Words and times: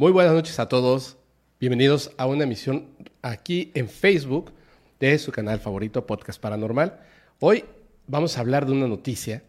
Muy 0.00 0.12
buenas 0.12 0.32
noches 0.32 0.60
a 0.60 0.68
todos. 0.68 1.16
Bienvenidos 1.58 2.12
a 2.18 2.26
una 2.28 2.44
emisión 2.44 2.86
aquí 3.20 3.72
en 3.74 3.88
Facebook 3.88 4.52
de 5.00 5.18
su 5.18 5.32
canal 5.32 5.58
favorito 5.58 6.06
Podcast 6.06 6.40
Paranormal. 6.40 7.00
Hoy 7.40 7.64
vamos 8.06 8.38
a 8.38 8.42
hablar 8.42 8.64
de 8.64 8.70
una 8.70 8.86
noticia 8.86 9.42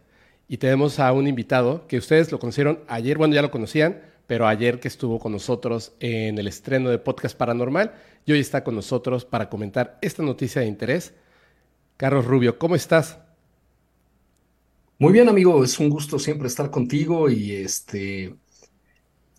y 0.48 0.56
tenemos 0.56 0.98
a 0.98 1.12
un 1.12 1.28
invitado 1.28 1.86
que 1.86 1.98
ustedes 1.98 2.32
lo 2.32 2.40
conocieron 2.40 2.80
ayer, 2.88 3.16
bueno, 3.16 3.32
ya 3.32 3.42
lo 3.42 3.52
conocían, 3.52 4.00
pero 4.26 4.48
ayer 4.48 4.80
que 4.80 4.88
estuvo 4.88 5.20
con 5.20 5.30
nosotros 5.30 5.92
en 6.00 6.36
el 6.36 6.48
estreno 6.48 6.90
de 6.90 6.98
Podcast 6.98 7.36
Paranormal 7.38 7.94
y 8.26 8.32
hoy 8.32 8.40
está 8.40 8.64
con 8.64 8.74
nosotros 8.74 9.24
para 9.24 9.48
comentar 9.48 10.00
esta 10.02 10.24
noticia 10.24 10.62
de 10.62 10.66
interés. 10.66 11.14
Carlos 11.96 12.24
Rubio, 12.24 12.58
¿cómo 12.58 12.74
estás? 12.74 13.20
Muy 14.98 15.12
bien, 15.12 15.28
amigo, 15.28 15.62
es 15.62 15.78
un 15.78 15.90
gusto 15.90 16.18
siempre 16.18 16.48
estar 16.48 16.72
contigo 16.72 17.30
y 17.30 17.52
este 17.52 18.34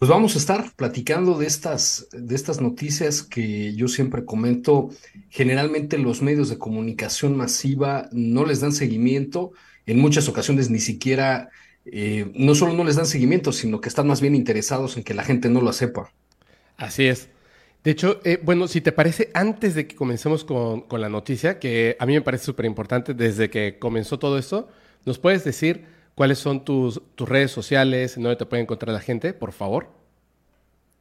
pues 0.02 0.09
vamos 0.09 0.33
a 0.33 0.39
estar 0.39 0.73
platicando 0.75 1.38
de 1.38 1.45
estas, 1.45 2.07
de 2.11 2.33
estas 2.33 2.59
noticias 2.59 3.21
que 3.21 3.75
yo 3.75 3.88
siempre 3.88 4.25
comento. 4.25 4.89
Generalmente 5.30 5.99
los 5.99 6.23
medios 6.23 6.49
de 6.49 6.57
comunicación 6.57 7.38
masiva 7.38 8.09
no 8.11 8.44
les 8.44 8.61
dan 8.61 8.72
seguimiento, 8.72 9.52
en 9.85 9.99
muchas 9.99 10.27
ocasiones 10.27 10.72
ni 10.72 10.79
siquiera, 10.79 11.52
eh, 11.85 12.31
no 12.33 12.55
solo 12.55 12.73
no 12.73 12.83
les 12.83 12.95
dan 12.95 13.05
seguimiento, 13.05 13.52
sino 13.52 13.79
que 13.79 13.89
están 13.89 14.07
más 14.07 14.22
bien 14.22 14.33
interesados 14.33 14.97
en 14.97 15.03
que 15.03 15.13
la 15.13 15.23
gente 15.23 15.49
no 15.49 15.61
lo 15.61 15.72
sepa. 15.72 16.11
Así 16.77 17.05
es. 17.05 17.29
De 17.83 17.91
hecho, 17.91 18.22
eh, 18.23 18.39
bueno, 18.41 18.67
si 18.67 18.81
te 18.81 18.91
parece, 18.91 19.29
antes 19.35 19.75
de 19.75 19.85
que 19.85 19.95
comencemos 19.95 20.44
con, 20.44 20.81
con 20.81 20.99
la 20.99 21.09
noticia, 21.09 21.59
que 21.59 21.95
a 21.99 22.07
mí 22.07 22.13
me 22.13 22.22
parece 22.22 22.45
súper 22.45 22.66
importante 22.66 23.13
desde 23.13 23.52
que 23.52 23.77
comenzó 23.77 24.17
todo 24.17 24.39
esto, 24.39 24.67
¿nos 25.05 25.19
puedes 25.19 25.44
decir 25.44 25.85
cuáles 26.22 26.38
son 26.38 26.64
tus, 26.64 27.02
tus 27.16 27.27
redes 27.27 27.50
sociales, 27.50 28.13
dónde 28.13 28.35
te 28.35 28.45
puede 28.45 28.62
encontrar 28.62 28.94
la 28.94 29.00
gente, 29.00 29.34
por 29.34 29.53
favor. 29.53 29.90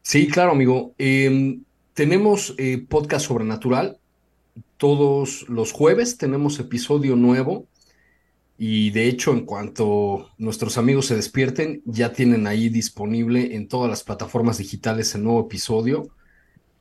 Sí, 0.00 0.26
claro, 0.28 0.52
amigo. 0.52 0.94
Em, 0.96 1.62
tenemos 1.92 2.54
eh, 2.56 2.82
podcast 2.88 3.26
sobrenatural. 3.26 3.98
Todos 4.78 5.46
los 5.46 5.72
jueves 5.72 6.16
tenemos 6.16 6.58
episodio 6.58 7.16
nuevo. 7.16 7.66
Y 8.56 8.92
de 8.92 9.08
hecho, 9.08 9.32
en 9.32 9.44
cuanto 9.44 10.30
nuestros 10.38 10.78
amigos 10.78 11.04
se 11.08 11.16
despierten, 11.16 11.82
ya 11.84 12.14
tienen 12.14 12.46
ahí 12.46 12.70
disponible 12.70 13.54
en 13.54 13.68
todas 13.68 13.90
las 13.90 14.02
plataformas 14.02 14.56
digitales 14.56 15.14
el 15.14 15.24
nuevo 15.24 15.42
episodio. 15.42 16.08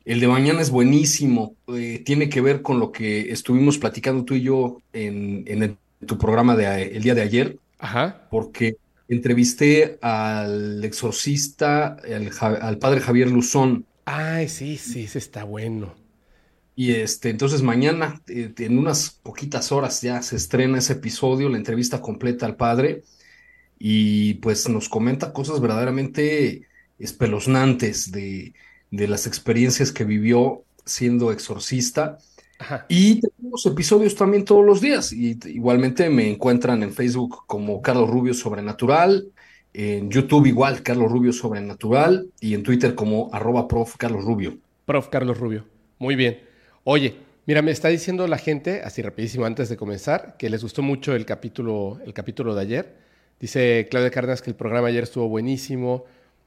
El 0.06 0.22
de 0.22 0.30
mañana 0.30 0.62
es 0.62 0.72
buenísimo. 0.72 1.58
Eh, 1.76 2.04
tiene 2.06 2.30
que 2.30 2.40
ver 2.40 2.62
con 2.62 2.80
lo 2.80 2.94
que 2.94 3.34
estuvimos 3.34 3.78
platicando 3.78 4.24
tú 4.24 4.36
y 4.36 4.44
yo 4.44 4.82
en, 4.94 5.44
en 5.46 5.78
tu 6.06 6.18
programa 6.18 6.56
de, 6.56 6.84
el 6.96 7.04
día 7.04 7.16
de 7.16 7.22
ayer 7.22 7.60
Ajá. 7.80 8.28
Porque 8.30 8.78
entrevisté 9.08 9.98
al 10.02 10.84
exorcista, 10.84 11.98
al, 12.62 12.78
padre 12.78 13.02
Javier 13.02 13.32
Luzón. 13.32 13.86
Ay, 14.06 14.48
sí, 14.48 14.78
sí, 14.78 15.04
ese 15.06 15.18
está 15.18 15.44
bueno. 15.44 15.96
Y 16.76 16.92
este, 16.92 17.30
entonces 17.30 17.62
mañana, 17.62 18.22
eh, 18.28 18.54
en 18.58 18.78
unas 18.78 19.10
poquitas 19.10 19.72
horas 19.72 20.02
ya 20.02 20.22
se 20.22 20.36
estrena 20.36 20.78
ese 20.78 20.94
episodio, 20.94 21.50
la 21.50 21.58
entrevista 21.58 22.02
completa 22.02 22.46
al 22.46 22.56
padre, 22.56 23.04
y 23.78 24.36
pues 24.36 24.70
nos 24.70 24.88
comenta 24.88 25.34
cosas 25.34 25.60
verdaderamente 25.60 26.68
espeluznantes 27.00 28.12
de, 28.12 28.54
de 28.92 29.08
las 29.08 29.26
experiencias 29.26 29.92
que 29.92 30.04
vivió 30.04 30.64
siendo 30.86 31.32
exorcista 31.32 32.18
y 32.88 33.22
tenemos 33.22 33.66
episodios 33.66 34.16
también 34.16 34.46
todos 34.46 34.66
los 34.66 34.82
días. 34.82 35.14
Y 35.14 35.38
igualmente 35.46 36.10
me 36.10 36.30
encuentran 36.30 36.84
en 36.84 36.94
Facebook 36.94 37.44
como 37.48 37.82
Carlos 37.82 38.10
Rubio 38.10 38.34
Sobrenatural, 38.34 39.28
en 39.74 40.10
YouTube 40.10 40.48
igual, 40.48 40.84
Carlos 40.84 41.12
Rubio 41.12 41.32
Sobrenatural, 41.32 42.28
y 42.40 42.54
en 42.54 42.64
Twitter 42.64 42.96
como 42.96 43.30
arroba 43.34 43.68
prof 43.68 43.96
Carlos 43.98 44.24
Rubio. 44.24 44.58
Prof 44.86 45.08
Carlos 45.10 45.38
Rubio. 45.38 45.66
Muy 46.00 46.16
bien. 46.16 46.42
Oye, 46.84 47.16
mira, 47.46 47.62
me 47.62 47.72
está 47.72 47.90
diciendo 47.90 48.28
la 48.28 48.38
gente, 48.38 48.82
así 48.84 49.02
rapidísimo 49.02 49.46
antes 49.46 49.70
de 49.70 49.78
comenzar, 49.78 50.36
que 50.38 50.50
les 50.50 50.64
gustó 50.64 50.82
mucho 50.82 51.16
el 51.16 51.26
capítulo, 51.26 52.00
el 52.06 52.14
capítulo 52.14 52.56
de 52.56 52.62
ayer. 52.62 52.96
Dice 53.40 53.88
Claudia 53.90 54.12
Cárdenas 54.12 54.42
que 54.42 54.50
el 54.50 54.56
programa 54.56 54.88
ayer 54.88 55.04
estuvo 55.04 55.30
buenísimo, 55.30 56.06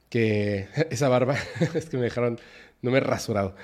que 0.09 0.67
esa 0.91 1.09
barba, 1.09 1.35
es 1.73 1.85
que 1.85 1.97
me 1.97 2.03
dejaron, 2.03 2.39
no 2.81 2.91
me 2.91 2.97
he 2.97 3.01
rasurado. 3.01 3.55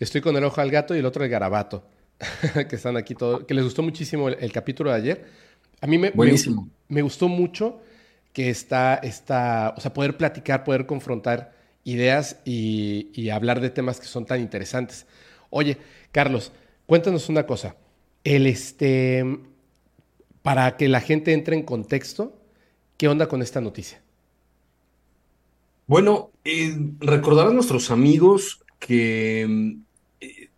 Estoy 0.00 0.22
con 0.22 0.34
el 0.34 0.44
ojo 0.44 0.62
al 0.62 0.70
gato 0.70 0.96
y 0.96 0.98
el 0.98 1.04
otro 1.04 1.22
el 1.22 1.30
garabato, 1.30 1.84
que 2.68 2.76
están 2.76 2.96
aquí 2.96 3.14
todos, 3.14 3.44
que 3.44 3.52
les 3.52 3.62
gustó 3.62 3.82
muchísimo 3.82 4.30
el, 4.30 4.50
capítulo 4.50 4.90
de 4.90 4.96
ayer. 4.96 5.26
A 5.82 5.86
mí 5.86 5.98
me, 5.98 6.10
me, 6.88 7.02
gustó 7.02 7.28
mucho 7.28 7.82
que 8.32 8.48
está, 8.48 8.94
está, 8.94 9.74
o 9.76 9.80
sea, 9.80 9.92
poder 9.92 10.16
platicar, 10.16 10.64
poder 10.64 10.86
confrontar 10.86 11.52
ideas 11.84 12.40
y, 12.46 13.28
hablar 13.28 13.60
de 13.60 13.68
temas 13.68 14.00
que 14.00 14.06
son 14.06 14.24
tan 14.24 14.40
interesantes. 14.40 15.06
Oye, 15.50 15.76
Carlos, 16.12 16.50
cuéntanos 16.86 17.28
una 17.28 17.44
cosa. 17.44 17.76
El 18.24 18.46
este, 18.46 19.24
para 20.40 20.78
que 20.78 20.88
la 20.88 21.00
gente 21.02 21.34
entre 21.34 21.56
en 21.56 21.62
contexto, 21.62 22.38
¿qué 22.96 23.06
onda 23.06 23.28
con 23.28 23.42
esta 23.42 23.60
noticia? 23.60 24.00
Bueno, 25.86 26.30
eh, 26.44 26.74
recordar 27.00 27.48
a 27.48 27.52
nuestros 27.52 27.90
amigos 27.90 28.62
que 28.78 29.76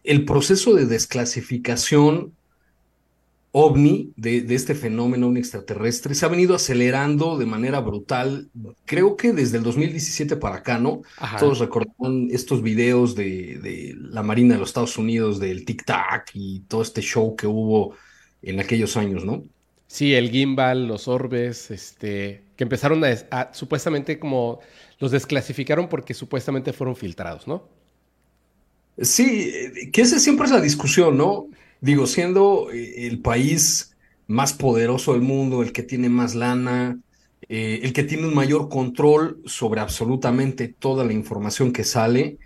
el 0.05 0.25
proceso 0.25 0.75
de 0.75 0.87
desclasificación 0.87 2.33
ovni 3.53 4.13
de, 4.17 4.47
este 4.55 4.75
fenómeno 4.75 5.27
ovni 5.27 5.39
extraterrestre 5.39 6.15
se 6.15 6.25
ha 6.25 6.29
venido 6.29 6.55
acelerando 6.55 7.39
de 7.39 7.47
manera 7.47 7.81
brutal. 7.81 8.51
Creo 8.87 9.17
que 9.17 9.33
desde 9.33 9.59
el 9.59 9.63
2017 9.63 10.37
para 10.37 10.57
acá, 10.57 10.79
¿no? 10.79 11.03
Todos 11.39 11.59
recordarán 11.59 12.29
estos 12.31 12.63
videos 12.63 13.15
de, 13.15 13.95
la 13.99 14.23
Marina 14.23 14.55
de 14.55 14.61
los 14.61 14.71
Estados 14.71 14.97
Unidos, 14.97 15.39
del 15.39 15.65
Tic 15.65 15.85
Tac 15.85 16.31
y 16.35 16.61
todo 16.61 16.83
este 16.83 17.03
show 17.03 17.37
que 17.37 17.47
hubo 17.47 17.95
en 18.41 18.59
aquellos 18.59 18.97
años, 18.97 19.25
¿no? 19.25 19.45
Sí, 19.87 20.15
el 20.15 20.31
gimbal, 20.31 20.89
los 20.89 21.07
orbes, 21.07 21.71
este, 21.71 22.45
que 22.57 22.65
empezaron 22.65 23.05
a 23.05 23.53
supuestamente 23.53 24.19
como 24.19 24.61
los 24.99 25.11
desclasificaron 25.11 25.89
porque 25.89 26.15
supuestamente 26.15 26.73
fueron 26.73 26.97
filtrados, 26.97 27.47
¿no? 27.47 27.69
Sí, 28.99 29.53
que 29.93 30.03
esa 30.03 30.19
siempre 30.19 30.47
es 30.47 30.53
la 30.53 30.61
discusión, 30.61 31.17
¿no? 31.17 31.49
Digo, 31.81 32.07
siendo 32.07 32.71
eh, 32.73 33.07
el 33.07 33.21
país 33.21 33.97
más 34.27 34.53
poderoso 34.53 35.13
del 35.13 35.23
mundo, 35.23 35.63
el 35.63 35.73
que 35.73 35.83
tiene 35.83 36.09
más 36.09 36.35
lana, 36.35 36.99
eh, 37.49 37.81
el 37.83 37.93
que 37.93 38.05
tiene 38.05 38.27
un 38.27 38.35
mayor 38.35 38.69
control 38.69 39.43
sobre 39.47 39.81
absolutamente 39.81 40.69
toda 40.69 41.05
la 41.05 41.13
información 41.13 41.73
que 41.73 41.85
sale, 41.85 42.39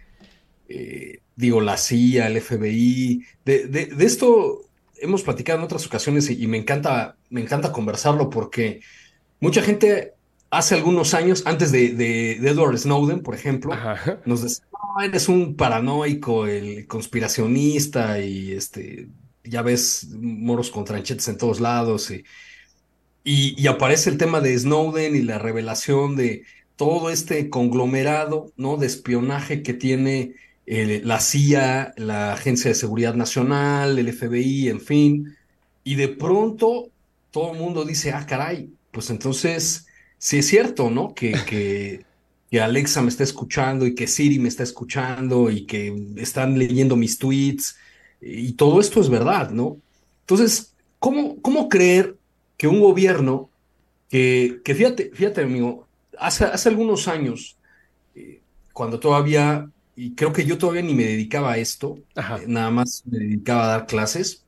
eh, 0.69 1.21
digo, 1.37 1.61
la 1.61 1.77
CIA, 1.77 2.29
el 2.29 2.41
FBI, 2.41 3.25
de, 3.45 3.95
esto 4.01 4.63
hemos 4.97 5.23
platicado 5.23 5.59
en 5.59 5.65
otras 5.65 5.87
ocasiones 5.87 6.31
y, 6.31 6.47
me 6.47 6.57
encanta, 6.57 7.17
me 7.29 7.43
encanta 7.43 7.73
conversarlo 7.73 8.31
porque 8.31 8.81
mucha 9.39 9.63
gente 9.63 10.15
hace 10.51 10.75
algunos 10.75 11.13
años, 11.13 11.43
antes 11.47 11.71
de, 11.73 12.33
Edward 12.39 12.79
Snowden, 12.79 13.21
por 13.21 13.35
ejemplo, 13.35 13.75
nos 14.25 14.63
eres 15.05 15.29
un 15.29 15.57
paranoico, 15.57 16.47
el 16.47 16.87
conspiracionista 16.87 18.21
y 18.21 18.53
este, 18.53 19.09
ya 19.45 19.63
ves 19.63 20.09
moros 20.19 20.71
con 20.71 20.85
tranchetes 20.85 21.29
en 21.29 21.39
todos 21.39 21.61
lados 21.61 22.11
y, 22.11 22.25
y, 23.25 23.67
aparece 23.67 24.11
el 24.11 24.19
tema 24.19 24.41
de 24.41 24.57
Snowden 24.57 25.17
y 25.17 25.23
la 25.23 25.39
revelación 25.39 26.15
de 26.17 26.45
todo 26.77 27.11
este 27.11 27.51
conglomerado, 27.51 28.53
¿no? 28.57 28.77
De 28.77 28.87
espionaje 28.87 29.63
que 29.63 29.75
tiene 29.75 30.35
eh, 30.67 31.01
la 31.05 31.21
CIA, 31.21 31.95
la 31.97 32.33
Agencia 32.35 32.71
de 32.71 32.75
Seguridad 32.75 33.15
Nacional, 33.15 33.99
el 33.99 34.13
FBI, 34.13 34.69
en 34.69 34.81
fin. 34.81 35.37
Y 35.85 35.95
de 35.97 36.09
pronto 36.09 36.91
todo 37.31 37.53
el 37.53 37.59
mundo 37.59 37.85
dice, 37.85 38.13
ah, 38.13 38.27
caray, 38.27 38.71
pues 38.93 39.11
entonces 39.11 39.87
sí 40.19 40.39
es 40.39 40.47
cierto, 40.47 40.91
¿no? 40.91 41.15
Que, 41.15 41.33
que, 41.47 42.05
que 42.51 42.61
Alexa 42.61 43.03
me 43.03 43.09
está 43.09 43.25
escuchando 43.25 43.87
y 43.87 43.95
que 43.95 44.07
Siri 44.07 44.39
me 44.39 44.49
está 44.49 44.63
escuchando 44.63 45.51
y 45.51 45.67
que 45.67 45.95
están 46.17 46.59
leyendo 46.59 46.97
mis 46.97 47.19
tweets 47.19 47.77
y 48.21 48.53
todo 48.53 48.81
esto 48.81 49.01
es 49.01 49.09
verdad, 49.09 49.51
¿no? 49.51 49.79
Entonces, 50.21 50.75
¿cómo, 50.99 51.41
cómo 51.43 51.69
creer 51.69 52.17
que 52.57 52.69
un 52.69 52.81
gobierno 52.81 53.51
que, 54.09 54.61
que 54.65 54.75
fíjate, 54.75 55.11
fíjate, 55.13 55.43
amigo, 55.43 55.87
hace, 56.19 56.45
hace 56.45 56.69
algunos 56.69 57.09
años, 57.09 57.57
eh, 58.15 58.41
cuando 58.73 59.01
todavía, 59.01 59.69
y 59.95 60.15
creo 60.15 60.33
que 60.33 60.45
yo 60.45 60.59
todavía 60.59 60.83
ni 60.83 60.95
me 60.95 61.05
dedicaba 61.05 61.53
a 61.53 61.59
esto, 61.59 61.99
eh, 62.15 62.23
nada 62.47 62.71
más 62.71 63.03
me 63.07 63.19
dedicaba 63.19 63.65
a 63.65 63.69
dar 63.69 63.87
clases, 63.87 64.45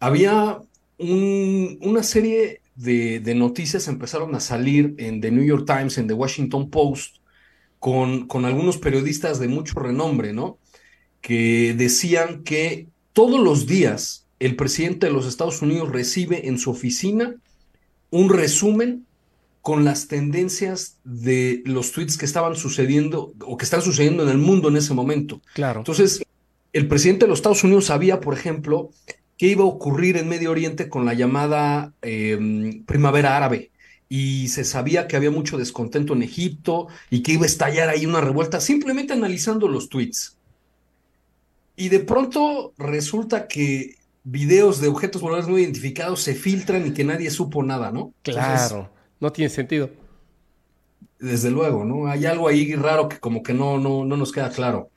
había 0.00 0.58
un, 0.98 1.78
una 1.82 2.02
serie 2.02 2.60
de, 2.74 3.20
de, 3.20 3.34
noticias 3.34 3.88
empezaron 3.88 4.34
a 4.34 4.40
salir 4.40 4.94
en 4.98 5.20
The 5.20 5.30
New 5.30 5.44
York 5.44 5.64
Times, 5.66 5.98
en 5.98 6.08
The 6.08 6.14
Washington 6.14 6.70
Post, 6.70 7.16
con, 7.78 8.26
con 8.26 8.44
algunos 8.44 8.78
periodistas 8.78 9.38
de 9.38 9.48
mucho 9.48 9.78
renombre, 9.78 10.32
¿no? 10.32 10.58
que 11.24 11.74
decían 11.74 12.42
que 12.44 12.88
todos 13.14 13.40
los 13.40 13.66
días 13.66 14.26
el 14.40 14.56
presidente 14.56 15.06
de 15.06 15.12
los 15.12 15.26
Estados 15.26 15.62
Unidos 15.62 15.90
recibe 15.90 16.48
en 16.48 16.58
su 16.58 16.70
oficina 16.70 17.34
un 18.10 18.28
resumen 18.28 19.06
con 19.62 19.86
las 19.86 20.06
tendencias 20.08 20.98
de 21.02 21.62
los 21.64 21.92
tweets 21.92 22.18
que 22.18 22.26
estaban 22.26 22.56
sucediendo 22.56 23.32
o 23.40 23.56
que 23.56 23.64
están 23.64 23.80
sucediendo 23.80 24.22
en 24.22 24.28
el 24.28 24.36
mundo 24.36 24.68
en 24.68 24.76
ese 24.76 24.92
momento. 24.92 25.40
Claro. 25.54 25.80
Entonces, 25.80 26.22
el 26.74 26.88
presidente 26.88 27.24
de 27.24 27.30
los 27.30 27.38
Estados 27.38 27.64
Unidos 27.64 27.86
sabía, 27.86 28.20
por 28.20 28.34
ejemplo, 28.34 28.90
qué 29.38 29.48
iba 29.48 29.64
a 29.64 29.68
ocurrir 29.68 30.16
en 30.16 30.28
Medio 30.28 30.50
Oriente 30.50 30.88
con 30.88 31.04
la 31.04 31.14
llamada 31.14 31.92
em, 32.02 32.84
primavera 32.84 33.36
árabe. 33.36 33.70
Y 34.08 34.48
se 34.48 34.64
sabía 34.64 35.08
que 35.08 35.16
había 35.16 35.30
mucho 35.30 35.58
descontento 35.58 36.12
en 36.12 36.22
Egipto 36.22 36.88
y 37.10 37.22
que 37.22 37.32
iba 37.32 37.44
a 37.44 37.46
estallar 37.46 37.88
ahí 37.88 38.06
una 38.06 38.20
revuelta, 38.20 38.60
simplemente 38.60 39.12
analizando 39.12 39.66
los 39.66 39.88
tweets. 39.88 40.36
Y 41.76 41.88
de 41.88 42.00
pronto 42.00 42.72
resulta 42.78 43.48
que 43.48 43.96
videos 44.22 44.80
de 44.80 44.88
objetos 44.88 45.20
voladores 45.20 45.48
no 45.48 45.58
identificados 45.58 46.22
se 46.22 46.34
filtran 46.34 46.86
y 46.86 46.92
que 46.92 47.04
nadie 47.04 47.30
supo 47.30 47.62
nada, 47.62 47.90
¿no? 47.90 48.12
Claro, 48.22 48.90
no 49.20 49.32
tiene 49.32 49.48
sentido. 49.48 49.90
Desde 51.18 51.50
luego, 51.50 51.84
¿no? 51.84 52.06
Hay 52.06 52.26
algo 52.26 52.48
ahí 52.48 52.74
raro 52.74 53.08
que 53.08 53.18
como 53.18 53.42
que 53.42 53.54
no, 53.54 53.78
no, 53.78 54.04
no 54.04 54.16
nos 54.16 54.32
queda 54.32 54.50
claro. 54.50 54.90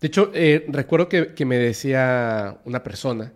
De 0.00 0.06
hecho, 0.06 0.30
eh, 0.34 0.64
recuerdo 0.68 1.08
que, 1.08 1.44
me 1.44 1.58
decía 1.58 2.58
una 2.64 2.82
persona 2.82 3.32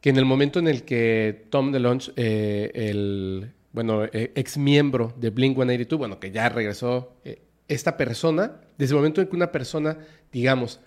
que 0.00 0.10
en 0.10 0.16
el 0.16 0.24
momento 0.24 0.58
en 0.58 0.68
el 0.68 0.84
que 0.84 1.46
Tom 1.50 1.72
DeLonge, 1.72 2.12
eh, 2.16 2.70
el 2.74 3.52
bueno, 3.72 4.04
eh, 4.04 4.32
ex 4.34 4.56
miembro 4.58 5.12
de 5.16 5.30
Blink 5.30 5.54
182, 5.56 5.98
bueno, 5.98 6.18
que 6.20 6.30
ya 6.30 6.48
regresó, 6.48 7.12
esta 7.68 7.96
persona, 7.96 8.60
desde 8.78 8.94
el 8.94 8.96
momento 8.96 9.20
en 9.20 9.28
que 9.28 9.36
una 9.36 9.52
persona, 9.52 9.98
digamos, 10.32 10.80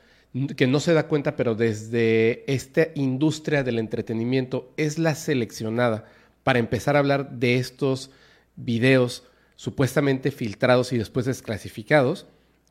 que 0.56 0.68
no 0.68 0.80
se 0.80 0.94
da 0.94 1.08
cuenta, 1.08 1.36
pero 1.36 1.56
desde 1.56 2.44
esta 2.52 2.88
industria 2.96 3.64
del 3.64 3.80
entretenimiento 3.80 4.74
es 4.78 4.98
la 4.98 5.14
seleccionada 5.14 6.06
para 6.44 6.60
empezar 6.60 6.96
a 6.96 7.00
hablar 7.00 7.32
de 7.32 7.56
estos 7.58 8.12
videos 8.56 9.24
supuestamente 9.56 10.32
filtrados 10.32 10.94
y 10.94 10.98
después 10.98 11.26
desclasificados, 11.26 12.28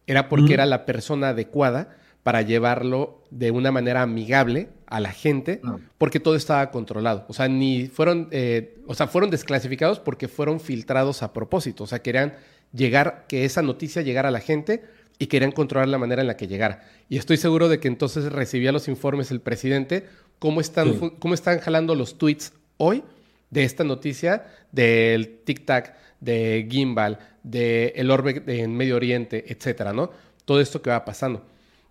era 0.07 0.29
porque 0.29 0.55
era 0.55 0.67
la 0.67 0.87
persona 0.87 1.29
adecuada 1.29 1.97
para 2.23 2.43
llevarlo 2.43 3.23
de 3.31 3.51
una 3.51 3.73
manera 3.73 4.03
amigable 4.03 4.69
a 4.87 5.01
la 5.01 5.13
gente, 5.13 5.61
porque 5.99 6.21
todo 6.21 6.35
estaba 6.35 6.71
controlado. 6.71 7.25
O 7.29 7.33
sea, 7.33 7.49
ni 7.49 7.87
fueron, 7.87 8.29
eh, 8.31 8.77
o 8.87 8.95
sea, 8.95 9.07
fueron 9.07 9.31
desclasificados 9.31 10.01
porque 10.01 10.29
fueron 10.29 10.61
filtrados 10.61 11.23
a 11.23 11.33
propósito. 11.33 11.85
O 11.85 11.87
sea, 11.87 12.03
querían 12.03 12.35
llegar, 12.73 13.25
que 13.29 13.45
esa 13.45 13.63
noticia 13.63 14.03
llegara 14.03 14.29
a 14.29 14.33
la 14.33 14.41
gente 14.41 14.83
y 15.19 15.27
querían 15.27 15.53
controlar 15.53 15.89
la 15.89 15.99
manera 15.99 16.23
en 16.23 16.29
la 16.29 16.37
que 16.37 16.49
llegara. 16.49 16.83
Y 17.09 17.19
estoy 17.19 17.37
seguro 17.37 17.69
de 17.69 17.79
que 17.79 17.89
entonces 17.89 18.33
recibía 18.33 18.73
los 18.73 18.89
informes 18.89 19.31
el 19.31 19.41
presidente, 19.41 20.07
cómo 20.39 20.61
están, 20.61 21.11
cómo 21.19 21.35
están 21.35 21.61
jalando 21.61 21.95
los 21.95 22.19
tweets 22.19 22.53
hoy 22.79 23.03
de 23.51 23.65
esta 23.65 23.85
noticia 23.85 24.47
del 24.73 25.45
tic-tac, 25.45 25.95
de 26.21 26.67
Gimbal, 26.71 27.19
de 27.43 27.93
el 27.97 28.11
orbe 28.11 28.43
en 28.47 28.77
Medio 28.77 28.97
Oriente, 28.97 29.45
etcétera, 29.49 29.93
¿no? 29.93 30.11
Todo 30.45 30.61
esto 30.61 30.83
que 30.83 30.91
va 30.91 31.05
pasando. 31.05 31.45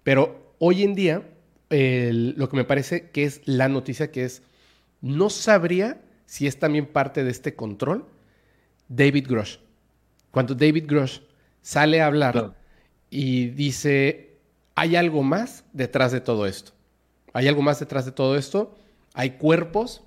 Pero 0.03 0.53
hoy 0.59 0.83
en 0.83 0.95
día, 0.95 1.23
lo 1.69 2.49
que 2.49 2.57
me 2.57 2.63
parece 2.63 3.09
que 3.09 3.23
es 3.23 3.41
la 3.45 3.69
noticia 3.69 4.11
que 4.11 4.23
es, 4.25 4.41
no 5.01 5.29
sabría 5.29 6.01
si 6.25 6.47
es 6.47 6.59
también 6.59 6.85
parte 6.85 7.23
de 7.23 7.31
este 7.31 7.55
control, 7.55 8.05
David 8.87 9.27
Grosh. 9.27 9.57
Cuando 10.31 10.53
David 10.55 10.85
Grosh 10.87 11.21
sale 11.61 12.01
a 12.01 12.07
hablar 12.07 12.55
y 13.09 13.47
dice, 13.47 14.37
hay 14.75 14.95
algo 14.95 15.23
más 15.23 15.65
detrás 15.73 16.11
de 16.11 16.21
todo 16.21 16.45
esto. 16.45 16.71
Hay 17.33 17.47
algo 17.47 17.61
más 17.61 17.79
detrás 17.79 18.05
de 18.05 18.11
todo 18.11 18.37
esto. 18.37 18.75
Hay 19.13 19.31
cuerpos 19.31 20.03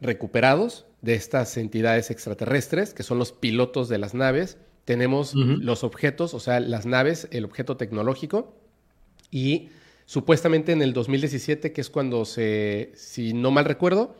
recuperados 0.00 0.86
de 1.02 1.14
estas 1.14 1.56
entidades 1.56 2.10
extraterrestres, 2.10 2.94
que 2.94 3.02
son 3.02 3.18
los 3.18 3.32
pilotos 3.32 3.88
de 3.88 3.98
las 3.98 4.14
naves. 4.14 4.58
Tenemos 4.84 5.34
los 5.34 5.84
objetos, 5.84 6.34
o 6.34 6.40
sea, 6.40 6.60
las 6.60 6.86
naves, 6.86 7.28
el 7.30 7.44
objeto 7.44 7.76
tecnológico. 7.76 8.56
Y 9.30 9.68
supuestamente 10.06 10.72
en 10.72 10.82
el 10.82 10.92
2017, 10.92 11.72
que 11.72 11.80
es 11.80 11.90
cuando 11.90 12.24
se, 12.24 12.92
si 12.94 13.32
no 13.32 13.50
mal 13.50 13.64
recuerdo, 13.64 14.16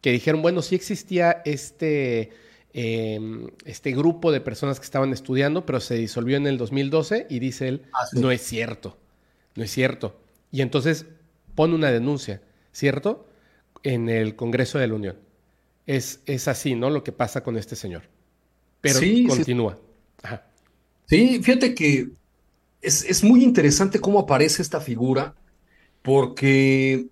que 0.00 0.12
dijeron, 0.12 0.42
bueno, 0.42 0.62
sí 0.62 0.74
existía 0.74 1.42
este 1.44 2.30
Em, 2.72 3.48
este 3.64 3.90
grupo 3.90 4.30
de 4.30 4.40
personas 4.40 4.78
que 4.78 4.84
estaban 4.84 5.12
estudiando, 5.12 5.66
pero 5.66 5.80
se 5.80 5.96
disolvió 5.96 6.36
en 6.36 6.46
el 6.46 6.56
2012 6.56 7.26
y 7.28 7.40
dice 7.40 7.66
él, 7.66 7.82
ah, 7.92 8.06
no 8.12 8.30
es 8.30 8.42
cierto, 8.42 8.96
no 9.56 9.64
es 9.64 9.72
cierto. 9.72 10.20
Y 10.52 10.60
entonces 10.62 11.06
pone 11.56 11.74
una 11.74 11.90
denuncia, 11.90 12.40
¿cierto? 12.70 13.26
En 13.82 14.08
el 14.08 14.36
Congreso 14.36 14.78
de 14.78 14.86
la 14.86 14.94
Unión. 14.94 15.16
Es, 15.86 16.20
es 16.26 16.46
así, 16.46 16.76
¿no? 16.76 16.90
Lo 16.90 17.02
que 17.02 17.10
pasa 17.10 17.42
con 17.42 17.56
este 17.56 17.74
señor. 17.74 18.02
Pero 18.80 19.00
continúa. 19.26 19.76
Sí. 21.06 21.40
fíjate 21.42 21.74
que 21.74 22.10
es, 22.82 23.04
es 23.04 23.22
muy 23.22 23.42
interesante 23.44 24.00
cómo 24.00 24.20
aparece 24.20 24.62
esta 24.62 24.80
figura, 24.80 25.34
porque 26.02 27.06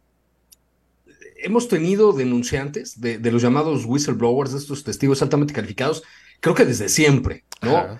hemos 1.38 1.68
tenido 1.68 2.12
denunciantes 2.12 3.00
de, 3.00 3.18
los 3.30 3.42
llamados 3.42 3.84
whistleblowers, 3.86 4.52
de 4.52 4.58
estos 4.58 4.84
testigos 4.84 5.22
altamente 5.22 5.54
calificados, 5.54 6.02
creo 6.40 6.54
que 6.54 6.64
desde 6.64 6.88
siempre, 6.88 7.44
¿no? 7.62 7.98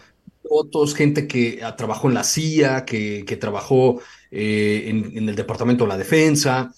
Otros, 0.51 0.95
gente 0.95 1.27
que 1.27 1.61
ah, 1.63 1.77
trabajó 1.77 2.09
en 2.09 2.15
la 2.15 2.25
CIA, 2.25 2.85
que, 2.87 3.25
que 3.27 3.37
trabajó 3.37 4.01
eh, 4.31 4.85
en, 4.87 5.29
el 5.29 5.37
Departamento 5.37 5.85
de 5.85 5.89
la 5.89 5.99
Defensa, 5.99 6.73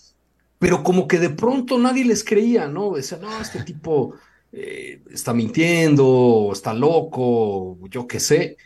pero 0.59 0.83
como 0.83 1.07
que 1.07 1.19
de 1.19 1.31
pronto 1.31 1.79
nadie 1.79 2.05
les 2.05 2.25
creía, 2.25 2.67
¿no? 2.67 2.95
Decía, 2.95 3.19
no, 3.19 3.41
este 3.41 3.63
tipo 3.63 4.15
eh, 4.53 5.03
está 5.11 5.33
mintiendo, 5.33 6.51
está 6.53 6.75
loco, 6.75 7.79
yo 7.89 8.07
qué 8.07 8.19
sé. 8.19 8.57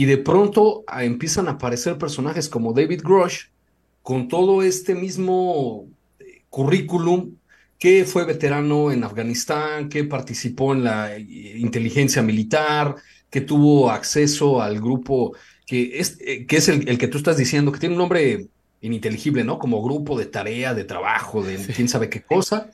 Y 0.00 0.06
de 0.06 0.16
pronto 0.16 0.82
ah, 0.86 1.04
empiezan 1.04 1.46
a 1.46 1.50
aparecer 1.52 1.98
personajes 1.98 2.48
como 2.48 2.72
David 2.72 3.02
Grosh, 3.04 3.48
con 4.02 4.28
todo 4.28 4.62
este 4.62 4.94
mismo 4.94 5.90
currículum, 6.48 7.34
que 7.78 8.06
fue 8.06 8.24
veterano 8.24 8.92
en 8.92 9.04
Afganistán, 9.04 9.90
que 9.90 10.04
participó 10.04 10.72
en 10.72 10.84
la 10.84 11.14
eh, 11.14 11.20
inteligencia 11.58 12.22
militar, 12.22 12.96
que 13.28 13.42
tuvo 13.42 13.90
acceso 13.90 14.62
al 14.62 14.80
grupo 14.80 15.36
que 15.66 16.00
es, 16.00 16.16
eh, 16.20 16.46
que 16.46 16.56
es 16.56 16.70
el, 16.70 16.96
que 16.96 17.08
tú 17.08 17.18
estás 17.18 17.36
diciendo, 17.36 17.70
que 17.70 17.78
tiene 17.78 17.94
un 17.94 18.00
nombre 18.00 18.46
ininteligible, 18.80 19.44
¿no? 19.44 19.58
Como 19.58 19.82
grupo 19.82 20.18
de 20.18 20.24
tarea, 20.24 20.72
de 20.72 20.84
trabajo, 20.84 21.42
de 21.42 21.58
quién 21.76 21.90
sabe 21.90 22.08
qué 22.08 22.22
cosa, 22.22 22.70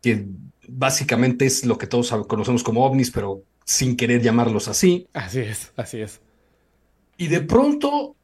que 0.00 0.24
básicamente 0.68 1.46
es 1.46 1.66
lo 1.66 1.76
que 1.78 1.88
todos 1.88 2.12
conocemos 2.28 2.62
como 2.62 2.86
ovnis, 2.86 3.10
pero 3.10 3.42
sin 3.64 3.96
querer 3.96 4.22
llamarlos 4.22 4.68
así. 4.68 5.08
Así 5.12 5.40
es, 5.40 5.72
así 5.74 6.00
es. 6.00 6.20
Y 7.20 7.28
de 7.28 7.42
pronto, 7.42 8.16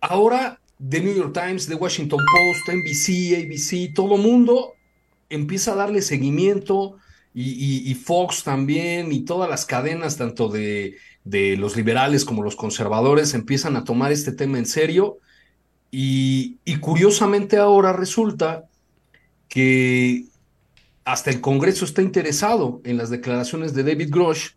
ahora 0.00 0.60
The 0.80 1.00
New 1.00 1.14
York 1.14 1.32
Times, 1.32 1.68
The 1.68 1.76
Washington 1.76 2.18
Post, 2.18 2.68
NBC, 2.68 3.36
ABC, 3.36 3.94
todo 3.94 4.16
mundo 4.16 4.72
empieza 5.30 5.72
a 5.72 5.76
darle 5.76 6.02
seguimiento 6.02 6.96
y, 7.32 7.94
Fox 7.94 8.42
también 8.42 9.12
y 9.12 9.20
todas 9.20 9.48
las 9.48 9.64
cadenas, 9.64 10.16
tanto 10.16 10.48
de, 10.48 10.96
los 11.24 11.76
liberales 11.76 12.24
como 12.24 12.42
los 12.42 12.56
conservadores, 12.56 13.32
empiezan 13.32 13.76
a 13.76 13.84
tomar 13.84 14.10
este 14.10 14.32
tema 14.32 14.58
en 14.58 14.66
serio. 14.66 15.18
Y, 15.92 16.58
y 16.64 16.78
curiosamente 16.78 17.58
ahora 17.58 17.92
resulta 17.92 18.64
que 19.48 20.24
hasta 21.04 21.30
el 21.30 21.40
Congreso 21.40 21.84
está 21.84 22.02
interesado 22.02 22.80
en 22.82 22.96
las 22.96 23.08
declaraciones 23.08 23.72
de 23.72 23.84
David 23.84 24.08
Grosh 24.10 24.55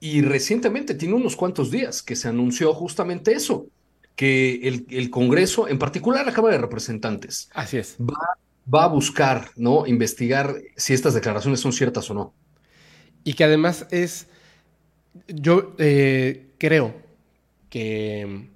y 0.00 0.22
recientemente, 0.22 0.94
tiene 0.94 1.14
unos 1.14 1.36
cuantos 1.36 1.70
días, 1.70 2.02
que 2.02 2.16
se 2.16 2.28
anunció 2.28 2.72
justamente 2.72 3.32
eso, 3.32 3.66
que 4.16 4.66
el, 4.66 4.86
el 4.90 5.10
Congreso, 5.10 5.68
en 5.68 5.78
particular 5.78 6.24
la 6.26 6.32
Cámara 6.32 6.54
de 6.54 6.60
Representantes, 6.62 7.50
Así 7.52 7.76
es. 7.76 7.96
va, 8.00 8.16
va 8.72 8.84
a 8.84 8.88
buscar, 8.88 9.50
¿no? 9.56 9.86
Investigar 9.86 10.56
si 10.76 10.94
estas 10.94 11.14
declaraciones 11.14 11.60
son 11.60 11.72
ciertas 11.72 12.10
o 12.10 12.14
no. 12.14 12.34
Y 13.24 13.34
que 13.34 13.44
además 13.44 13.86
es, 13.90 14.28
yo 15.28 15.74
eh, 15.78 16.50
creo 16.58 16.94
que 17.68 18.48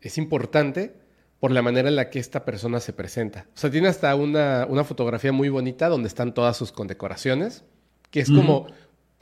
es 0.00 0.18
importante 0.18 0.94
por 1.40 1.50
la 1.50 1.62
manera 1.62 1.88
en 1.88 1.96
la 1.96 2.08
que 2.08 2.20
esta 2.20 2.44
persona 2.44 2.80
se 2.80 2.92
presenta. 2.92 3.46
O 3.54 3.58
sea, 3.58 3.70
tiene 3.70 3.88
hasta 3.88 4.14
una, 4.14 4.66
una 4.68 4.84
fotografía 4.84 5.32
muy 5.32 5.48
bonita 5.48 5.88
donde 5.88 6.08
están 6.08 6.32
todas 6.32 6.56
sus 6.56 6.72
condecoraciones, 6.72 7.64
que 8.10 8.20
es 8.20 8.30
como, 8.30 8.66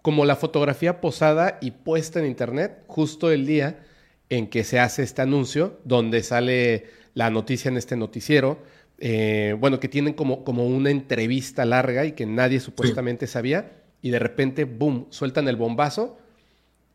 como 0.02 0.24
la 0.24 0.36
fotografía 0.36 1.00
posada 1.00 1.58
y 1.60 1.70
puesta 1.70 2.18
en 2.18 2.26
internet 2.26 2.84
justo 2.86 3.30
el 3.30 3.46
día 3.46 3.84
en 4.28 4.48
que 4.48 4.64
se 4.64 4.80
hace 4.80 5.02
este 5.02 5.22
anuncio, 5.22 5.80
donde 5.84 6.22
sale 6.22 6.86
la 7.14 7.30
noticia 7.30 7.68
en 7.68 7.76
este 7.76 7.96
noticiero. 7.96 8.58
eh, 8.98 9.56
bueno, 9.58 9.80
que 9.80 9.88
tienen 9.88 10.14
como, 10.14 10.44
como 10.44 10.66
una 10.66 10.90
entrevista 10.90 11.64
larga 11.64 12.04
y 12.04 12.12
que 12.12 12.24
nadie 12.24 12.60
supuestamente 12.60 13.26
sabía, 13.26 13.72
y 14.00 14.10
de 14.10 14.18
repente, 14.18 14.64
boom, 14.64 15.06
sueltan 15.10 15.48
el 15.48 15.56
bombazo. 15.56 16.18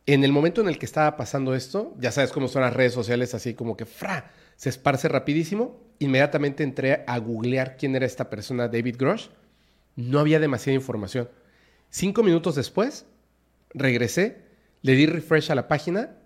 En 0.05 0.23
el 0.23 0.31
momento 0.31 0.61
en 0.61 0.69
el 0.69 0.77
que 0.77 0.85
estaba 0.85 1.17
pasando 1.17 1.53
esto, 1.53 1.93
ya 1.99 2.11
sabes 2.11 2.31
cómo 2.31 2.47
son 2.47 2.61
las 2.61 2.73
redes 2.73 2.93
sociales, 2.93 3.33
así 3.33 3.53
como 3.53 3.75
que 3.75 3.85
¡fra! 3.85 4.31
se 4.55 4.69
esparce 4.69 5.07
rapidísimo. 5.07 5.79
Inmediatamente 5.99 6.63
entré 6.63 7.03
a 7.07 7.17
googlear 7.19 7.77
quién 7.77 7.95
era 7.95 8.05
esta 8.05 8.29
persona, 8.29 8.67
David 8.67 8.95
Grosh. 8.97 9.27
No 9.95 10.19
había 10.19 10.39
demasiada 10.39 10.75
información. 10.75 11.29
Cinco 11.89 12.23
minutos 12.23 12.55
después, 12.55 13.05
regresé, 13.73 14.41
le 14.81 14.93
di 14.93 15.05
refresh 15.05 15.51
a 15.51 15.55
la 15.55 15.67
página 15.67 16.17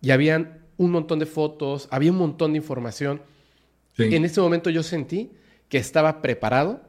y 0.00 0.10
habían 0.10 0.60
un 0.76 0.90
montón 0.90 1.18
de 1.18 1.26
fotos, 1.26 1.88
había 1.90 2.10
un 2.10 2.18
montón 2.18 2.52
de 2.52 2.58
información. 2.58 3.22
Sí. 3.96 4.14
En 4.14 4.24
ese 4.24 4.40
momento 4.40 4.70
yo 4.70 4.82
sentí 4.82 5.30
que 5.68 5.78
estaba 5.78 6.22
preparado 6.22 6.82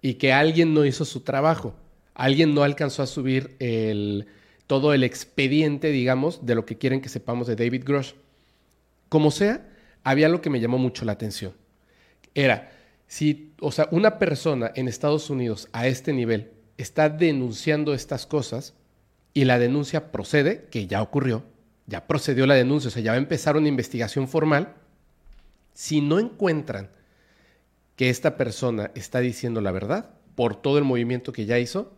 y 0.00 0.14
que 0.14 0.32
alguien 0.32 0.74
no 0.74 0.84
hizo 0.84 1.04
su 1.04 1.20
trabajo. 1.20 1.74
Alguien 2.14 2.54
no 2.54 2.62
alcanzó 2.62 3.02
a 3.02 3.06
subir 3.06 3.56
el, 3.58 4.26
todo 4.66 4.94
el 4.94 5.04
expediente, 5.04 5.88
digamos, 5.90 6.46
de 6.46 6.54
lo 6.54 6.64
que 6.64 6.78
quieren 6.78 7.00
que 7.00 7.08
sepamos 7.08 7.46
de 7.46 7.56
David 7.56 7.84
Grosh. 7.84 8.12
Como 9.08 9.30
sea, 9.30 9.68
había 10.02 10.26
algo 10.26 10.40
que 10.40 10.50
me 10.50 10.60
llamó 10.60 10.78
mucho 10.78 11.04
la 11.04 11.12
atención. 11.12 11.52
Era, 12.34 12.72
si, 13.06 13.52
o 13.60 13.72
sea, 13.72 13.88
una 13.90 14.18
persona 14.18 14.72
en 14.74 14.88
Estados 14.88 15.30
Unidos 15.30 15.68
a 15.72 15.86
este 15.86 16.12
nivel 16.12 16.50
está 16.76 17.08
denunciando 17.08 17.94
estas 17.94 18.26
cosas 18.26 18.74
y 19.32 19.44
la 19.44 19.58
denuncia 19.58 20.12
procede, 20.12 20.66
que 20.70 20.86
ya 20.86 21.02
ocurrió, 21.02 21.44
ya 21.86 22.06
procedió 22.06 22.46
la 22.46 22.54
denuncia, 22.54 22.88
o 22.88 22.90
sea, 22.90 23.02
ya 23.02 23.12
va 23.12 23.16
a 23.16 23.18
empezar 23.18 23.56
una 23.56 23.68
investigación 23.68 24.28
formal, 24.28 24.74
si 25.72 26.00
no 26.00 26.18
encuentran 26.18 26.90
que 27.96 28.10
esta 28.10 28.36
persona 28.36 28.90
está 28.94 29.20
diciendo 29.20 29.60
la 29.60 29.72
verdad 29.72 30.10
por 30.34 30.60
todo 30.60 30.78
el 30.78 30.84
movimiento 30.84 31.32
que 31.32 31.46
ya 31.46 31.58
hizo, 31.58 31.92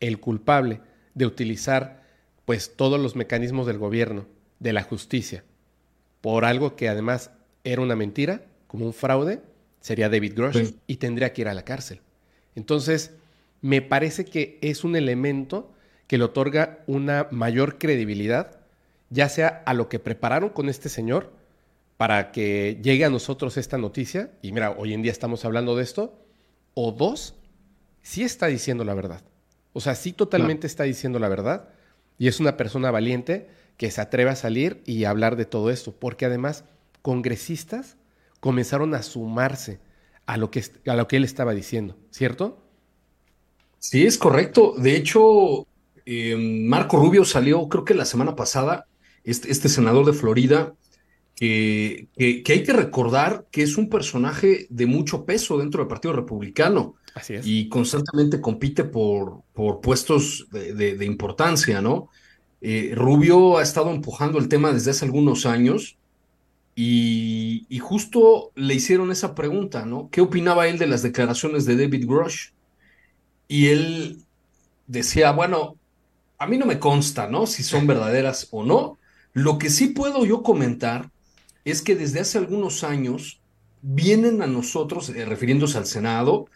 el 0.00 0.18
culpable 0.18 0.80
de 1.14 1.26
utilizar 1.26 2.02
pues 2.44 2.74
todos 2.76 2.98
los 2.98 3.14
mecanismos 3.16 3.66
del 3.66 3.78
gobierno, 3.78 4.26
de 4.58 4.72
la 4.72 4.82
justicia, 4.82 5.44
por 6.20 6.44
algo 6.44 6.74
que 6.74 6.88
además 6.88 7.30
era 7.64 7.82
una 7.82 7.96
mentira, 7.96 8.42
como 8.66 8.86
un 8.86 8.92
fraude, 8.92 9.40
sería 9.80 10.08
David 10.08 10.34
Grosh 10.34 10.56
Sí. 10.66 10.76
y 10.86 10.96
tendría 10.96 11.32
que 11.32 11.42
ir 11.42 11.48
a 11.48 11.54
la 11.54 11.64
cárcel. 11.64 12.00
Entonces, 12.54 13.12
me 13.62 13.82
parece 13.82 14.24
que 14.24 14.58
es 14.62 14.84
un 14.84 14.96
elemento 14.96 15.72
que 16.06 16.18
le 16.18 16.24
otorga 16.24 16.80
una 16.86 17.28
mayor 17.30 17.78
credibilidad, 17.78 18.60
ya 19.10 19.28
sea 19.28 19.62
a 19.66 19.74
lo 19.74 19.88
que 19.88 19.98
prepararon 19.98 20.50
con 20.50 20.68
este 20.68 20.88
señor 20.88 21.32
para 21.96 22.32
que 22.32 22.80
llegue 22.82 23.04
a 23.04 23.10
nosotros 23.10 23.56
esta 23.56 23.76
noticia, 23.76 24.32
y 24.42 24.52
mira, 24.52 24.70
hoy 24.70 24.94
en 24.94 25.02
día 25.02 25.12
estamos 25.12 25.44
hablando 25.44 25.76
de 25.76 25.82
esto, 25.82 26.18
o 26.74 26.92
dos, 26.92 27.34
sí 28.02 28.22
está 28.22 28.46
diciendo 28.46 28.84
la 28.84 28.94
verdad. 28.94 29.22
O 29.72 29.80
sea, 29.80 29.94
sí 29.94 30.12
totalmente 30.12 30.66
está 30.66 30.84
diciendo 30.84 31.18
la 31.18 31.28
verdad, 31.28 31.68
y 32.18 32.28
es 32.28 32.40
una 32.40 32.56
persona 32.56 32.90
valiente 32.90 33.48
que 33.76 33.90
se 33.90 34.00
atreve 34.00 34.30
a 34.30 34.36
salir 34.36 34.82
y 34.86 35.04
a 35.04 35.10
hablar 35.10 35.36
de 35.36 35.44
todo 35.44 35.70
esto, 35.70 35.92
porque 35.92 36.26
además 36.26 36.64
congresistas 37.02 37.96
comenzaron 38.40 38.94
a 38.94 39.02
sumarse 39.02 39.80
a 40.26 40.36
lo 40.36 40.50
que, 40.50 40.64
a 40.86 40.96
lo 40.96 41.06
que 41.06 41.16
él 41.16 41.24
estaba 41.24 41.54
diciendo, 41.54 41.96
¿cierto? 42.10 42.62
Sí, 43.80 44.06
es 44.06 44.18
correcto. 44.18 44.74
De 44.78 44.94
hecho, 44.96 45.66
eh, 46.06 46.36
Marco 46.36 46.98
Rubio 46.98 47.24
salió, 47.24 47.68
creo 47.68 47.84
que 47.84 47.94
la 47.94 48.04
semana 48.04 48.36
pasada, 48.36 48.86
este, 49.24 49.50
este 49.50 49.68
senador 49.68 50.06
de 50.06 50.12
Florida, 50.12 50.74
que, 51.34 52.08
que- 52.18 52.42
que 52.42 52.52
hay 52.52 52.62
que 52.64 52.72
recordar 52.74 53.46
que 53.50 53.62
es 53.62 53.78
un 53.78 53.88
personaje 53.88 54.66
de 54.70 54.86
mucho 54.86 55.24
peso 55.24 55.58
dentro 55.58 55.80
del 55.80 55.88
Partido 55.88 56.12
Republicano 56.14 56.96
Así 57.14 57.34
es. 57.34 57.46
y 57.46 57.68
constantemente 57.70 58.40
compite 58.42 58.84
por, 58.84 59.42
por 59.54 59.80
puestos 59.80 60.48
de, 60.52 60.74
de- 60.74 60.96
de 60.98 61.06
importancia, 61.06 61.80
¿no? 61.82 62.10
Eh, 62.60 62.92
Rubio 62.94 63.58
ha 63.58 63.62
estado 63.62 63.90
empujando 63.90 64.38
el 64.38 64.48
tema 64.48 64.72
desde 64.72 64.92
hace 64.92 65.06
algunos 65.06 65.46
años 65.46 65.98
y, 66.76 67.66
y 67.68 67.78
justo 67.78 68.52
le 68.54 68.74
hicieron 68.74 69.10
esa 69.10 69.34
pregunta, 69.34 69.86
¿no? 69.86 70.08
¿Qué 70.10 70.20
opinaba 70.20 70.68
él 70.68 70.78
de 70.78 70.86
las 70.86 71.02
declaraciones 71.02 71.66
de 71.66 71.76
David 71.76 72.06
Grosh? 72.06 72.50
Y 73.50 73.66
él 73.66 74.22
decía, 74.86 75.32
bueno, 75.32 75.74
a 76.38 76.46
mí 76.46 76.56
no 76.56 76.66
me 76.66 76.78
consta, 76.78 77.26
¿no? 77.26 77.48
Si 77.48 77.64
son 77.64 77.84
verdaderas 77.84 78.46
o 78.52 78.62
no. 78.62 78.96
Lo 79.32 79.58
que 79.58 79.70
sí 79.70 79.88
puedo 79.88 80.24
yo 80.24 80.44
comentar 80.44 81.10
es 81.64 81.82
que 81.82 81.96
desde 81.96 82.20
hace 82.20 82.38
algunos 82.38 82.84
años 82.84 83.40
vienen 83.82 84.40
a 84.40 84.46
nosotros, 84.46 85.08
eh, 85.08 85.24
refiriéndose 85.24 85.78
al 85.78 85.86
Senado, 85.86 86.46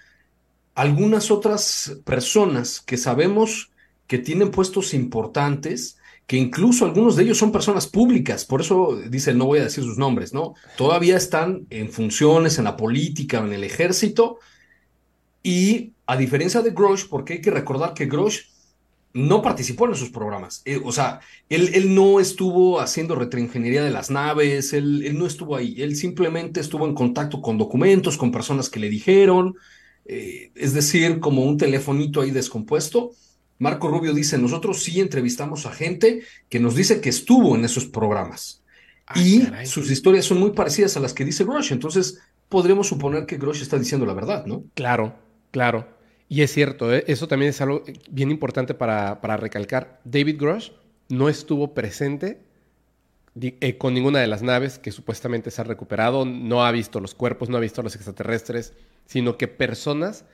algunas 0.76 1.32
otras 1.32 1.96
personas 2.04 2.80
que 2.80 2.96
sabemos 2.96 3.72
que 4.06 4.18
tienen 4.18 4.52
puestos 4.52 4.94
importantes, 4.94 5.98
que 6.28 6.36
incluso 6.36 6.84
algunos 6.84 7.16
de 7.16 7.24
ellos 7.24 7.38
son 7.38 7.50
personas 7.50 7.88
públicas, 7.88 8.44
por 8.44 8.60
eso 8.60 9.00
dice, 9.10 9.34
no 9.34 9.46
voy 9.46 9.58
a 9.58 9.64
decir 9.64 9.82
sus 9.82 9.98
nombres, 9.98 10.32
¿no? 10.32 10.54
Todavía 10.76 11.16
están 11.16 11.66
en 11.70 11.90
funciones 11.90 12.58
en 12.58 12.64
la 12.64 12.76
política 12.76 13.40
o 13.40 13.46
en 13.46 13.52
el 13.52 13.64
ejército, 13.64 14.38
y 15.42 15.93
a 16.06 16.16
diferencia 16.16 16.60
de 16.62 16.70
Grosh, 16.70 17.06
porque 17.08 17.34
hay 17.34 17.40
que 17.40 17.50
recordar 17.50 17.94
que 17.94 18.06
Grosh 18.06 18.40
no 19.14 19.42
participó 19.42 19.86
en 19.86 19.92
esos 19.92 20.10
programas, 20.10 20.60
Eh, 20.64 20.80
o 20.84 20.90
sea, 20.90 21.20
él, 21.48 21.70
él 21.74 21.94
no 21.94 22.18
estuvo 22.18 22.80
haciendo 22.80 23.14
retroingeniería 23.14 23.84
de 23.84 23.92
las 23.92 24.10
naves, 24.10 24.72
él, 24.72 25.04
él 25.06 25.16
no 25.16 25.26
estuvo 25.26 25.54
ahí, 25.54 25.80
él 25.80 25.94
simplemente 25.94 26.60
estuvo 26.60 26.84
en 26.84 26.94
contacto 26.94 27.40
con 27.40 27.56
documentos, 27.56 28.16
con 28.16 28.32
personas 28.32 28.68
que 28.68 28.80
le 28.80 28.90
dijeron, 28.90 29.54
eh, 30.04 30.50
es 30.56 30.74
decir, 30.74 31.20
como 31.20 31.44
un 31.44 31.56
telefonito 31.56 32.20
ahí 32.20 32.32
descompuesto. 32.32 33.12
Marco 33.58 33.86
Rubio 33.88 34.12
dice, 34.12 34.36
nosotros 34.36 34.82
sí 34.82 35.00
entrevistamos 35.00 35.64
a 35.64 35.72
gente 35.72 36.22
que 36.48 36.58
nos 36.58 36.74
dice 36.74 37.00
que 37.00 37.10
estuvo 37.10 37.54
en 37.54 37.64
esos 37.64 37.86
programas. 37.86 38.64
Ah, 39.06 39.20
y 39.20 39.44
caray. 39.44 39.66
sus 39.66 39.92
historias 39.92 40.24
son 40.24 40.40
muy 40.40 40.50
parecidas 40.50 40.96
a 40.96 41.00
las 41.00 41.14
que 41.14 41.24
dice 41.24 41.44
Grosh, 41.44 41.72
entonces 41.72 42.18
podremos 42.48 42.88
suponer 42.88 43.26
que 43.26 43.36
Grosh 43.36 43.62
está 43.62 43.78
diciendo 43.78 44.06
la 44.06 44.14
verdad, 44.14 44.44
¿no? 44.44 44.64
Claro, 44.74 45.14
claro. 45.54 45.86
Y 46.28 46.42
es 46.42 46.52
cierto, 46.52 46.92
¿eh? 46.92 47.04
eso 47.06 47.28
también 47.28 47.50
es 47.50 47.60
algo 47.60 47.84
bien 48.10 48.32
importante 48.32 48.74
para, 48.74 49.20
para 49.20 49.36
recalcar. 49.36 50.00
David 50.02 50.40
Grosh 50.40 50.72
no 51.08 51.28
estuvo 51.28 51.74
presente 51.74 52.40
eh, 53.40 53.78
con 53.78 53.94
ninguna 53.94 54.18
de 54.18 54.26
las 54.26 54.42
naves 54.42 54.80
que 54.80 54.90
supuestamente 54.90 55.52
se 55.52 55.60
ha 55.60 55.64
recuperado, 55.64 56.24
no 56.24 56.64
ha 56.64 56.72
visto 56.72 56.98
los 56.98 57.14
cuerpos, 57.14 57.50
no 57.50 57.56
ha 57.56 57.60
visto 57.60 57.82
los 57.82 57.94
extraterrestres, 57.94 58.72
sino 59.06 59.36
que 59.36 59.46
personas 59.46 60.24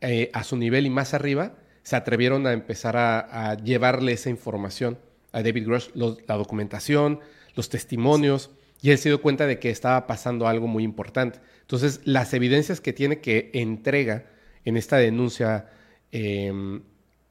eh, 0.00 0.30
a 0.32 0.42
su 0.42 0.56
nivel 0.56 0.86
y 0.86 0.90
más 0.90 1.12
arriba 1.12 1.54
se 1.82 1.96
atrevieron 1.96 2.46
a 2.46 2.52
empezar 2.52 2.96
a, 2.96 3.54
llevarle 3.56 4.12
esa 4.12 4.30
información 4.30 4.98
a 5.32 5.42
David 5.42 5.66
Grosh, 5.66 5.88
los- 5.94 6.18
la 6.26 6.36
documentación, 6.36 7.20
los 7.56 7.68
testimonios, 7.68 8.50
y 8.80 8.90
él 8.90 8.98
se 8.98 9.10
dio 9.10 9.20
cuenta 9.20 9.46
de 9.46 9.58
que 9.58 9.68
estaba 9.68 10.06
pasando 10.06 10.46
algo 10.48 10.66
muy 10.66 10.82
importante. 10.82 11.40
Entonces, 11.60 12.00
las 12.04 12.32
evidencias 12.32 12.80
que 12.80 12.92
tiene 12.92 13.20
que 13.20 13.50
entrega 13.52 14.24
en 14.64 14.76
esta 14.76 14.96
denuncia 14.96 15.68
eh, 16.12 16.80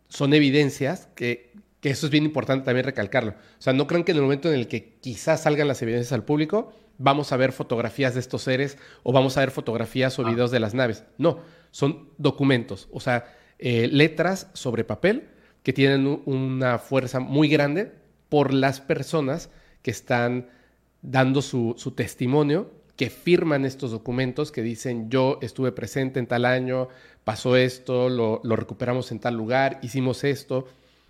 son 0.09 0.33
evidencias 0.33 1.07
que, 1.15 1.53
que 1.79 1.89
eso 1.89 2.05
es 2.05 2.11
bien 2.11 2.25
importante 2.25 2.65
también 2.65 2.85
recalcarlo. 2.85 3.31
O 3.31 3.61
sea, 3.61 3.73
no 3.73 3.87
crean 3.87 4.03
que 4.03 4.11
en 4.11 4.17
el 4.17 4.23
momento 4.23 4.49
en 4.49 4.55
el 4.55 4.67
que 4.67 4.97
quizás 5.01 5.43
salgan 5.43 5.67
las 5.67 5.81
evidencias 5.81 6.11
al 6.11 6.23
público, 6.23 6.73
vamos 6.97 7.31
a 7.31 7.37
ver 7.37 7.51
fotografías 7.51 8.13
de 8.13 8.19
estos 8.19 8.43
seres 8.43 8.77
o 9.03 9.11
vamos 9.11 9.37
a 9.37 9.41
ver 9.41 9.51
fotografías 9.51 10.17
o 10.19 10.23
videos 10.23 10.51
de 10.51 10.59
las 10.59 10.73
naves. 10.73 11.03
No, 11.17 11.39
son 11.71 12.09
documentos, 12.17 12.87
o 12.91 12.99
sea, 12.99 13.25
eh, 13.57 13.87
letras 13.91 14.47
sobre 14.53 14.83
papel 14.83 15.29
que 15.63 15.73
tienen 15.73 16.21
una 16.25 16.79
fuerza 16.79 17.19
muy 17.19 17.47
grande 17.47 17.91
por 18.29 18.53
las 18.53 18.81
personas 18.81 19.49
que 19.81 19.91
están 19.91 20.49
dando 21.01 21.41
su, 21.41 21.75
su 21.77 21.91
testimonio, 21.91 22.71
que 23.01 23.09
firman 23.09 23.65
estos 23.65 23.89
documentos 23.89 24.51
que 24.51 24.61
dicen 24.61 25.09
yo 25.09 25.39
estuve 25.41 25.71
presente 25.71 26.19
en 26.19 26.27
tal 26.27 26.45
año, 26.45 26.87
pasó 27.23 27.55
esto, 27.55 28.09
lo, 28.09 28.39
recuperamos 28.55 29.11
en 29.11 29.17
tal 29.17 29.35
lugar, 29.35 29.79
hicimos 29.81 30.23
esto. 30.23 30.67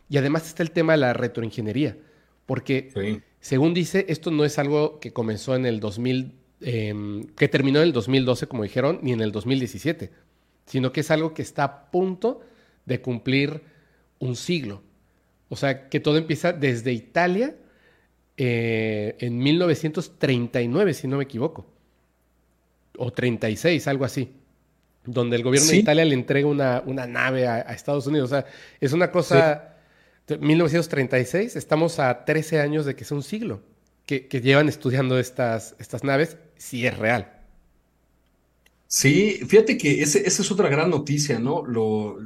Y 0.10 0.15
además 0.15 0.48
está 0.48 0.63
el 0.63 0.71
tema 0.71 0.93
de 0.93 1.00
la 1.00 1.12
retroingeniería, 1.12 1.98
porque 2.45 3.21
según 3.41 3.74
dice, 3.74 4.05
esto 4.07 4.31
no 4.31 4.45
es 4.45 4.57
algo 4.57 5.01
que 5.01 5.12
comenzó 5.12 5.53
en 5.53 5.65
el 5.65 5.81
2000, 5.81 6.31
em, 6.62 7.25
que 7.36 7.50
terminó 7.50 7.79
en 7.79 7.88
el 7.88 7.91
2012, 7.91 8.48
como 8.48 8.63
dijeron, 8.63 9.00
ni 9.01 9.12
en 9.12 9.19
el 9.19 9.33
2017, 9.33 10.12
sino 10.67 10.93
que 10.93 11.01
es 11.01 11.12
algo 11.12 11.33
que 11.33 11.41
está 11.41 11.65
a 11.65 11.91
punto 11.91 12.39
de 12.86 13.01
cumplir 13.01 13.63
un 14.17 14.38
siglo. 14.38 14.81
O 15.50 15.57
sea, 15.57 15.89
que 15.89 16.00
todo 16.00 16.15
empieza 16.15 16.53
desde 16.53 16.93
Italia 16.93 17.53
eh, 18.38 19.17
en 19.19 19.39
1939, 19.39 20.93
si 20.93 21.10
no 21.10 21.17
me 21.17 21.25
equivoco. 21.25 21.67
O 22.98 23.12
36, 23.12 23.88
algo 23.88 24.05
así. 24.05 24.31
Donde 25.05 25.36
el 25.36 25.43
gobierno 25.43 25.69
de 25.69 25.77
Italia 25.77 26.05
le 26.05 26.13
entrega 26.13 26.48
una, 26.48 27.07
nave 27.07 27.48
a, 27.48 27.62
Estados 27.62 28.07
Unidos. 28.07 28.31
O 28.31 28.36
sea, 28.36 28.45
es 28.79 28.93
una 28.93 29.12
cosa... 29.12 29.67
1936, 30.39 31.57
estamos 31.57 32.00
a 32.00 32.24
13 32.24 32.62
años 32.62 32.86
de 32.86 32.95
que 32.95 33.03
es 33.03 33.12
un 33.12 33.21
siglo 33.21 33.62
que, 34.05 34.41
llevan 34.41 34.69
estudiando 34.69 35.19
estas, 35.19 35.75
estas 35.79 36.03
naves, 36.03 36.38
si 36.57 36.86
es 36.86 36.98
real. 36.98 37.31
Sí, 38.88 39.41
fíjate 39.48 39.77
que 39.77 40.01
esa 40.01 40.19
es 40.19 40.51
otra 40.51 40.69
gran 40.69 40.89
noticia, 40.89 41.39
¿no? 41.39 41.65
Lo, 41.65 42.17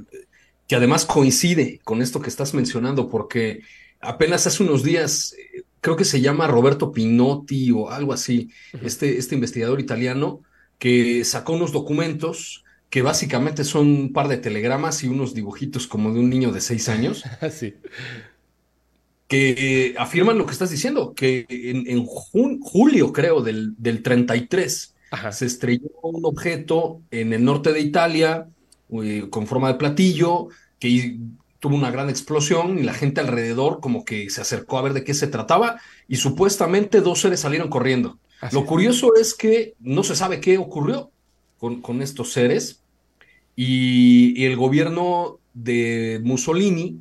que 0.68 0.76
además 0.76 1.06
coincide 1.06 1.80
con 1.84 2.02
esto 2.02 2.22
que 2.22 2.30
estás 2.30 2.54
mencionando, 2.54 3.08
porque 3.08 3.62
apenas 4.00 4.48
hace 4.48 4.64
unos 4.64 4.84
días, 4.84 5.36
eh, 5.38 5.64
creo 5.80 5.96
que 5.96 6.06
se 6.06 6.22
llama 6.22 6.48
Roberto 6.48 6.92
Pinotti 6.92 7.72
o 7.72 7.92
algo 7.92 8.14
así, 8.14 8.50
este, 8.82 9.18
este 9.18 9.36
investigador 9.36 9.80
italiano, 9.80 10.42
que 10.80 11.24
sacó 11.26 11.54
unos 11.54 11.72
documentos 11.72 12.64
que 12.90 13.02
básicamente 13.02 13.64
son 13.64 13.88
un 13.88 14.14
par 14.14 14.28
de 14.28 14.38
telegramas 14.38 15.04
y 15.04 15.08
unos 15.08 15.34
dibujitos 15.34 15.88
como 15.88 16.14
de 16.14 16.20
un 16.20 16.30
niño 16.30 16.52
de 16.52 16.62
seis 16.62 16.88
años. 16.88 17.24
sí. 17.52 17.74
Que 19.28 19.96
afirman 19.98 20.38
lo 20.38 20.46
que 20.46 20.54
estás 20.54 20.70
diciendo, 20.70 21.14
que 21.14 21.46
en, 21.50 22.06
julio, 22.06 23.12
creo, 23.12 23.42
del, 23.42 23.74
del 23.78 24.04
33, 24.04 24.96
se 25.32 25.46
estrelló 25.46 25.90
un 26.04 26.26
objeto 26.26 27.02
en 27.12 27.34
el 27.34 27.44
norte 27.44 27.74
de 27.74 27.82
Italia, 27.82 28.48
eh, 29.04 29.28
con 29.30 29.48
forma 29.48 29.70
de 29.70 29.76
platillo, 29.76 30.50
que 30.80 31.18
tuvo 31.60 31.76
una 31.76 31.92
gran 31.92 32.10
explosión 32.10 32.78
y 32.78 32.84
la 32.84 32.94
gente 32.94 33.22
alrededor 33.22 33.80
como 33.80 34.06
que 34.06 34.30
se 34.30 34.42
acercó 34.42 34.78
a 34.78 34.84
ver 34.84 34.94
de 34.94 35.04
qué 35.04 35.14
se 35.14 35.28
trataba 35.28 35.80
y 36.08 36.18
supuestamente 36.18 37.02
dos 37.02 37.22
seres 37.22 37.40
salieron 37.40 37.70
corriendo. 37.70 38.20
Lo 38.52 38.66
curioso 38.66 39.16
es 39.16 39.34
que 39.34 39.76
no 39.80 40.04
se 40.04 40.16
sabe 40.16 40.40
qué 40.40 40.58
ocurrió 40.58 41.12
con, 41.58 41.82
con 41.82 42.02
estos 42.02 42.32
seres 42.32 42.82
y, 43.56 44.44
el 44.46 44.56
gobierno 44.56 45.40
de 45.54 46.20
Mussolini, 46.24 47.00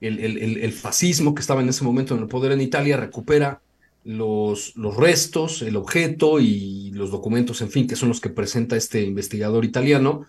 el, 0.00 0.18
el, 0.18 0.72
fascismo 0.72 1.34
que 1.34 1.40
estaba 1.40 1.62
en 1.62 1.68
ese 1.68 1.84
momento 1.84 2.14
en 2.14 2.20
el 2.20 2.28
poder 2.28 2.52
en 2.52 2.60
Italia, 2.60 2.96
recupera 2.96 3.60
los, 4.04 4.76
los 4.76 4.96
restos, 4.96 5.62
el 5.62 5.76
objeto 5.76 6.40
y 6.40 6.90
los 6.92 7.10
documentos, 7.10 7.60
en 7.62 7.70
fin, 7.70 7.86
que 7.86 7.96
son 7.96 8.08
los 8.08 8.20
que 8.20 8.28
presenta 8.28 8.76
este 8.76 9.02
investigador 9.02 9.64
italiano 9.64 10.26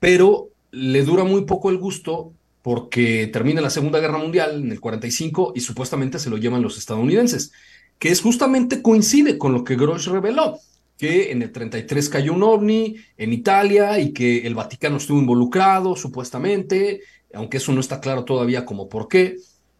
pero 0.00 0.50
le 0.70 1.02
dura 1.04 1.24
muy 1.24 1.44
poco 1.44 1.70
el 1.70 1.78
gusto 1.78 2.32
porque 2.62 3.28
termina 3.32 3.60
la 3.60 3.70
Segunda 3.70 4.00
Guerra 4.00 4.18
Mundial 4.18 4.62
en 4.62 4.72
el 4.72 4.80
45 4.80 5.52
y 5.54 5.60
supuestamente 5.60 6.18
se 6.18 6.30
lo 6.30 6.36
llevan 6.36 6.62
los 6.62 6.76
estadounidenses, 6.76 7.52
que 7.98 8.10
es 8.10 8.20
justamente 8.20 8.82
coincide 8.82 9.38
con 9.38 9.52
lo 9.52 9.64
que 9.64 9.76
Grosch 9.76 10.08
reveló, 10.08 10.58
que 10.96 11.30
en 11.32 11.42
el 11.42 11.52
33 11.52 12.08
cayó 12.08 12.32
un 12.32 12.42
ovni 12.42 12.96
en 13.16 13.32
Italia 13.32 13.98
y 13.98 14.12
que 14.12 14.46
el 14.46 14.54
Vaticano 14.54 14.96
estuvo 14.96 15.18
involucrado 15.18 15.96
supuestamente, 15.96 17.00
aunque 17.32 17.58
eso 17.58 17.72
no 17.72 17.80
está 17.80 18.00
claro 18.00 18.24
todavía 18.24 18.64
como 18.64 18.88
por 18.88 19.08
qué, 19.08 19.36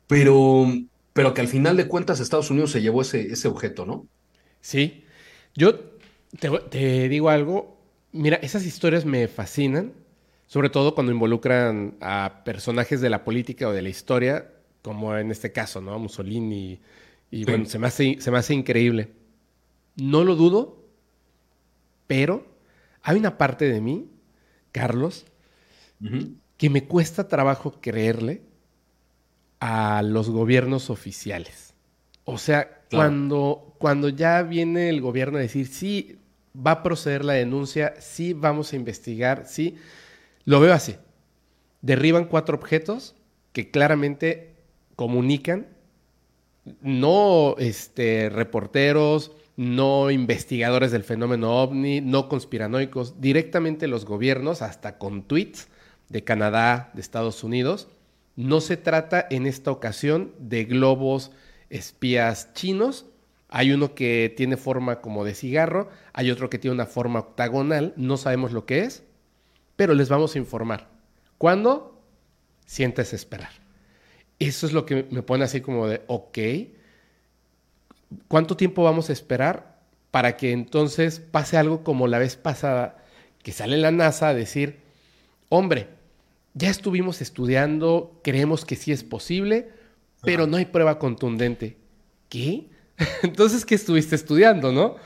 pero, 0.06 0.66
pero 1.12 1.34
que 1.34 1.40
al 1.40 1.48
final 1.48 1.76
de 1.76 1.88
cuentas 1.88 2.20
Estados 2.20 2.50
Unidos 2.50 2.70
se 2.70 2.82
llevó 2.82 3.02
ese, 3.02 3.32
ese 3.32 3.48
objeto, 3.48 3.84
¿no? 3.84 4.06
Sí, 4.60 5.04
yo 5.54 5.78
te, 6.38 6.50
te 6.70 7.08
digo 7.08 7.30
algo, 7.30 7.78
mira, 8.12 8.36
esas 8.36 8.64
historias 8.64 9.04
me 9.04 9.28
fascinan 9.28 9.92
sobre 10.48 10.70
todo 10.70 10.94
cuando 10.94 11.12
involucran 11.12 11.96
a 12.00 12.42
personajes 12.44 13.02
de 13.02 13.10
la 13.10 13.22
política 13.22 13.68
o 13.68 13.72
de 13.72 13.82
la 13.82 13.90
historia, 13.90 14.50
como 14.82 15.14
en 15.14 15.30
este 15.30 15.52
caso, 15.52 15.80
¿no? 15.82 15.98
Mussolini. 15.98 16.80
Y 17.30 17.44
bueno, 17.44 17.66
se 17.66 17.78
me, 17.78 17.86
hace, 17.86 18.20
se 18.20 18.30
me 18.30 18.38
hace 18.38 18.54
increíble. 18.54 19.12
No 19.96 20.24
lo 20.24 20.34
dudo, 20.34 20.84
pero 22.06 22.46
hay 23.02 23.18
una 23.18 23.36
parte 23.36 23.66
de 23.66 23.80
mí, 23.80 24.10
Carlos, 24.72 25.26
que 26.56 26.70
me 26.70 26.84
cuesta 26.84 27.28
trabajo 27.28 27.80
creerle 27.80 28.42
a 29.60 30.02
los 30.02 30.30
gobiernos 30.30 30.90
oficiales. 30.90 31.74
O 32.24 32.38
sea, 32.38 32.82
cuando, 32.90 33.74
cuando 33.78 34.08
ya 34.08 34.42
viene 34.42 34.88
el 34.88 35.00
gobierno 35.00 35.38
a 35.38 35.42
decir, 35.42 35.66
sí, 35.66 36.18
va 36.54 36.70
a 36.72 36.82
proceder 36.82 37.24
la 37.24 37.34
denuncia, 37.34 37.94
sí, 38.00 38.32
vamos 38.32 38.72
a 38.72 38.76
investigar, 38.76 39.46
sí 39.46 39.76
lo 40.48 40.60
veo 40.60 40.72
así. 40.72 40.96
Derriban 41.82 42.24
cuatro 42.24 42.56
objetos 42.56 43.14
que 43.52 43.70
claramente 43.70 44.54
comunican, 44.96 45.66
no 46.80 47.56
este, 47.58 48.28
reporteros, 48.30 49.32
no 49.56 50.10
investigadores 50.10 50.92
del 50.92 51.04
fenómeno 51.04 51.62
ovni, 51.62 52.00
no 52.00 52.28
conspiranoicos, 52.28 53.20
directamente 53.20 53.88
los 53.88 54.04
gobiernos, 54.04 54.62
hasta 54.62 54.98
con 54.98 55.22
tweets 55.22 55.68
de 56.08 56.24
Canadá, 56.24 56.90
de 56.94 57.00
Estados 57.00 57.42
Unidos. 57.44 57.88
No 58.36 58.60
se 58.60 58.76
trata 58.76 59.26
en 59.30 59.46
esta 59.46 59.70
ocasión 59.70 60.32
de 60.38 60.64
globos 60.64 61.32
espías 61.70 62.54
chinos. 62.54 63.06
Hay 63.48 63.72
uno 63.72 63.94
que 63.94 64.32
tiene 64.36 64.56
forma 64.56 65.00
como 65.00 65.24
de 65.24 65.34
cigarro, 65.34 65.88
hay 66.12 66.30
otro 66.30 66.50
que 66.50 66.58
tiene 66.58 66.74
una 66.74 66.86
forma 66.86 67.20
octagonal, 67.20 67.94
no 67.96 68.16
sabemos 68.16 68.52
lo 68.52 68.66
que 68.66 68.80
es 68.80 69.02
pero 69.78 69.94
les 69.94 70.08
vamos 70.08 70.34
a 70.34 70.38
informar. 70.38 70.88
¿Cuándo? 71.38 72.02
Sientes 72.66 73.12
esperar. 73.12 73.67
Eso 74.38 74.66
es 74.66 74.72
lo 74.72 74.86
que 74.86 75.06
me 75.10 75.22
pone 75.22 75.44
así 75.44 75.60
como 75.60 75.88
de, 75.88 76.02
ok, 76.06 76.38
¿cuánto 78.28 78.56
tiempo 78.56 78.84
vamos 78.84 79.10
a 79.10 79.12
esperar 79.12 79.78
para 80.10 80.36
que 80.36 80.52
entonces 80.52 81.20
pase 81.20 81.56
algo 81.56 81.82
como 81.82 82.06
la 82.06 82.18
vez 82.18 82.36
pasada, 82.36 83.04
que 83.42 83.52
sale 83.52 83.76
la 83.76 83.90
NASA 83.90 84.28
a 84.28 84.34
decir, 84.34 84.78
hombre, 85.48 85.88
ya 86.54 86.70
estuvimos 86.70 87.20
estudiando, 87.20 88.20
creemos 88.22 88.64
que 88.64 88.76
sí 88.76 88.92
es 88.92 89.04
posible, 89.04 89.70
pero 90.22 90.46
no 90.46 90.56
hay 90.56 90.66
prueba 90.66 90.98
contundente. 90.98 91.76
¿Qué? 92.28 92.66
Entonces, 93.22 93.64
¿qué 93.64 93.74
estuviste 93.74 94.14
estudiando, 94.14 94.72
no? 94.72 94.96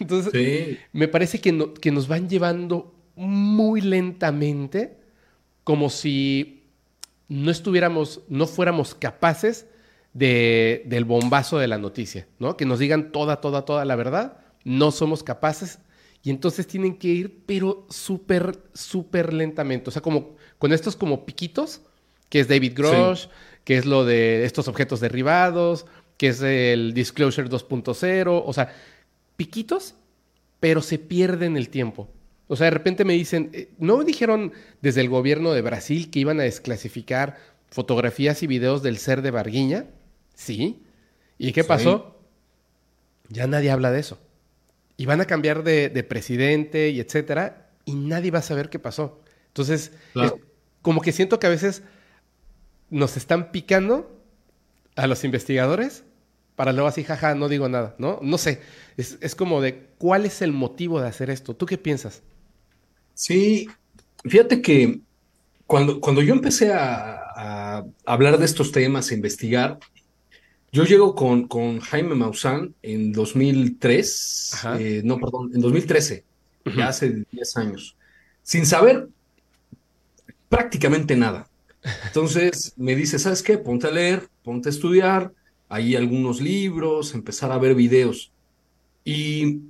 Entonces, 0.00 0.78
me 0.92 1.06
parece 1.06 1.40
que, 1.40 1.72
que 1.80 1.92
nos 1.92 2.08
van 2.08 2.28
llevando 2.28 2.92
muy 3.14 3.80
lentamente, 3.80 4.96
como 5.62 5.90
si 5.90 6.55
no 7.28 7.50
estuviéramos, 7.50 8.20
no 8.28 8.46
fuéramos 8.46 8.94
capaces 8.94 9.66
de, 10.14 10.82
del 10.86 11.04
bombazo 11.04 11.58
de 11.58 11.68
la 11.68 11.78
noticia, 11.78 12.26
¿no? 12.38 12.56
Que 12.56 12.64
nos 12.64 12.78
digan 12.78 13.12
toda, 13.12 13.40
toda, 13.40 13.64
toda 13.64 13.84
la 13.84 13.96
verdad. 13.96 14.38
No 14.64 14.90
somos 14.90 15.22
capaces 15.22 15.78
y 16.22 16.30
entonces 16.30 16.66
tienen 16.66 16.96
que 16.98 17.08
ir, 17.08 17.42
pero 17.46 17.86
súper, 17.88 18.58
súper 18.74 19.32
lentamente. 19.32 19.90
O 19.90 19.92
sea, 19.92 20.02
como 20.02 20.36
con 20.58 20.72
estos 20.72 20.96
como 20.96 21.24
piquitos, 21.24 21.82
que 22.28 22.40
es 22.40 22.48
David 22.48 22.72
Grosh, 22.74 23.26
que 23.64 23.76
es 23.76 23.86
lo 23.86 24.04
de 24.04 24.44
estos 24.44 24.68
objetos 24.68 25.00
derribados, 25.00 25.86
que 26.16 26.28
es 26.28 26.40
el 26.42 26.94
Disclosure 26.94 27.48
2.0. 27.48 28.42
O 28.44 28.52
sea, 28.52 28.74
piquitos, 29.36 29.94
pero 30.58 30.82
se 30.82 30.98
pierden 30.98 31.56
el 31.56 31.68
tiempo. 31.68 32.08
O 32.48 32.56
sea, 32.56 32.66
de 32.66 32.70
repente 32.70 33.04
me 33.04 33.14
dicen, 33.14 33.50
eh, 33.52 33.70
¿no 33.78 34.04
dijeron 34.04 34.52
desde 34.80 35.00
el 35.00 35.08
gobierno 35.08 35.52
de 35.52 35.62
Brasil 35.62 36.10
que 36.10 36.20
iban 36.20 36.38
a 36.40 36.44
desclasificar 36.44 37.38
fotografías 37.70 38.42
y 38.42 38.46
videos 38.46 38.82
del 38.82 38.98
ser 38.98 39.22
de 39.22 39.32
Barguiña? 39.32 39.86
Sí. 40.34 40.82
¿Y 41.38 41.52
qué 41.52 41.64
pasó? 41.64 42.20
Ya 43.28 43.46
nadie 43.46 43.70
habla 43.70 43.90
de 43.90 44.00
eso. 44.00 44.18
Y 44.96 45.06
van 45.06 45.20
a 45.20 45.26
cambiar 45.26 45.64
de, 45.64 46.06
presidente 46.08 46.90
y 46.90 47.00
etcétera, 47.00 47.68
y 47.84 47.94
nadie 47.94 48.30
va 48.30 48.38
a 48.38 48.42
saber 48.42 48.70
qué 48.70 48.78
pasó. 48.78 49.20
Entonces, 49.48 49.92
como 50.82 51.00
que 51.00 51.12
siento 51.12 51.40
que 51.40 51.46
a 51.46 51.50
veces 51.50 51.82
nos 52.88 53.16
están 53.16 53.50
picando 53.50 54.22
a 54.94 55.06
los 55.06 55.24
investigadores 55.24 56.04
para 56.54 56.72
luego 56.72 56.88
así, 56.88 57.04
jaja, 57.04 57.34
no 57.34 57.48
digo 57.48 57.68
nada, 57.68 57.94
¿no? 57.98 58.18
No 58.22 58.38
sé. 58.38 58.62
Es, 58.96 59.18
es 59.20 59.34
como 59.34 59.60
de, 59.60 59.88
¿cuál 59.98 60.24
es 60.24 60.40
el 60.40 60.52
motivo 60.52 61.00
de 61.00 61.08
hacer 61.08 61.28
esto? 61.28 61.54
¿Tú 61.54 61.66
qué 61.66 61.76
piensas? 61.76 62.22
Sí, 63.16 63.66
fíjate 64.24 64.60
que 64.60 65.00
cuando, 65.66 66.00
cuando 66.00 66.22
yo 66.22 66.34
empecé 66.34 66.72
a, 66.72 67.84
hablar 68.06 68.38
de 68.38 68.44
estos 68.44 68.72
temas, 68.72 69.10
a 69.10 69.14
investigar, 69.14 69.78
Yo 70.72 70.84
llego 70.84 71.14
con, 71.14 71.48
con 71.48 71.80
Jaime 71.80 72.14
Maussan 72.14 72.74
en 72.82 73.12
2003, 73.12 74.50
Ajá. 74.54 74.80
eh, 74.80 75.02
no, 75.04 75.18
perdón, 75.18 75.50
en 75.54 75.60
2013, 75.60 76.24
Ujú. 76.66 76.76
ya 76.76 76.88
hace 76.88 77.24
10 77.32 77.56
años, 77.56 77.96
sin 78.42 78.66
saber 78.66 79.08
prácticamente 80.48 81.16
nada. 81.16 81.48
Entonces 82.06 82.72
me 82.76 82.94
dice, 82.96 83.18
¿sabes 83.18 83.42
qué? 83.42 83.58
Ponte 83.58 83.86
a 83.86 83.90
leer, 83.90 84.28
ponte 84.42 84.68
a 84.68 84.72
estudiar, 84.72 85.32
hay 85.68 85.96
algunos 85.96 86.40
libros, 86.40 87.14
empezar 87.14 87.52
a 87.52 87.58
ver 87.58 87.74
videos. 87.74 88.32
Y 89.04 89.60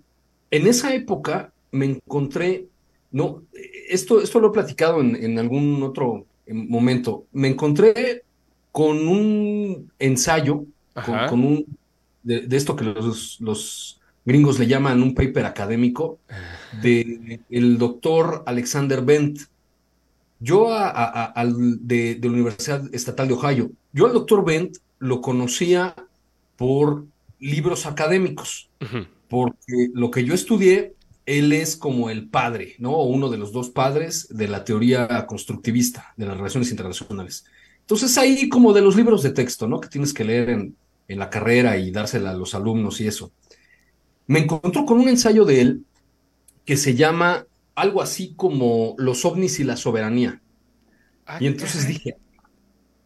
en 0.51 0.67
esa 0.67 0.95
época 0.95 1.53
me 1.71 1.87
encontré, 1.87 2.69
no, 3.13 3.43
esto, 3.89 4.21
esto 4.21 4.41
lo 4.41 4.49
he 4.49 4.53
platicado 4.53 5.01
en, 5.01 5.17
en 5.17 5.39
algún 5.39 5.83
otro 5.83 6.27
momento, 6.49 7.25
me 7.33 7.49
encontré 7.49 8.23
con 8.73 9.09
un 9.09 9.91
ensayo, 9.99 10.65
con, 11.29 11.45
un, 11.45 11.67
de, 12.23 12.41
de 12.43 12.57
esto 12.57 12.77
que 12.77 12.85
los, 12.85 13.41
los 13.41 14.01
gringos 14.25 14.59
le 14.59 14.67
llaman 14.67 15.03
un 15.03 15.15
paper 15.15 15.45
académico, 15.47 16.19
de 16.83 17.41
el 17.51 17.79
doctor 17.79 18.43
Alexander 18.47 19.01
Bent. 19.03 19.41
Yo 20.39 20.71
a- 20.73 20.89
a- 20.91 21.05
a- 21.05 21.25
al 21.27 21.87
de, 21.87 22.17
de 22.17 22.29
la 22.29 22.35
Universidad 22.35 22.95
Estatal 22.95 23.29
de 23.29 23.35
Ohio, 23.35 23.71
yo 23.93 24.07
al 24.07 24.13
doctor 24.13 24.45
Bent 24.45 24.77
lo 24.99 25.21
conocía 25.21 25.95
por 26.57 27.05
libros 27.41 27.87
académicos, 27.87 28.69
porque 29.29 29.89
lo 29.95 30.11
que 30.11 30.25
yo 30.25 30.35
estudié, 30.35 30.93
él 31.27 31.53
es 31.53 31.77
como 31.77 32.11
el 32.11 32.29
padre, 32.29 32.77
¿no? 32.79 32.93
O 32.93 33.07
uno 33.07 33.29
de 33.29 33.39
los 33.39 33.53
dos 33.53 33.71
padres 33.71 34.29
de 34.31 34.49
la 34.49 34.65
teoría 34.65 35.27
constructivista 35.27 36.15
de 36.17 36.27
las 36.27 36.37
relaciones 36.37 36.71
internacionales. 36.71 37.45
Entonces 37.81 38.17
ahí 38.19 38.49
como 38.49 38.73
de 38.73 38.83
los 38.83 38.97
libros 38.97 39.23
de 39.23 39.31
texto, 39.31 39.69
¿no? 39.69 39.81
Que 39.81 39.89
tienes 39.89 40.15
que 40.15 40.25
leer 40.25 40.51
en, 40.51 40.77
en 41.09 41.19
la 41.19 41.31
carrera 41.31 41.77
y 41.79 41.91
dársela 41.91 42.31
a 42.31 42.35
los 42.35 42.55
alumnos 42.55 43.01
y 43.01 43.09
eso. 43.09 43.33
Me 44.27 44.41
encontró 44.41 44.85
con 44.87 45.01
un 45.01 45.09
ensayo 45.09 45.45
de 45.45 45.61
él 45.61 45.87
que 46.65 46.77
se 46.77 46.95
llama 46.95 47.47
algo 47.75 48.03
así 48.03 48.35
como 48.37 48.95
Los 48.99 49.25
ovnis 49.25 49.61
y 49.61 49.65
la 49.65 49.77
soberanía. 49.77 50.43
Ah, 51.27 51.39
Y 51.39 51.47
entonces 51.47 51.85
caray. 51.85 51.87
dije, 51.87 52.17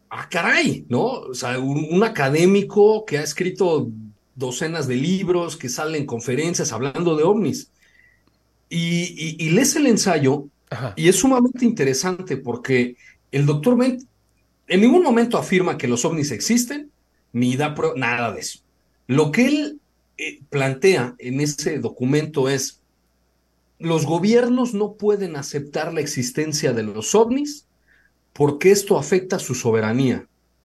ah, 0.09 0.27
caray, 0.29 0.85
¿no? 0.89 1.03
O 1.05 1.33
sea, 1.33 1.59
un, 1.59 1.87
un 1.91 2.03
académico 2.03 3.05
que 3.05 3.17
ha 3.17 3.23
escrito 3.23 3.89
docenas 4.35 4.87
de 4.87 4.95
libros, 4.95 5.57
que 5.57 5.69
sale 5.69 5.97
en 5.97 6.05
conferencias 6.05 6.71
hablando 6.71 7.15
de 7.15 7.23
ovnis. 7.23 7.71
Y, 8.73 9.35
y, 9.37 9.45
y 9.45 9.49
lees 9.49 9.75
el 9.75 9.85
ensayo 9.85 10.47
Ajá. 10.69 10.93
y 10.95 11.09
es 11.09 11.17
sumamente 11.17 11.65
interesante 11.65 12.37
porque 12.37 12.95
el 13.31 13.45
doctor 13.45 13.77
Bent 13.77 14.03
en 14.67 14.79
ningún 14.79 15.03
momento 15.03 15.37
afirma 15.37 15.77
que 15.77 15.89
los 15.89 16.05
ovnis 16.05 16.31
existen, 16.31 16.89
ni 17.33 17.57
da 17.57 17.75
nada 17.97 18.31
de 18.31 18.39
eso. 18.39 18.59
Lo 19.05 19.31
que 19.31 19.45
él 19.45 19.81
eh, 20.17 20.39
plantea 20.49 21.15
en 21.17 21.41
ese 21.41 21.79
documento 21.79 22.47
es, 22.47 22.79
los 23.79 24.05
gobiernos 24.05 24.73
no 24.73 24.93
pueden 24.93 25.35
aceptar 25.35 25.93
la 25.93 25.99
existencia 25.99 26.71
de 26.71 26.83
los 26.83 27.13
ovnis 27.15 27.65
porque 28.31 28.71
esto 28.71 28.97
afecta 28.97 29.39
su 29.39 29.55
soberanía. 29.55 30.27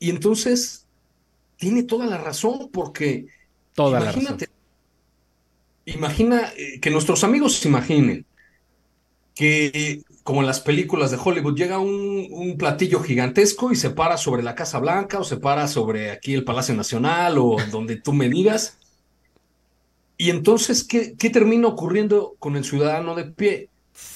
Y 0.00 0.10
entonces 0.10 0.88
tiene 1.58 1.84
toda 1.84 2.06
la 2.06 2.18
razón 2.18 2.70
porque 2.72 3.26
Toda 3.74 4.00
la 4.00 4.12
razón. 4.12 4.22
imagínate, 4.22 4.48
imagina 5.84 6.52
eh, 6.56 6.80
que 6.80 6.90
nuestros 6.90 7.24
amigos 7.24 7.56
se 7.56 7.68
imaginen 7.68 8.26
que 9.34 10.02
como 10.22 10.40
en 10.40 10.46
las 10.46 10.60
películas 10.60 11.10
de 11.10 11.18
Hollywood 11.22 11.56
llega 11.56 11.78
un, 11.78 12.28
un 12.30 12.56
platillo 12.58 13.00
gigantesco 13.02 13.72
y 13.72 13.76
se 13.76 13.90
para 13.90 14.16
sobre 14.18 14.42
la 14.42 14.54
Casa 14.54 14.78
Blanca 14.78 15.18
o 15.20 15.24
se 15.24 15.38
para 15.38 15.66
sobre 15.68 16.10
aquí 16.10 16.34
el 16.34 16.44
Palacio 16.44 16.74
Nacional 16.74 17.38
o 17.38 17.56
donde 17.70 17.96
tú 17.96 18.12
me 18.12 18.28
digas. 18.28 18.78
Y 20.16 20.30
entonces, 20.30 20.84
¿qué, 20.84 21.14
qué 21.16 21.30
termina 21.30 21.68
ocurriendo 21.68 22.36
con 22.38 22.56
el 22.56 22.64
ciudadano 22.64 23.14
de 23.14 23.24
pie? 23.24 23.70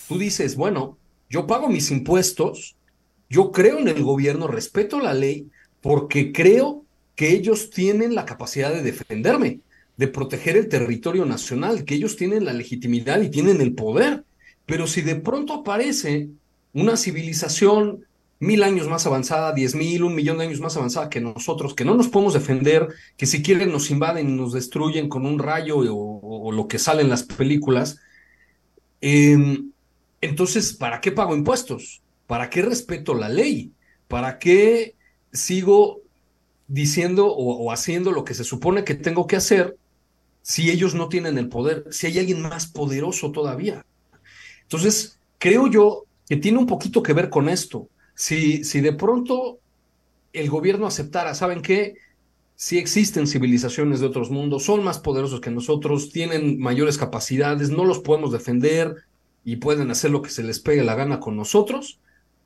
Tú 0.08 0.18
dices, 0.18 0.56
bueno, 0.56 0.98
yo 1.30 1.46
pago 1.46 1.68
mis 1.68 1.90
impuestos, 1.90 2.76
yo 3.30 3.52
creo 3.52 3.78
en 3.78 3.88
el 3.88 4.02
gobierno, 4.02 4.46
respeto 4.46 5.00
la 5.00 5.14
ley, 5.14 5.50
porque 5.84 6.32
creo 6.32 6.82
que 7.14 7.32
ellos 7.32 7.68
tienen 7.68 8.14
la 8.14 8.24
capacidad 8.24 8.72
de 8.72 8.80
defenderme, 8.80 9.60
de 9.98 10.08
proteger 10.08 10.56
el 10.56 10.70
territorio 10.70 11.26
nacional, 11.26 11.84
que 11.84 11.94
ellos 11.94 12.16
tienen 12.16 12.46
la 12.46 12.54
legitimidad 12.54 13.20
y 13.20 13.28
tienen 13.28 13.60
el 13.60 13.74
poder. 13.74 14.24
Pero 14.64 14.86
si 14.86 15.02
de 15.02 15.16
pronto 15.16 15.52
aparece 15.52 16.30
una 16.72 16.96
civilización 16.96 18.06
mil 18.38 18.62
años 18.62 18.88
más 18.88 19.04
avanzada, 19.04 19.52
diez 19.52 19.74
mil, 19.74 20.04
un 20.04 20.14
millón 20.14 20.38
de 20.38 20.44
años 20.44 20.58
más 20.58 20.74
avanzada 20.78 21.10
que 21.10 21.20
nosotros, 21.20 21.74
que 21.74 21.84
no 21.84 21.94
nos 21.94 22.08
podemos 22.08 22.32
defender, 22.32 22.88
que 23.18 23.26
si 23.26 23.42
quieren 23.42 23.70
nos 23.70 23.90
invaden 23.90 24.30
y 24.30 24.32
nos 24.32 24.54
destruyen 24.54 25.10
con 25.10 25.26
un 25.26 25.38
rayo 25.38 25.76
o, 25.76 26.50
lo 26.50 26.66
que 26.66 26.78
sale 26.78 27.02
en 27.02 27.10
las 27.10 27.24
películas, 27.24 28.00
eh, 29.02 29.58
entonces, 30.22 30.72
¿para 30.72 31.02
qué 31.02 31.12
pago 31.12 31.36
impuestos? 31.36 32.00
¿Para 32.26 32.48
qué 32.48 32.62
respeto 32.62 33.12
la 33.12 33.28
ley? 33.28 33.70
¿Para 34.08 34.38
qué 34.38 34.94
sigo 35.34 36.00
diciendo 36.66 37.26
o, 37.26 37.70
haciendo 37.70 38.12
lo 38.12 38.24
que 38.24 38.32
se 38.32 38.44
supone 38.44 38.84
que 38.84 38.94
tengo 38.94 39.26
que 39.26 39.36
hacer 39.36 39.76
si 40.40 40.70
ellos 40.70 40.94
no 40.94 41.08
tienen 41.08 41.36
el 41.36 41.48
poder, 41.48 41.84
si 41.90 42.06
hay 42.06 42.18
alguien 42.18 42.40
más 42.40 42.66
poderoso 42.66 43.32
todavía? 43.32 43.84
Entonces, 44.62 45.18
creo 45.38 45.66
yo 45.66 46.04
que 46.28 46.36
tiene 46.36 46.58
un 46.58 46.66
poquito 46.66 47.02
que 47.02 47.12
ver 47.12 47.28
con 47.28 47.48
esto. 47.48 47.88
Si, 48.14 48.64
si 48.64 48.80
de 48.80 48.92
pronto 48.92 49.58
el 50.32 50.48
gobierno 50.48 50.86
aceptara, 50.86 51.34
¿saben 51.34 51.60
qué? 51.60 51.96
Si 52.56 52.78
existen 52.78 53.26
civilizaciones 53.26 54.00
de 54.00 54.06
otros 54.06 54.30
mundos, 54.30 54.64
son 54.64 54.84
más 54.84 54.98
poderosos 55.00 55.40
que 55.40 55.50
nosotros, 55.50 56.10
tienen 56.10 56.58
mayores 56.60 56.98
capacidades, 56.98 57.70
no 57.70 57.84
los 57.84 57.98
podemos 57.98 58.32
defender 58.32 59.04
y 59.44 59.56
pueden 59.56 59.90
hacer 59.90 60.10
lo 60.10 60.22
que 60.22 60.30
se 60.30 60.44
les 60.44 60.60
pegue 60.60 60.84
la 60.84 60.94
gana 60.94 61.20
con 61.20 61.36
nosotros. 61.36 61.98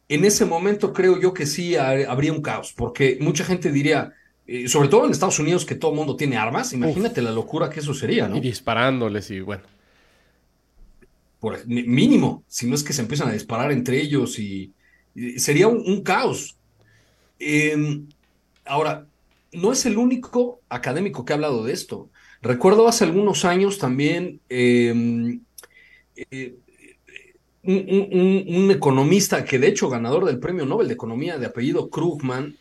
En 0.08 0.24
ese 0.24 0.44
momento 0.46 0.92
creo 0.92 1.20
yo 1.20 1.34
que 1.34 1.46
sí 1.46 1.76
ha- 1.76 1.90
habría 2.10 2.32
un 2.32 2.42
caos, 2.42 2.72
porque 2.76 3.18
mucha 3.20 3.44
gente 3.44 3.70
diría, 3.72 4.12
eh, 4.46 4.68
sobre 4.68 4.88
todo 4.88 5.04
en 5.04 5.12
Estados 5.12 5.38
Unidos 5.38 5.66
que 5.66 5.74
todo 5.74 5.90
el 5.92 5.96
mundo 5.98 6.16
tiene 6.16 6.36
armas, 6.38 6.72
imagínate 6.72 7.20
la 7.22 7.30
locura 7.32 7.68
que 7.70 7.80
eso 7.80 7.94
sería, 7.94 8.28
¿no? 8.28 8.36
Y 8.36 8.40
disparándoles 8.40 9.30
y 9.30 9.40
bueno. 9.40 9.64
por 11.38 11.66
mi- 11.66 11.84
mínimo, 11.84 12.44
si 12.48 12.66
no 12.68 12.74
es 12.74 12.82
que 12.84 12.92
se 12.92 13.02
empiezan 13.02 13.28
a 13.28 13.32
disparar 13.32 13.70
entre 13.72 14.00
ellos 14.00 14.38
y, 14.38 14.74
y 15.14 15.38
sería 15.38 15.68
un, 15.68 15.78
un 15.86 16.02
caos. 16.02 16.58
Eh, 17.38 17.76
ahora, 18.66 19.08
no 19.52 19.72
es 19.72 19.86
el 19.86 19.98
único 19.98 20.62
académico 20.68 21.24
que 21.24 21.32
ha 21.32 21.36
hablado 21.36 21.64
de 21.64 21.72
esto. 21.72 22.10
Recuerdo 22.42 22.88
hace 22.88 23.04
algunos 23.04 23.44
años 23.44 23.78
también 23.78 24.42
eh, 24.48 25.40
eh, 26.30 26.56
un, 27.76 28.46
un- 28.48 28.70
economista 28.70 29.44
que 29.44 29.58
de 29.58 29.68
hecho 29.68 29.88
ganador 29.88 30.24
del 30.24 30.38
Premio 30.38 30.66
Nobel 30.66 30.88
de 30.88 30.94
Economía 30.94 31.38
de 31.38 31.46
apellido 31.46 31.90
Krugman, 31.90 32.56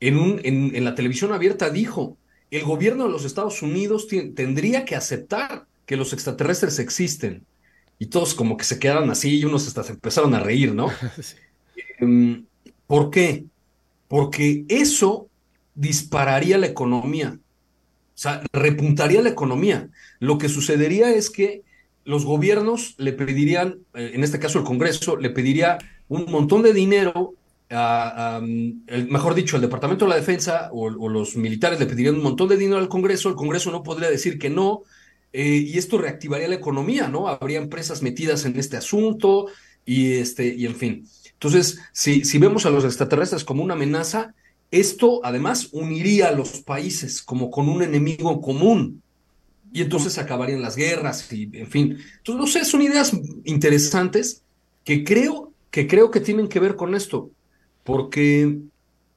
en, 0.00 0.18
un, 0.18 0.40
en, 0.44 0.74
en 0.74 0.84
la 0.84 0.94
televisión 0.94 1.32
abierta 1.32 1.70
dijo, 1.70 2.16
el 2.50 2.64
gobierno 2.64 3.04
de 3.04 3.10
los 3.10 3.24
Estados 3.24 3.62
Unidos 3.62 4.08
tendría 4.34 4.84
que 4.84 4.96
aceptar 4.96 5.66
que 5.86 5.96
los 5.96 6.12
extraterrestres 6.12 6.78
existen. 6.78 7.44
Y 7.98 8.06
todos 8.06 8.34
como 8.34 8.56
que 8.56 8.64
se 8.64 8.78
quedaron 8.78 9.10
así 9.10 9.38
y 9.38 9.44
unos 9.44 9.66
hasta 9.68 9.82
se 9.84 9.92
empezaron 9.92 10.34
a 10.34 10.40
reír, 10.40 10.74
¿no? 10.74 10.90
Sí. 11.22 11.36
Em, 11.98 12.44
¿Por 12.86 13.10
qué? 13.10 13.44
Porque 14.08 14.64
eso 14.68 15.28
dispararía 15.74 16.58
la 16.58 16.66
economía, 16.66 17.38
o 17.38 18.18
sea, 18.18 18.42
repuntaría 18.52 19.22
la 19.22 19.30
economía. 19.30 19.88
Lo 20.18 20.38
que 20.38 20.48
sucedería 20.48 21.10
es 21.14 21.30
que 21.30 21.62
los 22.04 22.24
gobiernos 22.24 22.94
le 22.98 23.12
pedirían, 23.12 23.78
eh, 23.94 24.12
en 24.14 24.24
este 24.24 24.38
caso 24.38 24.58
el 24.58 24.64
Congreso, 24.64 25.16
le 25.16 25.30
pediría 25.30 25.78
un 26.08 26.30
montón 26.30 26.62
de 26.62 26.72
dinero, 26.72 27.34
a, 27.70 28.40
mejor 28.42 29.34
dicho, 29.34 29.54
el 29.54 29.62
Departamento 29.62 30.04
de 30.04 30.08
la 30.08 30.16
Defensa 30.16 30.70
o, 30.72 30.86
o 30.86 31.08
los 31.08 31.36
militares 31.36 31.78
le 31.78 31.86
pedirían 31.86 32.16
un 32.16 32.22
montón 32.22 32.48
de 32.48 32.56
dinero 32.56 32.78
al 32.78 32.88
Congreso, 32.88 33.28
el 33.28 33.36
Congreso 33.36 33.70
no 33.70 33.84
podría 33.84 34.10
decir 34.10 34.38
que 34.38 34.50
no, 34.50 34.82
eh, 35.32 35.64
y 35.66 35.78
esto 35.78 35.98
reactivaría 35.98 36.48
la 36.48 36.56
economía, 36.56 37.08
¿no? 37.08 37.28
Habría 37.28 37.58
empresas 37.58 38.02
metidas 38.02 38.44
en 38.44 38.58
este 38.58 38.76
asunto 38.76 39.46
y, 39.84 40.14
este, 40.14 40.54
y 40.54 40.66
en 40.66 40.74
fin. 40.74 41.08
Entonces, 41.32 41.78
si, 41.92 42.24
si 42.24 42.38
vemos 42.38 42.66
a 42.66 42.70
los 42.70 42.84
extraterrestres 42.84 43.44
como 43.44 43.62
una 43.62 43.74
amenaza, 43.74 44.34
esto 44.70 45.20
además 45.24 45.68
uniría 45.72 46.28
a 46.28 46.32
los 46.32 46.60
países 46.62 47.22
como 47.22 47.50
con 47.50 47.68
un 47.68 47.82
enemigo 47.82 48.40
común 48.40 49.02
y 49.72 49.82
entonces 49.82 50.18
acabarían 50.18 50.62
las 50.62 50.76
guerras 50.76 51.32
y 51.32 51.50
en 51.52 51.66
fin. 51.66 51.98
Entonces, 52.18 52.40
no 52.40 52.46
sé, 52.46 52.64
son 52.64 52.82
ideas 52.82 53.12
interesantes 53.44 54.42
que 54.84 55.04
creo 55.04 55.52
que 55.70 55.86
creo 55.86 56.10
que 56.10 56.20
tienen 56.20 56.48
que 56.48 56.60
ver 56.60 56.76
con 56.76 56.94
esto, 56.94 57.30
porque 57.84 58.58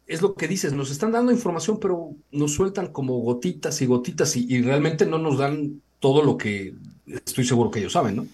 es 0.08 0.22
lo 0.22 0.36
que 0.36 0.48
dices, 0.48 0.74
nos 0.74 0.92
están 0.92 1.12
dando 1.12 1.32
información, 1.32 1.80
pero 1.80 2.12
nos 2.32 2.54
sueltan 2.54 2.88
como 2.88 3.18
gotitas 3.20 3.82
y 3.82 3.86
gotitas 3.86 4.36
y, 4.36 4.62
realmente 4.62 5.06
no 5.06 5.18
nos 5.18 5.38
dan 5.38 5.82
todo 6.00 6.22
lo 6.22 6.38
que 6.38 6.76
estoy 7.08 7.46
seguro 7.46 7.72
que 7.72 7.80
ellos 7.80 7.94
saben, 7.94 8.18
¿no? 8.18 8.28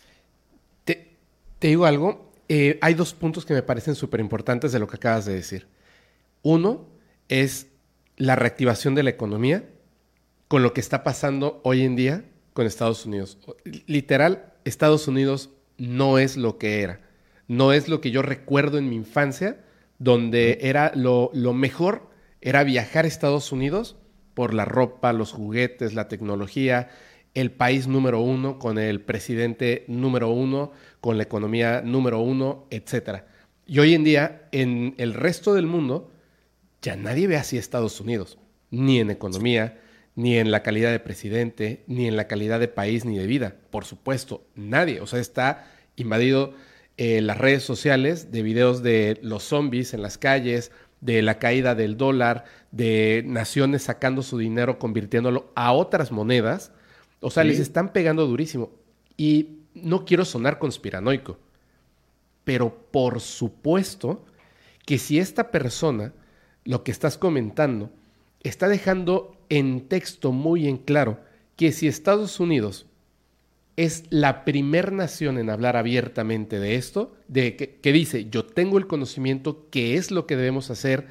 Te, 0.84 1.16
digo 1.62 1.86
algo, 1.86 2.32
eh, 2.50 2.78
hay 2.82 2.96
dos 2.96 3.14
puntos 3.14 3.46
que 3.46 3.54
me 3.54 3.62
parecen 3.62 3.96
súper 3.96 4.20
importantes 4.20 4.72
de 4.72 4.80
lo 4.80 4.88
que 4.88 4.98
acabas 4.98 5.26
de 5.26 5.36
decir. 5.36 5.68
Uno 6.42 6.88
es 7.30 7.68
la 8.18 8.36
reactivación 8.36 8.96
de 8.96 9.04
la 9.04 9.12
economía 9.12 9.70
con 10.50 10.64
lo 10.64 10.74
que 10.74 10.82
está 10.82 11.04
pasando 11.04 11.62
hoy 11.64 11.84
en 11.84 11.96
día 11.96 12.26
con 12.54 12.66
Estados 12.66 13.06
Unidos. 13.06 13.38
Literal, 13.86 14.52
Estados 14.66 15.08
Unidos 15.08 15.52
no 15.78 16.18
es 16.18 16.36
lo 16.36 16.58
que 16.58 16.82
era. 16.82 17.02
No 17.48 17.72
es 17.72 17.88
lo 17.88 18.02
que 18.02 18.10
yo 18.10 18.24
recuerdo 18.24 18.80
en 18.80 18.90
mi 18.90 18.96
infancia, 18.96 19.64
donde 20.00 20.58
era 20.62 20.92
lo, 20.96 21.30
lo 21.34 21.54
mejor, 21.54 22.10
era 22.42 22.64
viajar 22.64 23.06
a 23.06 23.08
Estados 23.08 23.52
Unidos 23.52 23.96
por 24.34 24.56
la 24.56 24.66
ropa, 24.66 25.14
los 25.14 25.34
juguetes, 25.34 25.94
la 25.94 26.08
tecnología, 26.08 26.90
el 27.36 27.52
país 27.52 27.88
número 27.88 28.20
uno, 28.20 28.58
con 28.58 28.80
el 28.80 29.02
presidente 29.02 29.86
número 29.88 30.30
uno, 30.30 30.72
con 31.00 31.18
la 31.18 31.24
economía 31.24 31.84
número 31.84 32.22
uno, 32.22 32.66
etc. 32.72 33.22
Y 33.68 33.78
hoy 33.78 33.94
en 33.94 34.04
día, 34.04 34.48
en 34.52 34.96
el 34.98 35.14
resto 35.14 35.54
del 35.54 35.68
mundo, 35.68 36.10
ya 36.82 36.96
nadie 36.96 37.28
ve 37.28 37.38
así 37.38 37.58
a 37.58 37.60
Estados 37.60 38.02
Unidos, 38.02 38.40
ni 38.72 39.00
en 39.00 39.12
economía, 39.12 39.80
ni 40.20 40.38
en 40.38 40.52
la 40.52 40.64
calidad 40.64 40.92
de 40.92 41.00
presidente, 41.00 41.86
ni 41.88 42.06
en 42.06 42.18
la 42.18 42.28
calidad 42.28 42.60
de 42.60 42.68
país, 42.68 43.06
ni 43.06 43.18
de 43.18 43.26
vida. 43.26 43.56
Por 43.70 43.86
supuesto, 43.86 44.44
nadie. 44.54 45.00
O 45.00 45.08
sea, 45.08 45.22
está 45.22 45.72
invadido 45.96 46.54
eh, 46.98 47.22
las 47.22 47.38
redes 47.38 47.64
sociales 47.64 48.30
de 48.30 48.42
videos 48.42 48.84
de 48.84 49.18
los 49.22 49.44
zombies 49.44 49.94
en 49.94 50.02
las 50.02 50.18
calles, 50.18 50.74
de 51.00 51.22
la 51.22 51.40
caída 51.40 51.74
del 51.74 51.96
dólar, 51.96 52.44
de 52.72 53.24
naciones 53.26 53.84
sacando 53.84 54.22
su 54.22 54.38
dinero, 54.38 54.78
convirtiéndolo 54.78 55.54
a 55.56 55.72
otras 55.72 56.12
monedas. 56.12 56.74
O 57.22 57.32
sea, 57.32 57.46
les 57.46 57.60
están 57.60 57.94
pegando 57.94 58.28
durísimo. 58.28 58.72
Y 59.16 59.60
no 59.74 60.04
quiero 60.04 60.26
sonar 60.26 60.60
conspiranoico, 60.60 61.38
pero 62.44 62.76
por 62.92 63.22
supuesto 63.22 64.26
que 64.86 64.98
si 64.98 65.18
esta 65.18 65.50
persona, 65.50 66.12
lo 66.66 66.84
que 66.84 66.92
estás 66.92 67.18
comentando, 67.18 67.90
está 68.44 68.68
dejando 68.68 69.39
en 69.50 69.88
texto 69.88 70.32
muy 70.32 70.68
en 70.68 70.78
claro 70.78 71.20
que 71.56 71.72
si 71.72 71.88
Estados 71.88 72.40
Unidos 72.40 72.86
es 73.76 74.04
la 74.10 74.44
primer 74.46 74.92
nación 74.92 75.38
en 75.38 75.50
hablar 75.50 75.78
abiertamente 75.78 76.60
de 76.60 76.76
esto, 76.76 77.16
de 77.28 77.56
que, 77.56 77.94
dice, 77.94 78.30
yo 78.30 78.46
tengo 78.46 78.78
el 78.78 78.88
conocimiento, 78.88 79.68
qué 79.72 79.96
es 79.96 80.12
lo 80.12 80.28
que 80.28 80.36
debemos 80.36 80.70
hacer, 80.70 81.08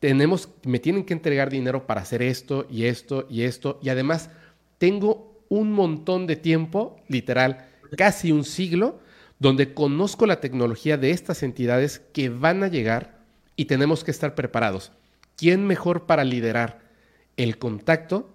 tenemos, 0.00 0.48
me 0.64 0.80
tienen 0.80 1.04
que 1.04 1.14
entregar 1.14 1.48
dinero 1.48 1.86
para 1.86 2.00
hacer 2.00 2.22
esto 2.22 2.66
y 2.70 2.86
esto 2.86 3.26
y 3.30 3.42
esto, 3.42 3.78
y 3.82 3.88
además 3.88 4.30
tengo 4.78 5.44
un 5.48 5.72
montón 5.72 6.26
de 6.26 6.34
tiempo, 6.36 6.96
literal, 7.08 7.68
casi 7.96 8.32
un 8.32 8.44
siglo, 8.44 8.98
donde 9.38 9.72
conozco 9.72 10.26
la 10.26 10.40
tecnología 10.40 10.96
de 10.96 11.12
estas 11.12 11.44
entidades 11.44 12.00
que 12.12 12.28
van 12.28 12.64
a 12.64 12.68
llegar 12.68 13.18
y 13.54 13.66
tenemos 13.66 14.02
que 14.02 14.10
estar 14.10 14.34
preparados. 14.34 14.90
¿Quién 15.36 15.66
mejor 15.66 16.06
para 16.06 16.24
liderar 16.24 16.87
el 17.38 17.56
contacto 17.56 18.28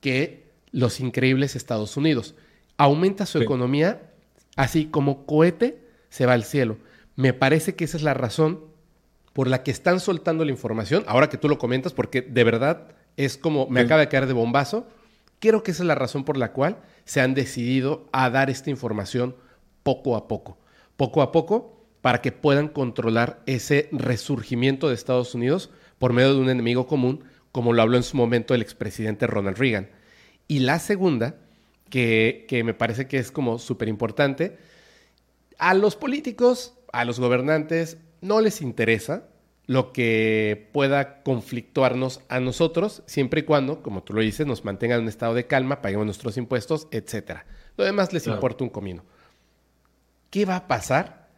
que 0.00 0.44
los 0.70 1.00
increíbles 1.00 1.56
Estados 1.56 1.96
Unidos. 1.96 2.34
Aumenta 2.76 3.24
su 3.24 3.38
economía, 3.38 4.10
así 4.56 4.86
como 4.86 5.24
cohete 5.24 5.80
se 6.10 6.26
va 6.26 6.34
al 6.34 6.44
cielo. 6.44 6.76
Me 7.16 7.32
parece 7.32 7.74
que 7.74 7.84
esa 7.84 7.96
es 7.96 8.02
la 8.02 8.12
razón 8.12 8.60
por 9.32 9.48
la 9.48 9.62
que 9.62 9.70
están 9.70 10.00
soltando 10.00 10.44
la 10.44 10.50
información, 10.50 11.04
ahora 11.06 11.28
que 11.28 11.38
tú 11.38 11.48
lo 11.48 11.58
comentas, 11.58 11.92
porque 11.92 12.22
de 12.22 12.44
verdad 12.44 12.88
es 13.16 13.38
como 13.38 13.68
me 13.68 13.80
acaba 13.80 14.00
de 14.00 14.08
caer 14.08 14.26
de 14.26 14.32
bombazo. 14.32 14.86
Creo 15.38 15.62
que 15.62 15.70
esa 15.70 15.82
es 15.82 15.86
la 15.86 15.94
razón 15.94 16.24
por 16.24 16.36
la 16.36 16.52
cual 16.52 16.78
se 17.04 17.20
han 17.20 17.34
decidido 17.34 18.08
a 18.12 18.30
dar 18.30 18.50
esta 18.50 18.70
información 18.70 19.36
poco 19.82 20.16
a 20.16 20.26
poco. 20.26 20.58
Poco 20.96 21.22
a 21.22 21.32
poco, 21.32 21.86
para 22.00 22.20
que 22.20 22.32
puedan 22.32 22.68
controlar 22.68 23.42
ese 23.46 23.88
resurgimiento 23.92 24.88
de 24.88 24.94
Estados 24.94 25.34
Unidos 25.34 25.70
por 25.98 26.12
medio 26.12 26.34
de 26.34 26.40
un 26.40 26.50
enemigo 26.50 26.86
común 26.86 27.24
como 27.54 27.72
lo 27.72 27.82
habló 27.82 27.96
en 27.96 28.02
su 28.02 28.16
momento 28.16 28.52
el 28.52 28.62
expresidente 28.62 29.28
Ronald 29.28 29.58
Reagan. 29.58 29.88
Y 30.48 30.58
la 30.58 30.80
segunda, 30.80 31.36
que, 31.88 32.48
me 32.64 32.74
parece 32.74 33.06
que 33.06 33.18
es 33.18 33.30
como 33.30 33.60
súper 33.60 33.86
importante, 33.86 34.58
a 35.56 35.72
los 35.74 35.94
políticos, 35.94 36.74
a 36.92 37.04
los 37.04 37.20
gobernantes, 37.20 37.96
no 38.20 38.40
les 38.40 38.60
interesa 38.60 39.28
lo 39.66 39.92
que 39.92 40.68
pueda 40.72 41.22
conflictuarnos 41.22 42.22
a 42.28 42.40
nosotros, 42.40 43.04
siempre 43.06 43.42
y 43.42 43.44
cuando, 43.44 43.84
como 43.84 44.02
tú 44.02 44.14
lo 44.14 44.20
dices, 44.20 44.48
nos 44.48 44.64
mantengan 44.64 44.98
en 44.98 45.02
un 45.04 45.08
estado 45.08 45.34
de 45.34 45.46
calma, 45.46 45.80
paguemos 45.80 46.06
nuestros 46.06 46.36
impuestos, 46.36 46.88
etc. 46.90 47.42
Lo 47.76 47.84
demás 47.84 48.12
les 48.12 48.26
importa 48.26 48.64
un 48.64 48.70
comino. 48.70 49.04
¿Qué 50.30 50.44
va 50.44 50.56
a 50.56 50.66
pasar 50.66 51.28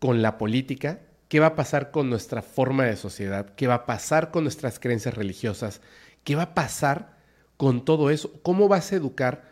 con 0.00 0.22
la 0.22 0.38
política 0.38 1.05
¿Qué 1.28 1.40
va 1.40 1.46
a 1.46 1.56
pasar 1.56 1.90
con 1.90 2.08
nuestra 2.08 2.42
forma 2.42 2.84
de 2.84 2.96
sociedad? 2.96 3.54
¿Qué 3.56 3.66
va 3.66 3.74
a 3.74 3.86
pasar 3.86 4.30
con 4.30 4.44
nuestras 4.44 4.78
creencias 4.78 5.14
religiosas? 5.14 5.80
¿Qué 6.22 6.36
va 6.36 6.42
a 6.42 6.54
pasar 6.54 7.16
con 7.56 7.84
todo 7.84 8.10
eso? 8.10 8.32
¿Cómo 8.42 8.68
vas 8.68 8.92
a 8.92 8.96
educar 8.96 9.44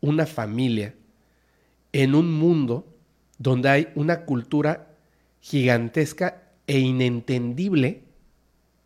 una 0.00 0.26
familia 0.26 0.94
en 1.92 2.14
un 2.14 2.32
mundo 2.32 2.96
donde 3.38 3.68
hay 3.68 3.88
una 3.94 4.24
cultura 4.24 4.88
gigantesca 5.40 6.42
e 6.66 6.78
inentendible 6.78 8.04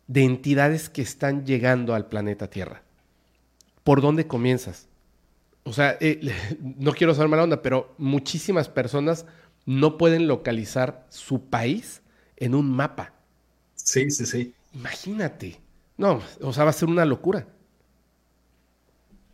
de 0.07 0.23
entidades 0.23 0.89
que 0.89 1.01
están 1.01 1.45
llegando 1.45 1.95
al 1.95 2.07
planeta 2.07 2.49
Tierra? 2.49 2.83
¿Por 3.85 4.01
dónde 4.01 4.27
comienzas? 4.27 4.89
O 5.63 5.71
sea, 5.71 5.97
eh, 6.01 6.19
no 6.61 6.91
quiero 6.91 7.15
ser 7.15 7.29
mala 7.29 7.43
onda, 7.43 7.61
pero 7.61 7.95
muchísimas 7.97 8.67
personas 8.67 9.25
no 9.65 9.97
pueden 9.97 10.27
localizar 10.27 11.05
su 11.07 11.45
país 11.45 12.02
en 12.43 12.55
un 12.55 12.69
mapa. 12.69 13.13
Sí, 13.75 14.11
sí, 14.11 14.25
sí. 14.25 14.53
Imagínate. 14.73 15.59
No, 15.97 16.21
o 16.41 16.51
sea, 16.51 16.65
va 16.65 16.71
a 16.71 16.73
ser 16.73 16.89
una 16.89 17.05
locura. 17.05 17.47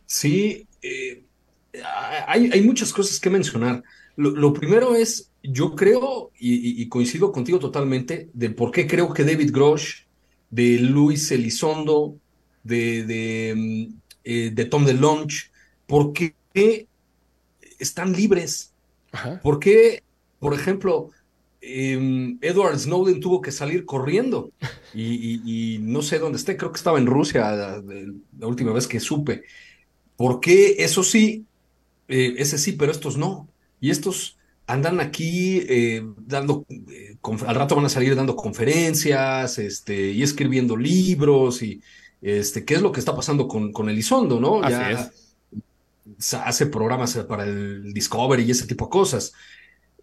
Sí, 0.06 0.66
eh, 0.82 1.24
hay, 2.26 2.60
muchas 2.62 2.92
cosas 2.92 3.18
que 3.18 3.30
mencionar. 3.30 3.82
Lo, 4.16 4.52
primero 4.52 4.94
es, 4.94 5.30
yo 5.42 5.74
creo, 5.74 6.30
y, 6.38 6.86
coincido 6.88 7.32
contigo 7.32 7.58
totalmente, 7.58 8.28
de 8.32 8.50
por 8.50 8.70
qué 8.70 8.86
creo 8.86 9.12
que 9.12 9.24
David 9.24 9.52
Grosh, 9.52 10.02
de 10.50 10.78
Luis 10.78 11.30
Elizondo, 11.30 12.16
de, 12.62 13.04
de, 13.04 13.54
mm, 13.56 13.94
eh, 14.24 14.50
de 14.52 14.64
Tom 14.66 14.84
DeLonge, 14.84 15.50
por 15.86 16.12
qué 16.12 16.34
están 17.78 18.12
libres. 18.12 18.72
¿Por 19.42 19.58
qué, 19.58 20.04
por 20.38 20.54
ejemplo, 20.54 21.10
Em, 21.62 22.38
Edward 22.40 22.78
Snowden 22.78 23.20
tuvo 23.20 23.42
que 23.42 23.52
salir 23.52 23.84
corriendo 23.84 24.50
y, 24.94 25.78
no 25.82 26.00
sé 26.00 26.18
dónde 26.18 26.38
esté, 26.38 26.56
creo 26.56 26.72
que 26.72 26.78
estaba 26.78 26.98
en 26.98 27.06
Rusia 27.06 27.50
la, 27.52 28.46
última 28.46 28.72
vez 28.72 28.86
que 28.86 28.98
supe. 28.98 29.42
¿Por 30.16 30.40
qué 30.40 30.76
eso 30.78 31.02
sí, 31.02 31.44
eh, 32.08 32.34
ese 32.38 32.56
sí, 32.56 32.72
pero 32.72 32.92
estos 32.92 33.18
no? 33.18 33.48
Y 33.80 33.90
estos 33.90 34.38
andan 34.66 35.00
aquí 35.00 35.62
eh, 35.68 36.02
dando, 36.26 36.64
eh, 36.70 37.16
al 37.46 37.54
rato 37.54 37.76
van 37.76 37.86
a 37.86 37.90
salir 37.90 38.14
dando 38.14 38.36
conferencias 38.36 39.58
este, 39.58 40.12
y 40.12 40.22
escribiendo 40.22 40.76
libros 40.76 41.62
y 41.62 41.82
este, 42.22 42.64
qué 42.64 42.74
es 42.74 42.82
lo 42.82 42.92
que 42.92 43.00
está 43.00 43.14
pasando 43.14 43.48
con, 43.48 43.72
con 43.72 43.88
Elizondo, 43.88 44.40
¿no? 44.40 44.66
ya 44.68 45.10
hace 46.44 46.66
programas 46.66 47.16
para 47.28 47.44
el 47.44 47.92
Discovery 47.92 48.44
y 48.44 48.50
ese 48.50 48.66
tipo 48.66 48.86
de 48.86 48.90
cosas. 48.90 49.32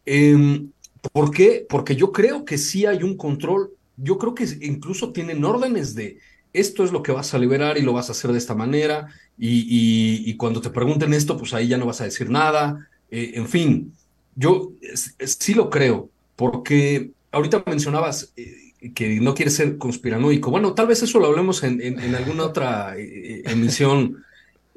Em, 0.06 0.72
¿Por 1.12 1.32
qué? 1.32 1.66
Porque 1.70 1.96
yo 1.96 2.12
creo 2.12 2.46
que 2.46 2.58
sí 2.58 2.86
hay 2.86 3.04
un 3.04 3.18
control, 3.18 3.72
yo 3.98 4.18
creo 4.18 4.36
que 4.36 4.46
incluso 4.62 5.12
tienen 5.12 5.44
órdenes 5.44 5.96
de 5.96 6.20
esto 6.54 6.84
es 6.84 6.92
lo 6.92 7.04
que 7.04 7.12
vas 7.12 7.34
a 7.34 7.40
liberar 7.40 7.78
y 7.78 7.82
lo 7.82 7.94
vas 7.94 8.10
a 8.10 8.14
hacer 8.14 8.32
de 8.32 8.38
esta 8.38 8.56
manera, 8.56 9.08
y, 9.38 10.34
cuando 10.36 10.62
te 10.62 10.72
pregunten 10.72 11.14
esto, 11.14 11.38
pues 11.38 11.54
ahí 11.54 11.68
ya 11.68 11.78
no 11.78 11.86
vas 11.86 12.02
a 12.02 12.06
decir 12.06 12.30
nada, 12.30 12.88
eh, 13.12 13.34
en 13.36 13.48
fin, 13.48 13.94
yo 14.36 14.72
sí 15.20 15.54
lo 15.54 15.70
creo, 15.70 16.10
porque 16.36 17.12
ahorita 17.32 17.64
mencionabas 17.68 18.34
eh, 18.36 18.74
que 18.96 19.20
no 19.20 19.36
quieres 19.36 19.56
ser 19.56 19.78
conspiranoico, 19.78 20.50
bueno, 20.50 20.74
tal 20.74 20.88
vez 20.88 21.04
eso 21.04 21.20
lo 21.20 21.28
hablemos 21.28 21.64
en, 21.64 22.16
alguna 22.16 22.46
otra 22.46 22.98
eh, 22.98 23.44
emisión 23.46 24.24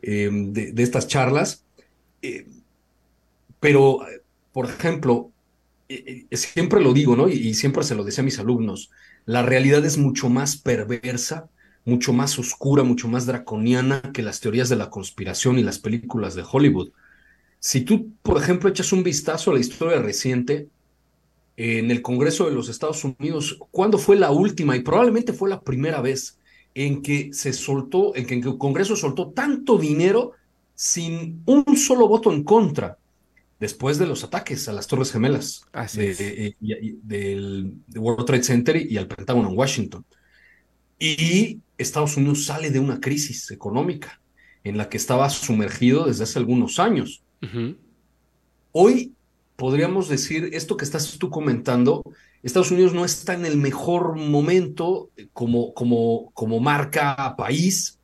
de 0.02 0.72
estas 0.76 1.06
charlas, 1.08 1.64
pero, 3.60 4.00
por 4.52 4.66
ejemplo, 4.66 5.30
siempre 6.32 6.80
lo 6.80 6.92
digo, 6.92 7.16
¿no? 7.16 7.28
Y, 7.28 7.54
siempre 7.54 7.82
se 7.84 7.94
lo 7.94 8.04
decía 8.04 8.22
a 8.22 8.24
mis 8.24 8.38
alumnos, 8.38 8.90
la 9.26 9.42
realidad 9.42 9.84
es 9.84 9.98
mucho 9.98 10.28
más 10.28 10.56
perversa, 10.56 11.48
mucho 11.84 12.12
más 12.12 12.38
oscura, 12.38 12.82
mucho 12.82 13.08
más 13.08 13.26
draconiana 13.26 14.02
que 14.12 14.22
las 14.22 14.40
teorías 14.40 14.68
de 14.68 14.76
la 14.76 14.90
conspiración 14.90 15.58
y 15.58 15.62
las 15.62 15.78
películas 15.78 16.34
de 16.34 16.44
Hollywood. 16.50 16.90
Si 17.58 17.82
tú, 17.82 18.12
por 18.22 18.38
ejemplo, 18.38 18.68
echas 18.70 18.92
un 18.92 19.02
vistazo 19.02 19.50
a 19.50 19.54
la 19.54 19.60
historia 19.60 20.00
reciente, 20.00 20.68
en 21.56 21.90
el 21.90 22.00
Congreso 22.00 22.46
de 22.46 22.54
los 22.54 22.70
Estados 22.70 23.04
Unidos, 23.04 23.58
¿cuándo 23.70 23.98
fue 23.98 24.16
la 24.16 24.30
última? 24.30 24.76
Y 24.76 24.80
probablemente 24.80 25.34
fue 25.34 25.50
la 25.50 25.60
primera 25.60 26.00
vez 26.00 26.38
en 26.74 27.02
que 27.02 27.34
se 27.34 27.52
soltó, 27.52 28.16
en 28.16 28.24
que 28.24 28.34
el 28.36 28.56
Congreso 28.56 28.96
soltó 28.96 29.28
tanto 29.28 29.76
dinero 29.76 30.32
sin 30.74 31.42
un 31.44 31.76
solo 31.76 32.08
voto 32.08 32.32
en 32.32 32.44
contra 32.44 32.96
después 33.60 33.98
de 33.98 34.06
los 34.06 34.24
ataques 34.24 34.68
a 34.68 34.72
las 34.72 34.86
Torres 34.86 35.12
Gemelas 35.12 35.66
del 37.02 37.74
World 37.94 38.24
Trade 38.24 38.42
Center 38.42 38.76
y 38.76 38.96
al 38.96 39.06
Pentágono 39.06 39.50
en 39.50 39.58
Washington. 39.58 40.04
Y 40.98 41.60
Estados 41.78 42.16
Unidos 42.16 42.46
sale 42.46 42.70
de 42.70 42.80
una 42.80 43.00
crisis 43.00 43.50
económica 43.50 44.20
en 44.64 44.78
la 44.78 44.88
que 44.88 44.96
estaba 44.96 45.28
sumergido 45.30 46.06
desde 46.06 46.24
hace 46.24 46.38
algunos 46.38 46.78
años. 46.78 47.22
Hoy 48.72 49.12
podríamos 49.56 50.08
decir, 50.08 50.50
esto 50.52 50.76
que 50.76 50.84
estás 50.84 51.18
tú 51.18 51.28
comentando, 51.28 52.02
Estados 52.42 52.70
Unidos 52.70 52.94
no 52.94 53.04
está 53.04 53.34
en 53.34 53.44
el 53.44 53.58
mejor 53.58 54.16
momento 54.16 55.10
como, 55.34 55.74
como, 55.74 56.30
como 56.32 56.60
marca 56.60 57.34
país. 57.36 57.98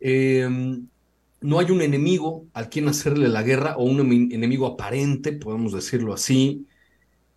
Em, 0.00 0.88
no 1.40 1.58
hay 1.58 1.70
un 1.70 1.82
enemigo 1.82 2.46
al 2.52 2.68
quien 2.68 2.88
hacerle 2.88 3.28
la 3.28 3.42
guerra 3.42 3.76
o 3.76 3.84
un 3.84 4.00
enemigo 4.32 4.66
aparente, 4.66 5.32
podemos 5.32 5.72
decirlo 5.72 6.12
así. 6.12 6.66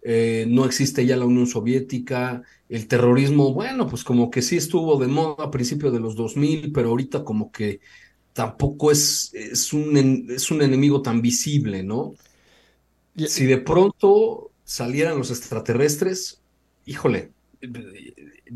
Eh, 0.04 0.46
no 0.50 0.66
existe 0.66 1.06
ya 1.06 1.16
la 1.16 1.26
Unión 1.26 1.48
Soviética, 1.48 2.44
el 2.68 2.88
terrorismo, 2.88 3.54
bueno, 3.54 3.88
pues 3.88 4.04
como 4.04 4.30
que 4.30 4.42
sí 4.42 4.58
estuvo 4.58 5.00
de 5.00 5.08
moda 5.08 5.46
a 5.46 5.52
principios 5.52 5.94
de 5.94 6.02
los 6.02 6.16
2000, 6.16 6.74
pero 6.74 6.90
ahorita 6.90 7.24
como 7.24 7.52
que 7.52 7.80
tampoco 8.34 8.92
es, 8.92 9.32
es, 9.34 9.72
un, 9.72 10.28
es 10.30 10.52
un 10.52 10.62
enemigo 10.62 11.02
tan 11.02 11.22
visible, 11.22 11.84
¿no? 11.84 12.16
Si 13.16 13.46
de 13.46 13.60
pronto 13.60 14.52
salieran 14.64 15.18
los 15.18 15.30
extraterrestres, 15.30 16.42
híjole, 16.86 17.32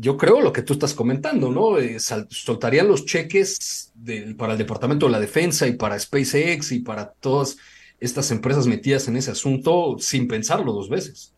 yo 0.00 0.16
creo 0.16 0.40
lo 0.40 0.52
que 0.52 0.62
tú 0.62 0.74
estás 0.74 0.94
comentando, 0.94 1.50
¿no? 1.50 1.78
Eh, 1.78 1.98
soltarían 1.98 2.86
los 2.86 3.04
cheques 3.04 3.92
para 4.36 4.52
el 4.52 4.58
Departamento 4.58 5.06
de 5.06 5.12
la 5.12 5.20
Defensa 5.20 5.66
y 5.66 5.72
para 5.72 5.98
SpaceX 5.98 6.72
y 6.72 6.80
para 6.80 7.10
todas 7.10 7.56
estas 7.98 8.30
empresas 8.30 8.66
metidas 8.66 9.08
en 9.08 9.16
ese 9.16 9.32
asunto 9.32 9.96
sin 9.98 10.28
pensarlo 10.28 10.72
dos 10.72 10.88
veces. 10.88 11.32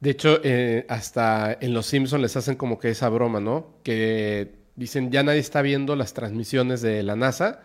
De 0.00 0.10
hecho, 0.10 0.40
eh, 0.42 0.86
hasta 0.88 1.58
en 1.60 1.74
Los 1.74 1.86
Simpsons 1.86 2.22
les 2.22 2.36
hacen 2.36 2.56
como 2.56 2.78
que 2.78 2.90
esa 2.90 3.08
broma, 3.08 3.40
¿no? 3.40 3.74
Que 3.82 4.52
dicen, 4.76 5.10
ya 5.10 5.22
nadie 5.22 5.40
está 5.40 5.60
viendo 5.60 5.94
las 5.94 6.14
transmisiones 6.14 6.80
de 6.80 7.02
la 7.02 7.16
NASA 7.16 7.60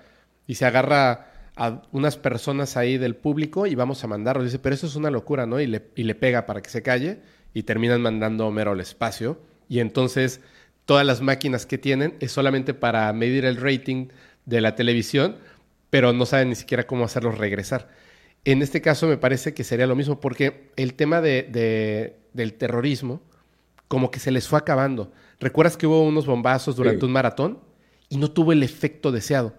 y 0.46 0.56
se 0.56 0.66
agarra 0.66 1.32
a 1.56 1.84
unas 1.92 2.18
personas 2.18 2.76
ahí 2.76 2.98
del 2.98 3.16
público 3.16 3.66
y 3.68 3.76
vamos 3.76 4.04
a 4.04 4.08
mandarlo. 4.08 4.44
Dice, 4.44 4.60
pero 4.60 4.76
eso 4.76 4.88
es 4.88 4.96
una 4.96 5.12
locura, 5.12 5.46
¿no? 5.46 5.62
Y 5.62 5.68
le, 5.68 5.84
y 5.96 6.04
le 6.04 6.16
pega 6.16 6.46
para 6.46 6.62
que 6.62 6.70
se 6.70 6.82
calle 6.82 7.20
y 7.54 7.64
terminan 7.64 8.02
mandando 8.02 8.44
a 8.44 8.48
Homero 8.48 8.72
al 8.72 8.82
espacio. 8.82 9.38
Y 9.70 9.80
entonces 9.80 10.42
todas 10.86 11.06
las 11.06 11.22
máquinas 11.22 11.66
que 11.66 11.78
tienen 11.78 12.16
es 12.20 12.32
solamente 12.32 12.74
para 12.74 13.12
medir 13.14 13.46
el 13.46 13.58
rating 13.58 14.08
de 14.46 14.62
la 14.62 14.76
televisión, 14.76 15.38
pero 15.90 16.14
no 16.14 16.26
saben 16.26 16.50
ni 16.50 16.56
siquiera 16.56 16.88
cómo 16.88 17.06
hacerlos 17.06 17.38
regresar. 17.38 17.90
En 18.46 18.62
este 18.62 18.82
caso 18.82 19.08
me 19.08 19.18
parece 19.18 19.54
que 19.54 19.64
sería 19.64 19.88
lo 19.88 19.96
mismo, 19.96 20.20
porque 20.20 20.72
el 20.76 20.96
tema 20.96 21.22
de, 21.22 22.18
del 22.34 22.54
terrorismo, 22.56 23.22
como 23.88 24.12
que 24.12 24.20
se 24.20 24.32
les 24.32 24.48
fue 24.48 24.60
acabando. 24.60 25.12
¿Recuerdas 25.40 25.78
que 25.78 25.88
hubo 25.88 26.04
unos 26.04 26.26
bombazos 26.26 26.76
durante 26.76 27.06
un 27.06 27.12
maratón? 27.12 27.60
Y 28.10 28.18
no 28.18 28.32
tuvo 28.32 28.52
el 28.52 28.64
efecto 28.64 29.12
deseado. 29.12 29.56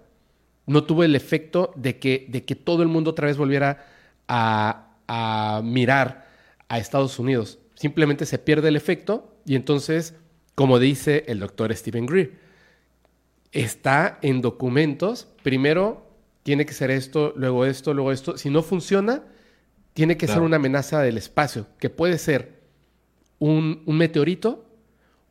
No 0.66 0.84
tuvo 0.84 1.04
el 1.04 1.16
efecto 1.16 1.72
de 1.76 1.98
que, 1.98 2.26
de 2.28 2.44
que 2.44 2.54
todo 2.54 2.82
el 2.82 2.88
mundo 2.88 3.10
otra 3.10 3.26
vez 3.26 3.36
volviera 3.36 3.86
a, 4.28 4.96
a 5.06 5.62
mirar 5.62 6.28
a 6.68 6.78
Estados 6.78 7.18
Unidos 7.18 7.58
simplemente 7.74 8.26
se 8.26 8.38
pierde 8.38 8.68
el 8.68 8.76
efecto 8.76 9.33
y 9.44 9.56
entonces, 9.56 10.14
como 10.54 10.78
dice 10.78 11.24
el 11.28 11.40
doctor 11.40 11.74
Stephen 11.74 12.06
Greer, 12.06 12.32
está 13.52 14.18
en 14.22 14.40
documentos, 14.40 15.28
primero 15.42 16.06
tiene 16.42 16.66
que 16.66 16.74
ser 16.74 16.90
esto, 16.90 17.32
luego 17.36 17.64
esto, 17.64 17.94
luego 17.94 18.12
esto. 18.12 18.36
Si 18.36 18.50
no 18.50 18.62
funciona, 18.62 19.22
tiene 19.94 20.16
que 20.16 20.26
ser 20.26 20.42
una 20.42 20.56
amenaza 20.56 21.00
del 21.00 21.16
espacio, 21.16 21.66
que 21.78 21.88
puede 21.88 22.18
ser 22.18 22.60
un, 23.38 23.82
un, 23.86 23.96
meteorito 23.96 24.64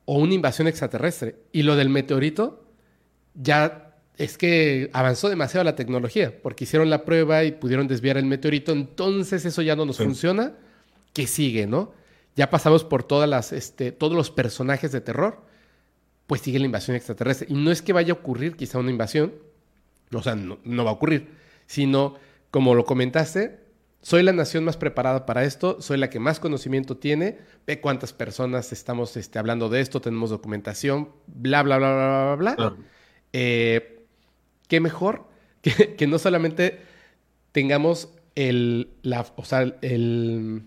o 0.05 0.17
una 0.17 0.33
invasión 0.33 0.67
extraterrestre. 0.67 1.35
Y 1.51 1.63
lo 1.63 1.75
del 1.75 1.89
meteorito 1.89 2.65
ya 3.35 3.95
es 4.17 4.37
que 4.37 4.89
avanzó 4.93 5.29
demasiado 5.29 5.63
la 5.63 5.75
tecnología, 5.75 6.33
porque 6.41 6.63
hicieron 6.63 6.89
la 6.89 7.03
prueba 7.03 7.43
y 7.43 7.51
pudieron 7.51 7.87
desviar 7.87 8.17
el 8.17 8.25
meteorito, 8.25 8.71
entonces 8.71 9.45
eso 9.45 9.61
ya 9.61 9.75
no 9.75 9.85
nos 9.85 9.97
funciona. 9.97 10.53
¿Qué 11.13 11.27
sigue, 11.27 11.67
no? 11.67 11.93
Ya 12.35 12.49
pasamos 12.49 12.83
por 12.83 13.03
todas 13.03 13.29
las, 13.29 13.51
este, 13.51 13.91
todos 13.91 14.15
los 14.15 14.31
personajes 14.31 14.91
de 14.91 15.01
terror, 15.01 15.41
pues 16.27 16.41
sigue 16.41 16.59
la 16.59 16.65
invasión 16.65 16.95
extraterrestre. 16.95 17.47
Y 17.49 17.53
no 17.53 17.71
es 17.71 17.81
que 17.81 17.93
vaya 17.93 18.13
a 18.13 18.17
ocurrir 18.17 18.55
quizá 18.55 18.79
una 18.79 18.91
invasión, 18.91 19.33
o 20.11 20.21
sea, 20.21 20.35
no, 20.35 20.57
va 20.83 20.91
a 20.91 20.93
ocurrir, 20.93 21.29
sino, 21.65 22.15
como 22.51 22.75
lo 22.75 22.85
comentaste, 22.85 23.59
soy 24.01 24.23
la 24.23 24.33
nación 24.33 24.65
más 24.65 24.77
preparada 24.77 25.25
para 25.25 25.43
esto, 25.43 25.81
soy 25.81 25.97
la 25.97 26.09
que 26.09 26.19
más 26.19 26.39
conocimiento 26.39 26.97
tiene, 26.97 27.39
ve 27.65 27.79
cuántas 27.79 28.13
personas 28.13 28.73
estamos 28.73 29.15
este, 29.15 29.39
hablando 29.39 29.69
de 29.69 29.79
esto, 29.79 30.01
tenemos 30.01 30.29
documentación, 30.29 31.09
bla, 31.27 31.63
bla, 31.63 31.77
bla, 31.77 31.93
bla, 31.93 32.35
bla, 32.35 32.55
bla. 32.55 32.77
Eh, 33.31 34.05
¿Qué 34.67 34.79
mejor 34.79 35.27
que, 35.61 35.95
que, 35.95 36.07
no 36.07 36.19
solamente 36.19 36.81
tengamos 37.51 38.09
el, 38.35 38.89
la, 39.03 39.25
o 39.35 39.45
sea, 39.45 39.61
el, 39.81 40.63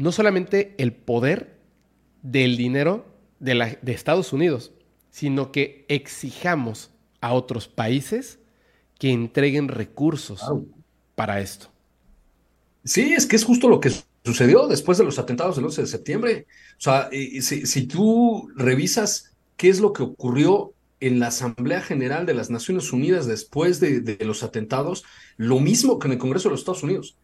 no 0.00 0.12
solamente 0.12 0.74
el 0.78 0.92
poder 0.94 1.58
del 2.22 2.56
dinero 2.56 3.04
de, 3.38 3.78
Estados 3.86 4.32
Unidos, 4.32 4.72
sino 5.10 5.52
que 5.52 5.84
exijamos 5.88 6.90
a 7.20 7.34
otros 7.34 7.68
países 7.68 8.38
que 8.98 9.10
entreguen 9.10 9.68
recursos 9.68 10.42
para 11.14 11.40
esto. 11.40 11.70
Sí, 12.82 13.12
es 13.12 13.26
que 13.26 13.36
es 13.36 13.44
justo 13.44 13.68
lo 13.68 13.80
que 13.80 13.92
sucedió 14.24 14.68
después 14.68 14.96
de 14.96 15.04
los 15.04 15.18
atentados 15.18 15.56
del 15.56 15.66
11 15.66 15.82
de 15.82 15.86
septiembre. 15.86 16.46
O 16.78 16.80
sea, 16.80 17.10
si, 17.42 17.86
tú 17.86 18.50
revisas 18.56 19.32
qué 19.58 19.68
es 19.68 19.80
lo 19.80 19.92
que 19.92 20.02
ocurrió 20.02 20.72
en 21.00 21.20
la 21.20 21.26
Asamblea 21.26 21.82
General 21.82 22.24
de 22.24 22.34
las 22.34 22.48
Naciones 22.48 22.90
Unidas 22.94 23.26
después 23.26 23.80
de 23.80 24.18
los 24.22 24.42
atentados, 24.42 25.04
lo 25.36 25.60
mismo 25.60 25.98
que 25.98 26.08
en 26.08 26.12
el 26.12 26.18
Congreso 26.18 26.48
de 26.48 26.52
los 26.52 26.60
Estados 26.60 26.82
Unidos. 26.82 27.18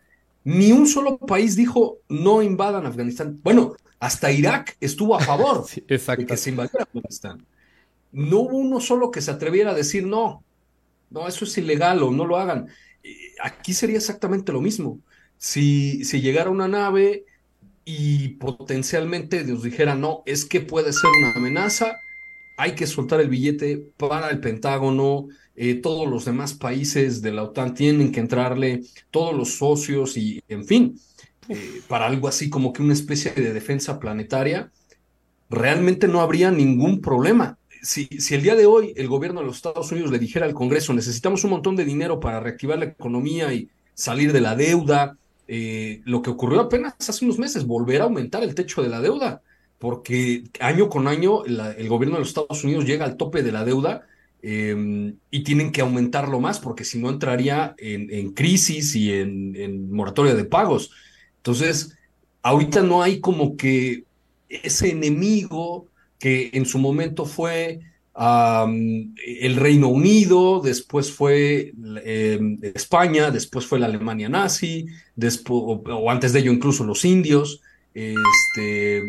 Ni 0.47 0.71
un 0.71 0.87
solo 0.87 1.19
país 1.19 1.57
dijo 1.57 1.99
no 2.09 2.41
invadan 2.41 2.87
Afganistán. 2.87 3.41
Bueno, 3.43 3.75
hasta 3.99 4.31
Irak 4.31 4.77
estuvo 4.81 5.17
a 5.17 5.21
favor 5.21 5.67
de 5.89 6.25
que 6.25 6.37
se 6.37 6.51
invadiera 6.51 6.85
Afganistán. 6.85 7.45
No 8.13 8.43
hubo 8.43 8.59
uno 8.59 8.79
solo 8.79 9.11
que 9.11 9.21
se 9.21 9.33
atreviera 9.33 9.73
a 9.73 9.75
decir 9.75 10.07
no, 10.07 10.45
no, 11.11 11.27
eso 11.27 11.47
es 11.47 11.59
ilegal 11.59 12.01
o 12.05 12.13
no 12.13 12.25
lo 12.25 12.37
hagan. 12.37 12.69
Aquí 13.43 13.75
sería 13.75 13.97
exactamente 13.97 14.53
lo 14.53 14.61
mismo. 14.61 15.01
Si, 15.37 16.05
si 16.05 16.21
llegara 16.21 16.49
una 16.49 16.69
nave 16.69 17.25
y 17.85 18.29
potencialmente 18.29 19.43
nos 19.43 19.65
dijera 19.65 19.97
no, 19.97 20.23
es 20.27 20.45
que 20.45 20.61
puede 20.61 20.93
ser 20.93 21.11
una 21.19 21.33
amenaza, 21.33 21.99
hay 22.57 22.75
que 22.75 22.87
soltar 22.87 23.21
el 23.21 23.29
billete 23.29 23.91
para 23.97 24.31
el 24.31 24.41
Pentágono, 24.41 25.29
eh, 25.55 25.75
todos 25.75 26.09
los 26.09 26.25
demás 26.25 26.55
países 26.55 27.23
de 27.23 27.33
la 27.33 27.45
OTAN 27.45 27.75
tienen 27.75 28.13
que 28.13 28.21
entrarle, 28.21 28.83
todos 29.11 29.35
los 29.35 29.55
socios 29.57 30.17
y, 30.17 30.43
en 30.49 30.65
fin, 30.65 30.99
eh, 31.49 31.81
para 31.89 32.07
algo 32.07 32.29
así 32.29 32.51
como 32.51 32.73
que 32.73 32.83
una 32.83 32.93
especie 32.93 33.33
de 33.33 33.53
defensa 33.53 34.01
planetaria, 34.01 34.71
realmente 35.49 36.09
no 36.09 36.21
habría 36.21 36.51
ningún 36.51 37.01
problema. 37.01 37.59
Si, 37.83 38.07
si, 38.07 38.35
el 38.35 38.43
día 38.43 38.57
de 38.57 38.67
hoy 38.67 38.93
el 38.97 39.07
gobierno 39.07 39.41
de 39.41 39.47
los 39.47 39.57
Estados 39.57 39.93
Unidos 39.93 40.11
le 40.11 40.19
dijera 40.19 40.47
al 40.47 40.55
Congreso, 40.55 40.93
necesitamos 40.93 41.45
un 41.45 41.51
montón 41.51 41.77
de 41.77 41.85
dinero 41.85 42.19
para 42.19 42.41
reactivar 42.41 42.79
la 42.79 42.87
economía 42.87 43.53
y 43.53 43.69
salir 43.95 44.33
de 44.33 44.41
la 44.41 44.57
deuda, 44.57 45.17
eh, 45.49 46.01
lo 46.05 46.23
que 46.23 46.31
ocurrió 46.31 46.61
apenas 46.61 46.95
hace 46.99 47.25
unos 47.25 47.39
meses, 47.39 47.67
volver 47.67 48.01
a 48.01 48.05
aumentar 48.05 48.43
el 48.43 48.55
techo 48.55 48.83
de 48.83 48.89
la 48.89 49.01
deuda, 49.01 49.43
porque 49.79 50.45
año 50.61 50.89
con 50.89 51.07
año 51.09 51.45
el 51.45 51.89
gobierno 51.89 52.17
de 52.17 52.21
los 52.21 52.29
Estados 52.29 52.65
Unidos 52.65 52.85
llega 52.85 53.05
al 53.05 53.17
tope 53.17 53.43
de 53.43 53.53
la 53.53 53.65
deuda 53.65 54.07
Em, 54.49 55.17
y 55.29 55.43
tienen 55.43 55.73
que 55.73 55.81
aumentarlo 55.81 56.39
más 56.39 56.61
porque 56.61 56.85
si 56.85 57.01
no 57.01 57.11
entraría 57.11 57.75
en, 57.79 58.33
crisis 58.33 58.95
y 58.95 59.13
en, 59.13 59.91
moratoria 59.91 60.37
de 60.37 60.45
pagos. 60.45 60.93
Entonces, 61.39 61.97
ahorita 62.43 62.83
no 62.83 63.03
hay 63.03 63.19
como 63.19 63.57
que 63.57 64.05
ese 64.49 64.91
enemigo 64.91 65.89
que 66.21 66.51
en 66.53 66.65
su 66.65 66.79
momento 66.79 67.25
fue 67.25 67.81
el 68.15 69.57
Reino 69.57 69.89
Unido, 69.89 70.61
después 70.61 71.11
fue 71.11 71.73
em, 72.05 72.59
España, 72.63 73.33
después 73.33 73.67
fue 73.67 73.81
la 73.81 73.87
Alemania 73.87 74.29
nazi, 74.29 74.87
después, 75.17 75.81
o, 75.91 76.09
antes 76.09 76.33
de 76.33 76.39
ello 76.39 76.53
incluso 76.53 76.85
los 76.85 77.05
indios, 77.05 77.63
este, 77.95 79.03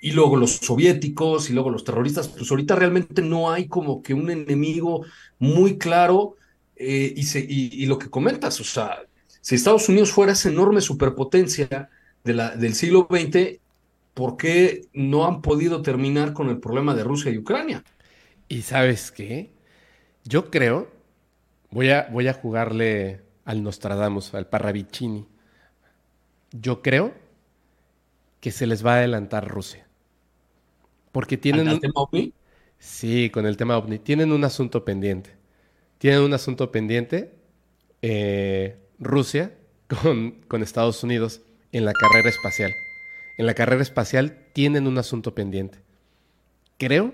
y 0.00 0.12
luego 0.12 0.36
los 0.36 0.56
soviéticos, 0.56 1.50
y 1.50 1.52
luego 1.52 1.70
los 1.70 1.84
terroristas. 1.84 2.28
Pues 2.28 2.50
ahorita 2.50 2.76
realmente 2.76 3.22
no 3.22 3.50
hay 3.50 3.66
como 3.66 4.02
que 4.02 4.14
un 4.14 4.30
enemigo 4.30 5.04
muy 5.38 5.78
claro 5.78 6.36
eh, 6.76 7.12
y, 7.16 7.86
lo 7.86 7.98
que 7.98 8.08
comentas, 8.08 8.60
o 8.60 8.64
sea, 8.64 9.02
si 9.40 9.56
Estados 9.56 9.88
Unidos 9.88 10.12
fuera 10.12 10.32
esa 10.32 10.48
enorme 10.48 10.80
superpotencia 10.80 11.90
del 12.22 12.74
siglo 12.74 13.08
XX, 13.10 13.58
¿por 14.14 14.36
qué 14.36 14.86
no 14.92 15.26
han 15.26 15.42
podido 15.42 15.82
terminar 15.82 16.32
con 16.32 16.48
el 16.50 16.58
problema 16.58 16.94
de 16.94 17.02
Rusia 17.02 17.32
y 17.32 17.38
Ucrania? 17.38 17.82
Y 18.48 18.62
sabes 18.62 19.10
qué? 19.10 19.50
Yo 20.24 20.50
creo, 20.50 20.88
voy 21.70 21.90
a, 21.90 22.08
voy 22.12 22.28
a 22.28 22.34
jugarle 22.34 23.22
al 23.44 23.62
Nostradamus, 23.62 24.34
al 24.34 24.46
Parravicini. 24.46 25.26
Yo 26.52 26.80
creo 26.80 27.12
que 28.40 28.52
se 28.52 28.66
les 28.68 28.86
va 28.86 28.94
a 28.94 28.98
adelantar 28.98 29.48
Rusia. 29.48 29.87
Porque 31.18 31.36
tienen... 31.36 31.66
¿El 31.66 31.80
tema 31.80 31.94
OVNI? 31.96 32.32
Sí, 32.78 33.28
con 33.30 33.44
el 33.44 33.56
tema 33.56 33.76
OVNI. 33.76 33.98
Tienen 33.98 34.30
un 34.30 34.44
asunto 34.44 34.84
pendiente. 34.84 35.30
Tienen 35.98 36.20
un 36.20 36.32
asunto 36.32 36.70
pendiente 36.70 37.34
eh, 38.02 38.76
Rusia 39.00 39.52
con, 39.88 40.30
con 40.46 40.62
Estados 40.62 41.02
Unidos 41.02 41.40
en 41.72 41.84
la 41.84 41.92
carrera 41.92 42.28
espacial. 42.28 42.72
En 43.36 43.46
la 43.46 43.54
carrera 43.54 43.82
espacial 43.82 44.46
tienen 44.52 44.86
un 44.86 44.96
asunto 44.96 45.34
pendiente. 45.34 45.80
Creo 46.76 47.12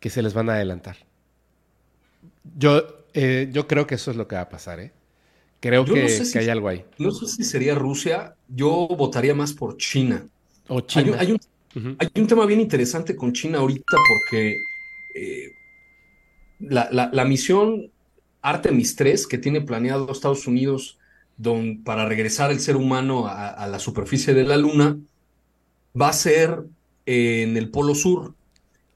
que 0.00 0.10
se 0.10 0.22
les 0.22 0.34
van 0.34 0.50
a 0.50 0.54
adelantar. 0.54 0.96
Yo, 2.58 3.04
eh, 3.14 3.48
yo 3.52 3.68
creo 3.68 3.86
que 3.86 3.94
eso 3.94 4.10
es 4.10 4.16
lo 4.16 4.26
que 4.26 4.34
va 4.34 4.42
a 4.42 4.48
pasar, 4.48 4.80
¿eh? 4.80 4.92
Creo 5.60 5.84
que, 5.84 6.08
hay 6.34 6.48
algo 6.48 6.66
ahí. 6.66 6.84
No 6.98 7.12
sé 7.12 7.28
si 7.28 7.44
sería 7.44 7.76
Rusia, 7.76 8.34
yo 8.48 8.88
votaría 8.88 9.36
más 9.36 9.52
por 9.52 9.76
China. 9.76 10.26
O 10.66 10.80
China. 10.80 11.16
Hay, 11.20 11.30
un, 11.30 11.38
tema 12.26 12.46
bien 12.46 12.60
interesante 12.60 13.14
con 13.14 13.32
China 13.32 13.58
ahorita 13.58 13.96
porque 14.08 14.56
eh, 15.14 15.52
la, 16.58 17.24
misión 17.24 17.90
Artemis 18.42 18.96
3 18.96 19.26
que 19.26 19.38
tiene 19.38 19.60
planeado 19.60 20.10
Estados 20.10 20.46
Unidos 20.46 20.98
para 21.84 22.06
regresar 22.06 22.50
el 22.50 22.60
ser 22.60 22.76
humano 22.76 23.26
a, 23.26 23.66
la 23.66 23.78
superficie 23.78 24.32
de 24.32 24.44
la 24.44 24.56
Luna 24.56 24.98
va 26.00 26.08
a 26.08 26.12
ser 26.12 26.64
en 27.04 27.56
el 27.56 27.70
Polo 27.70 27.94
Sur. 27.94 28.34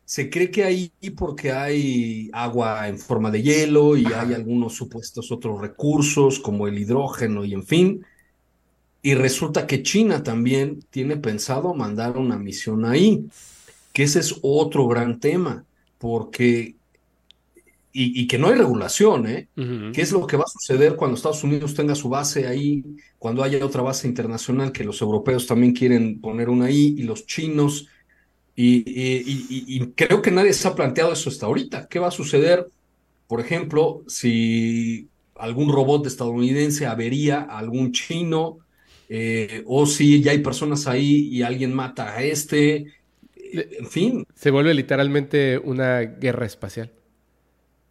Se 0.04 0.30
cree 0.30 0.50
que 0.50 0.64
ahí 0.64 0.90
porque 1.16 1.52
hay 1.52 2.30
agua 2.32 2.88
en 2.88 2.98
forma 2.98 3.30
de 3.30 3.42
hielo 3.42 3.96
y 3.96 4.06
hay 4.06 4.34
algunos 4.34 4.74
supuestos 4.74 5.30
otros 5.30 5.60
recursos 5.60 6.40
como 6.40 6.66
el 6.66 6.78
hidrógeno 6.78 7.44
y 7.44 7.54
en 7.54 7.64
fin. 7.64 8.06
Y 9.02 9.14
resulta 9.14 9.66
que 9.66 9.82
China 9.82 10.22
también 10.22 10.84
tiene 10.90 11.16
pensado 11.16 11.74
mandar 11.74 12.18
una 12.18 12.38
misión 12.38 12.84
ahí, 12.84 13.26
que 13.92 14.02
ese 14.02 14.20
es 14.20 14.38
otro 14.42 14.86
gran 14.88 15.20
tema, 15.20 15.64
porque 15.98 16.74
y, 17.92 18.28
que 18.28 18.38
no 18.38 18.48
hay 18.48 18.54
regulación, 18.54 19.26
¿eh? 19.26 19.48
¿Qué 19.56 20.00
es 20.00 20.12
lo 20.12 20.24
que 20.26 20.36
va 20.36 20.44
a 20.44 20.46
suceder 20.46 20.94
cuando 20.94 21.16
Estados 21.16 21.42
Unidos 21.42 21.74
tenga 21.74 21.96
su 21.96 22.08
base 22.08 22.46
ahí, 22.46 22.84
cuando 23.18 23.42
haya 23.42 23.64
otra 23.64 23.82
base 23.82 24.06
internacional 24.06 24.70
que 24.70 24.84
los 24.84 25.02
europeos 25.02 25.46
también 25.46 25.72
quieren 25.72 26.20
poner 26.20 26.48
una 26.48 26.66
ahí 26.66 26.94
y 26.96 27.02
los 27.02 27.26
chinos? 27.26 27.88
Y, 28.54 29.80
creo 29.96 30.22
que 30.22 30.30
nadie 30.30 30.52
se 30.52 30.68
ha 30.68 30.74
planteado 30.74 31.12
eso 31.12 31.30
hasta 31.30 31.46
ahorita. 31.46 31.88
¿Qué 31.88 31.98
va 31.98 32.08
a 32.08 32.12
suceder, 32.12 32.68
por 33.26 33.40
ejemplo, 33.40 34.02
si 34.06 35.08
algún 35.34 35.72
robot 35.72 36.06
estadounidense 36.06 36.86
avería 36.86 37.40
a 37.40 37.58
algún 37.58 37.90
chino 37.92 38.58
eh, 39.12 39.64
o 39.66 39.86
si 39.86 40.22
ya 40.22 40.30
hay 40.30 40.38
personas 40.38 40.86
ahí 40.86 41.28
y 41.32 41.42
alguien 41.42 41.74
mata 41.74 42.14
a 42.14 42.22
este? 42.22 42.86
En 43.52 43.86
fin. 43.88 44.24
Se 44.36 44.52
vuelve 44.52 44.72
literalmente 44.72 45.58
una 45.58 46.00
guerra 46.00 46.46
espacial. 46.46 46.92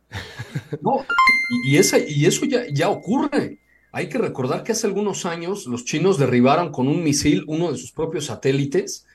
No, 0.81 1.05
y, 1.65 1.77
esa, 1.77 1.97
y 1.99 2.25
eso 2.25 2.45
ya, 2.45 2.63
ya 2.71 2.89
ocurre. 2.89 3.59
Hay 3.91 4.07
que 4.07 4.17
recordar 4.17 4.63
que 4.63 4.71
hace 4.71 4.87
algunos 4.87 5.25
años 5.25 5.65
los 5.65 5.83
chinos 5.83 6.17
derribaron 6.17 6.71
con 6.71 6.87
un 6.87 7.03
misil 7.03 7.43
uno 7.47 7.71
de 7.71 7.77
sus 7.77 7.91
propios 7.91 8.25
satélites, 8.25 9.05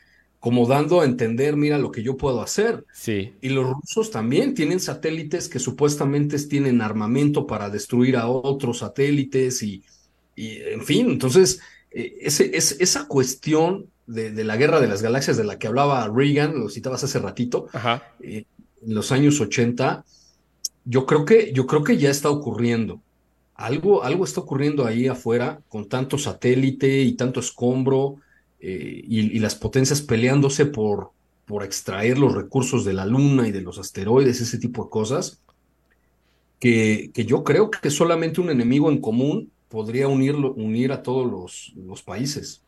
como 0.41 0.67
dando 0.67 1.01
a 1.01 1.05
entender, 1.05 1.57
mira 1.57 1.79
lo 1.79 1.91
que 1.91 2.03
yo 2.03 2.17
puedo 2.17 2.43
hacer. 2.43 2.85
Sí. 2.93 3.33
Y 3.41 3.49
los 3.49 3.67
rusos 3.67 4.11
también 4.11 4.55
tienen 4.55 4.81
satélites 4.81 5.49
que 5.49 5.59
supuestamente 5.59 6.39
tienen 6.47 6.83
armamento 6.83 7.47
para 7.47 7.71
destruir 7.71 8.17
a 8.17 8.29
otros 8.29 8.79
satélites 8.79 9.63
y, 9.63 9.83
en 10.37 10.83
fin, 10.83 11.09
entonces, 11.11 11.61
eh, 11.95 12.19
ese, 12.23 12.57
es, 12.57 12.77
esa 12.81 13.07
cuestión 13.07 13.87
de, 14.07 14.45
la 14.45 14.57
guerra 14.57 14.81
de 14.81 14.89
las 14.89 15.01
galaxias 15.01 15.37
de 15.37 15.45
la 15.45 15.59
que 15.59 15.69
hablaba 15.69 16.09
Reagan, 16.09 16.59
lo 16.59 16.69
citabas 16.69 17.05
hace 17.05 17.21
ratito, 17.21 17.69
eh, 18.21 18.45
en 18.85 18.95
los 18.95 19.13
años 19.13 19.41
80, 19.41 20.05
yo 20.85 21.07
creo 21.07 21.25
que, 21.25 21.53
yo 21.53 21.67
creo 21.67 21.85
que 21.85 21.97
ya 21.97 22.11
está 22.11 22.31
ocurriendo. 22.31 23.01
Algo, 23.55 24.03
algo 24.03 24.25
está 24.25 24.41
ocurriendo 24.41 24.85
ahí 24.85 25.07
afuera 25.07 25.61
con 25.69 25.89
tanto 25.89 26.19
satélite 26.19 27.03
y 27.03 27.13
tanto 27.13 27.39
escombro 27.39 28.17
eh, 28.59 29.03
y, 29.07 29.39
las 29.39 29.55
potencias 29.55 30.03
peleándose 30.03 30.67
por, 30.67 31.13
por 31.47 31.63
extraer 31.63 32.19
los 32.19 32.35
recursos 32.35 32.85
de 32.85 32.93
la 32.93 33.07
luna 33.07 33.47
y 33.47 33.53
de 33.53 33.63
los 33.63 33.79
asteroides, 33.79 34.41
ese 34.41 34.59
tipo 34.59 34.85
de 34.85 34.91
cosas, 34.91 35.41
que, 36.59 37.11
que 37.15 37.25
yo 37.25 37.45
creo 37.45 37.71
que 37.71 37.91
solamente 37.91 38.41
un 38.41 38.51
enemigo 38.51 38.91
en 38.91 39.01
común 39.01 39.53
podría 39.75 40.07
unirlo, 40.07 40.53
unir 40.53 40.93
a 40.93 41.03
todos 41.03 41.73
los, 41.75 42.03
países. 42.05 42.63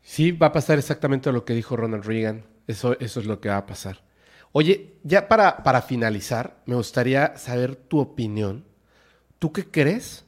Sí, 0.00 0.30
va 0.30 0.46
a 0.46 0.52
pasar 0.52 0.78
exactamente 0.78 1.32
lo 1.32 1.44
que 1.44 1.54
dijo 1.54 1.74
Ronald 1.74 2.04
Reagan. 2.04 2.44
Eso, 2.68 2.96
eso 3.00 3.18
es 3.18 3.26
lo 3.26 3.40
que 3.40 3.48
va 3.48 3.56
a 3.56 3.66
pasar. 3.66 4.04
Oye, 4.52 4.94
ya 5.02 5.26
para, 5.26 5.64
para 5.64 5.82
finalizar, 5.82 6.62
me 6.66 6.76
gustaría 6.76 7.36
saber 7.36 7.74
tu 7.74 7.98
opinión. 7.98 8.64
¿Tú 9.40 9.52
qué 9.52 9.66
crees? 9.66 10.24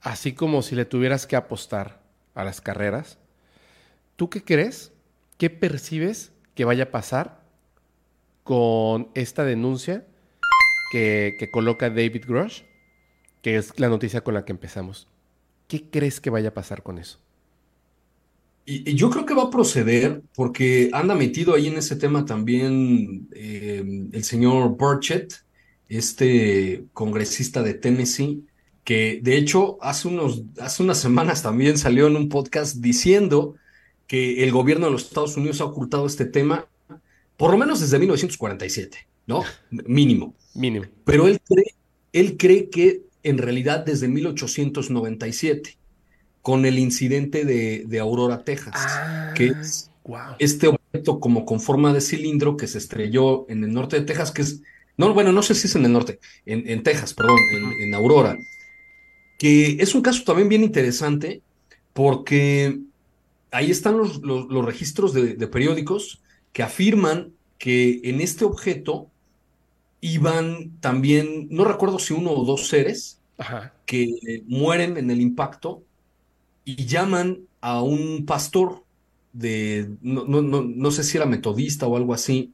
Así 0.00 0.32
como 0.32 0.62
si 0.62 0.74
le 0.74 0.86
tuvieras 0.86 1.26
que 1.26 1.36
apostar 1.36 2.00
a 2.34 2.42
las 2.42 2.62
carreras, 2.62 3.18
¿tú 4.16 4.30
qué 4.30 4.42
crees? 4.42 4.94
¿Qué 5.36 5.50
percibes 5.50 6.32
que 6.54 6.64
vaya 6.64 6.84
a 6.84 6.90
pasar 6.90 7.42
con 8.42 9.10
esta 9.12 9.44
denuncia 9.44 10.06
que, 10.92 11.36
que 11.38 11.50
coloca 11.50 11.90
David 11.90 12.24
Grosh, 12.26 12.62
que 13.42 13.56
es 13.56 13.78
la 13.78 13.88
noticia 13.88 14.22
con 14.22 14.34
la 14.34 14.44
que 14.44 14.52
empezamos? 14.52 15.08
¿Qué 15.66 15.84
crees 15.84 16.20
que 16.20 16.30
vaya 16.30 16.48
a 16.48 16.54
pasar 16.54 16.82
con 16.82 16.98
eso? 16.98 17.18
Y, 18.64 18.94
yo 18.94 19.10
creo 19.10 19.24
que 19.24 19.34
va 19.34 19.44
a 19.44 19.50
proceder 19.50 20.22
porque 20.34 20.90
anda 20.92 21.14
metido 21.14 21.54
ahí 21.54 21.68
en 21.68 21.76
ese 21.76 21.96
tema 21.96 22.24
también 22.24 23.28
eh, 23.32 24.08
el 24.12 24.24
señor 24.24 24.76
Burchett, 24.76 25.34
este 25.88 26.84
congresista 26.92 27.62
de 27.62 27.74
Tennessee, 27.74 28.44
que 28.84 29.20
de 29.22 29.36
hecho 29.36 29.78
hace, 29.82 30.08
unos, 30.08 30.42
hace 30.60 30.82
unas 30.82 30.98
semanas 30.98 31.42
también 31.42 31.78
salió 31.78 32.06
en 32.06 32.16
un 32.16 32.28
podcast 32.28 32.76
diciendo 32.76 33.54
que 34.06 34.44
el 34.44 34.52
gobierno 34.52 34.86
de 34.86 34.92
los 34.92 35.04
Estados 35.04 35.36
Unidos 35.36 35.60
ha 35.60 35.66
ocultado 35.66 36.06
este 36.06 36.24
tema 36.24 36.66
por 37.38 37.52
lo 37.52 37.56
menos 37.56 37.80
desde 37.80 37.98
1947, 37.98 38.98
¿no? 39.26 39.44
Mínimo. 39.70 40.34
Mínimo. 40.54 40.86
Pero 41.04 41.28
él 41.28 41.40
cree, 41.46 41.74
él 42.12 42.36
cree 42.36 42.68
que 42.68 43.02
en 43.28 43.38
realidad 43.38 43.84
desde 43.84 44.08
1897 44.08 45.76
con 46.42 46.64
el 46.64 46.78
incidente 46.78 47.44
de, 47.44 47.98
Aurora, 48.00 48.44
Texas, 48.44 48.74
ah, 48.76 49.32
que 49.34 49.48
es 49.48 49.90
este 50.38 50.68
objeto 50.68 51.20
como 51.20 51.44
con 51.44 51.60
forma 51.60 51.92
de 51.92 52.00
cilindro 52.00 52.56
que 52.56 52.66
se 52.66 52.78
estrelló 52.78 53.44
en 53.50 53.64
el 53.64 53.72
norte 53.72 54.00
de 54.00 54.06
Texas, 54.06 54.30
que 54.30 54.42
es, 54.42 54.62
no, 54.96 55.12
bueno, 55.12 55.32
no 55.32 55.42
sé 55.42 55.54
si 55.54 55.66
es 55.66 55.76
en 55.76 55.84
el 55.84 55.92
norte, 55.92 56.20
en, 56.46 56.82
Texas, 56.82 57.12
perdón, 57.12 57.38
en, 57.80 57.94
Aurora, 57.94 58.38
que 59.38 59.76
es 59.80 59.94
un 59.94 60.02
caso 60.02 60.22
también 60.24 60.48
bien 60.48 60.62
interesante 60.62 61.42
porque 61.92 62.78
ahí 63.50 63.70
están 63.70 63.98
los, 63.98 64.22
los, 64.22 64.64
registros 64.64 65.12
de, 65.12 65.34
periódicos 65.48 66.22
que 66.52 66.62
afirman 66.62 67.32
que 67.58 68.00
en 68.04 68.20
este 68.20 68.44
objeto 68.44 69.10
iban 70.00 70.78
también, 70.80 71.48
no 71.50 71.64
recuerdo 71.64 71.98
si 71.98 72.14
uno 72.14 72.30
o 72.30 72.44
dos 72.44 72.68
seres 72.68 73.17
que 73.86 74.42
mueren 74.46 74.96
en 74.96 75.10
el 75.10 75.20
impacto 75.20 75.82
y 76.64 76.86
llaman 76.86 77.40
a 77.60 77.82
un 77.82 78.26
pastor 78.26 78.82
de, 79.32 79.90
no, 80.02 80.24
no, 80.24 80.42
no, 80.42 80.90
sé 80.90 81.04
si 81.04 81.16
era 81.16 81.26
metodista 81.26 81.86
o 81.86 81.96
algo 81.96 82.14
así, 82.14 82.52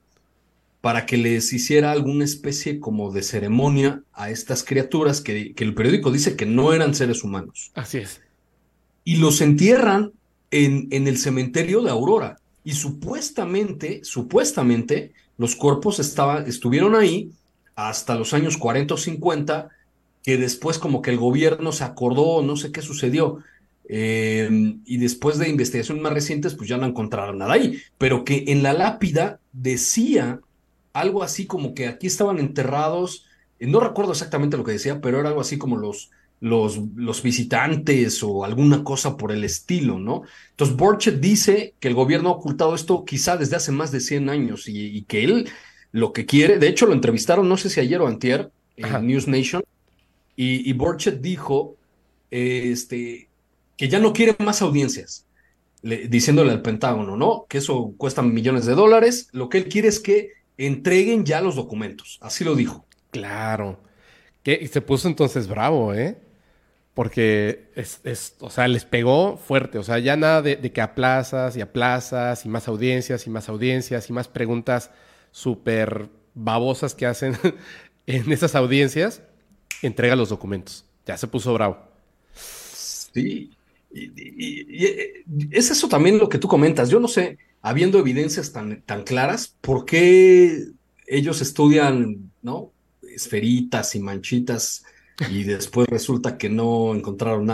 para 0.81 1.07
que 1.07 1.17
les 1.17 1.53
hiciera 1.53 1.93
alguna 1.93 2.25
especie 2.25 2.79
como 2.79 3.11
de 3.11 3.23
ceremonia 3.23 4.03
a 4.13 4.31
estas 4.31 4.63
criaturas 4.63 5.21
que, 5.21 5.55
que, 5.55 5.65
el 5.65 5.75
periódico 5.75 6.13
dice 6.13 6.37
que 6.37 6.45
no 6.45 6.75
eran 6.75 6.95
seres 6.95 7.25
humanos. 7.25 7.71
Así 7.75 7.99
es. 7.99 8.21
Y 9.05 9.17
los 9.17 9.41
entierran 9.41 10.13
en, 10.51 10.89
en 10.91 11.09
el 11.09 11.17
cementerio 11.17 11.83
de 11.83 11.91
Aurora. 11.91 12.37
Y 12.65 12.73
supuestamente, 12.73 14.01
supuestamente, 14.05 15.13
los 15.39 15.57
cuerpos 15.57 15.99
estuvieron 15.99 16.95
ahí 16.95 17.31
hasta 17.75 18.15
los 18.15 18.33
años 18.35 18.57
40 18.57 18.95
o 18.95 18.97
50, 18.97 19.69
que 20.25 20.39
después 20.39 20.79
como 20.79 21.03
que 21.03 21.11
el 21.11 21.19
gobierno 21.19 21.71
se 21.71 21.85
acordó, 21.85 22.43
no 22.43 22.57
sé 22.57 22.73
qué 22.73 22.83
sucedió, 22.83 23.45
eh, 23.87 24.49
y 24.87 24.97
después 24.97 25.39
de 25.39 25.51
investigaciones 25.51 26.03
más 26.03 26.15
recientes, 26.15 26.55
pues 26.55 26.69
ya 26.69 26.79
no 26.79 26.87
encontraron 26.87 27.39
nada 27.39 27.53
ahí, 27.53 27.81
pero 27.99 28.25
que 28.25 28.45
en 28.49 28.63
la 28.63 28.73
lápida 28.73 29.39
decía 29.53 30.41
algo 30.95 31.23
así 31.23 31.47
como 31.47 31.75
que 31.75 31.87
aquí 31.87 32.07
estaban 32.07 32.39
enterrados, 32.39 33.27
eh, 33.59 33.67
no 33.67 33.81
recuerdo 33.81 34.13
exactamente 34.13 34.57
lo 34.57 34.65
que 34.65 34.73
decía, 34.73 35.01
pero 35.01 35.21
era 35.21 35.29
algo 35.29 35.43
así 35.43 35.59
como 35.59 35.77
los, 35.77 36.11
los, 36.41 36.81
los 36.97 37.23
visitantes 37.23 38.23
o 38.23 38.45
alguna 38.45 38.83
cosa 38.83 39.19
por 39.19 39.31
el 39.31 39.45
estilo, 39.45 39.99
¿no? 39.99 40.23
Entonces 40.51 40.77
Borchet 40.77 41.21
dice 41.21 41.75
que 41.81 41.89
el 41.89 41.95
gobierno 41.95 42.31
ha 42.31 42.33
ocultado 42.33 42.75
esto 42.75 43.05
quizá 43.05 43.37
desde 43.37 43.57
hace 43.57 43.73
más 43.73 43.93
de 43.93 44.01
100 44.01 44.31
años 44.31 44.69
y, 44.69 45.03
que 45.03 45.25
él 45.25 45.51
lo 45.93 46.13
que 46.13 46.25
quiere, 46.25 46.59
de 46.59 46.69
hecho 46.69 46.87
lo 46.87 46.95
entrevistaron, 46.95 47.49
no 47.49 47.59
sé 47.59 47.69
si 47.69 47.81
ayer 47.81 48.01
o 48.01 48.07
antier, 48.07 48.51
en 48.77 49.07
News 49.07 49.29
Nation, 49.29 49.63
y, 50.37 50.69
y 50.69 50.73
Borchet 50.73 51.21
dijo 51.21 51.77
este, 52.31 53.29
que 53.77 53.89
ya 53.89 54.01
no 54.01 54.13
quiere 54.13 54.35
más 54.41 54.61
audiencias, 54.63 55.27
diciéndole 55.83 56.51
al 56.51 56.63
Pentágono, 56.63 57.17
¿no? 57.17 57.47
Que 57.49 57.59
eso 57.59 57.95
cuesta 57.97 58.23
millones 58.23 58.67
de 58.67 58.75
dólares, 58.75 59.29
lo 59.33 59.49
que 59.49 59.59
él 59.59 59.69
quiere 59.69 59.89
es 59.89 60.01
que 60.01 60.33
entreguen 60.57 61.25
ya 61.25 61.41
los 61.41 61.57
documentos, 61.57 62.19
así 62.23 62.45
lo 62.45 62.55
dijo. 62.55 62.87
Claro. 63.11 63.79
Que 64.43 64.67
se 64.67 64.81
puso 64.81 65.09
entonces 65.09 65.47
bravo, 65.47 65.95
¿eh? 65.95 66.19
Porque 66.95 67.71
es, 67.75 68.01
es, 68.05 68.37
o 68.41 68.51
sea, 68.51 68.69
les 68.69 68.85
pegó 68.85 69.37
fuerte. 69.37 69.79
O 69.79 69.83
sea, 69.83 69.99
ya 69.99 70.17
nada 70.17 70.43
de, 70.43 70.57
de, 70.57 70.73
que 70.73 70.81
aplazas 70.81 71.57
y 71.57 71.61
aplazas 71.61 72.45
y 72.45 72.49
más 72.49 72.69
audiencias 72.69 73.27
y 73.27 73.31
más 73.31 73.49
audiencias 73.49 74.09
y 74.11 74.13
más 74.13 74.29
preguntas 74.29 74.91
súper 75.31 76.09
babosas 76.35 76.95
que 76.95 77.07
hacen 77.07 77.37
en 78.07 78.31
esas 78.33 78.55
audiencias. 78.55 79.23
Entrega 79.85 80.17
los 80.17 80.31
documentos. 80.31 80.87
Ya 81.05 81.19
se 81.19 81.27
puso 81.27 81.53
bravo. 81.53 81.77
Sí. 82.33 83.51
Y, 83.93 84.81
es 85.51 85.71
eso 85.71 85.89
también 85.89 86.19
lo 86.19 86.31
que 86.31 86.39
tú 86.39 86.49
comentas. 86.49 86.89
Yo 86.89 87.01
no 87.01 87.07
sé, 87.07 87.37
habiendo 87.61 87.99
evidencias 87.99 88.51
tan, 88.51 88.81
tan 88.83 89.05
claras, 89.05 89.57
¿por 89.61 89.85
qué 89.85 90.69
ellos 91.07 91.43
estudian, 91.43 92.33
¿no? 92.41 92.73
Esferitas 93.03 93.95
y 93.95 94.01
manchitas 94.01 94.85
y 95.31 95.43
después 95.45 95.87
resulta 95.89 96.39
que 96.39 96.49
no 96.49 96.95
encontraron 96.95 97.47
nada. 97.47 97.54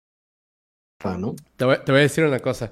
¿No? 1.17 1.35
Te, 1.55 1.65
voy, 1.65 1.75
a 1.75 1.93
decir 1.93 2.23
una 2.23 2.39
cosa. 2.39 2.71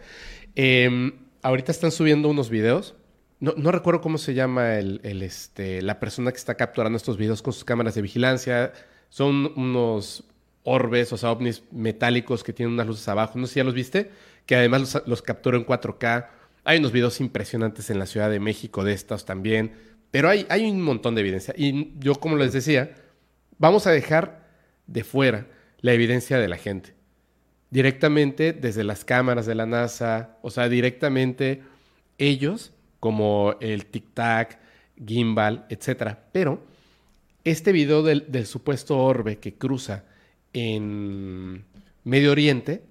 Em, 0.55 1.13
ahorita 1.41 1.71
están 1.71 1.91
subiendo 1.91 2.30
unos 2.30 2.49
videos. 2.49 2.95
No, 3.39 3.71
recuerdo 3.71 4.01
cómo 4.01 4.17
se 4.17 4.34
llama 4.34 4.75
el, 4.75 4.99
este, 5.21 5.82
la 5.82 5.99
persona 5.99 6.32
que 6.32 6.38
está 6.38 6.55
capturando 6.55 6.97
estos 6.97 7.15
videos 7.15 7.41
con 7.41 7.53
sus 7.53 7.63
cámaras 7.63 7.95
de 7.95 8.01
vigilancia. 8.01 8.73
Son 9.07 9.53
unos 9.55 10.25
orbes, 10.63 11.13
o 11.13 11.17
sea, 11.17 11.32
ovnis 11.32 11.63
metálicos 11.71 12.43
que 12.43 12.51
tienen 12.51 12.73
unas 12.73 12.88
luces 12.88 13.07
abajo. 13.07 13.39
No 13.39 13.47
sé 13.47 13.53
si 13.53 13.59
ya 13.61 13.63
los 13.63 13.73
viste, 13.73 14.11
que 14.45 14.57
además 14.57 14.82
los, 14.82 15.07
los 15.07 15.21
capturó 15.21 15.57
en 15.57 15.65
4K. 15.65 16.27
Hay 16.65 16.80
unos 16.80 16.91
videos 16.91 17.21
impresionantes 17.21 17.89
en 17.89 17.97
la 17.97 18.05
Ciudad 18.05 18.30
de 18.30 18.41
México 18.41 18.84
de 18.84 18.91
estos 18.91 19.23
también. 19.23 19.71
Pero 20.11 20.27
hay 20.27 20.69
un 20.69 20.82
montón 20.82 21.15
de 21.15 21.21
evidencia. 21.21 21.53
Y 21.55 21.93
yo, 21.99 22.15
como 22.15 22.36
les 22.36 22.51
decía, 22.51 22.93
vamos 23.57 23.88
a 23.88 23.91
dejar 23.91 24.49
de 24.88 25.03
fuera 25.03 25.47
la 25.82 25.93
evidencia 25.93 26.39
de 26.39 26.47
la 26.47 26.57
gente. 26.57 26.99
Directamente 27.70 28.53
desde 28.53 28.84
las 28.84 29.05
cámaras 29.05 29.45
de 29.45 29.55
la 29.55 29.65
NASA, 29.65 30.38
o 30.41 30.49
sea, 30.49 30.70
directamente 30.70 31.61
ellos, 32.17 32.74
como 32.99 33.55
el 33.61 33.86
Tic 33.86 34.05
Tac, 34.13 34.59
Gimbal, 35.05 35.65
etc. 35.70 36.17
Pero 36.32 36.63
este 37.43 37.72
video 37.72 38.03
del, 38.03 38.32
del 38.32 38.45
supuesto 38.45 38.97
orbe 38.97 39.38
que 39.38 39.53
cruza 39.53 40.03
en 40.53 41.63
Medio 42.03 42.32
Oriente, 42.32 42.84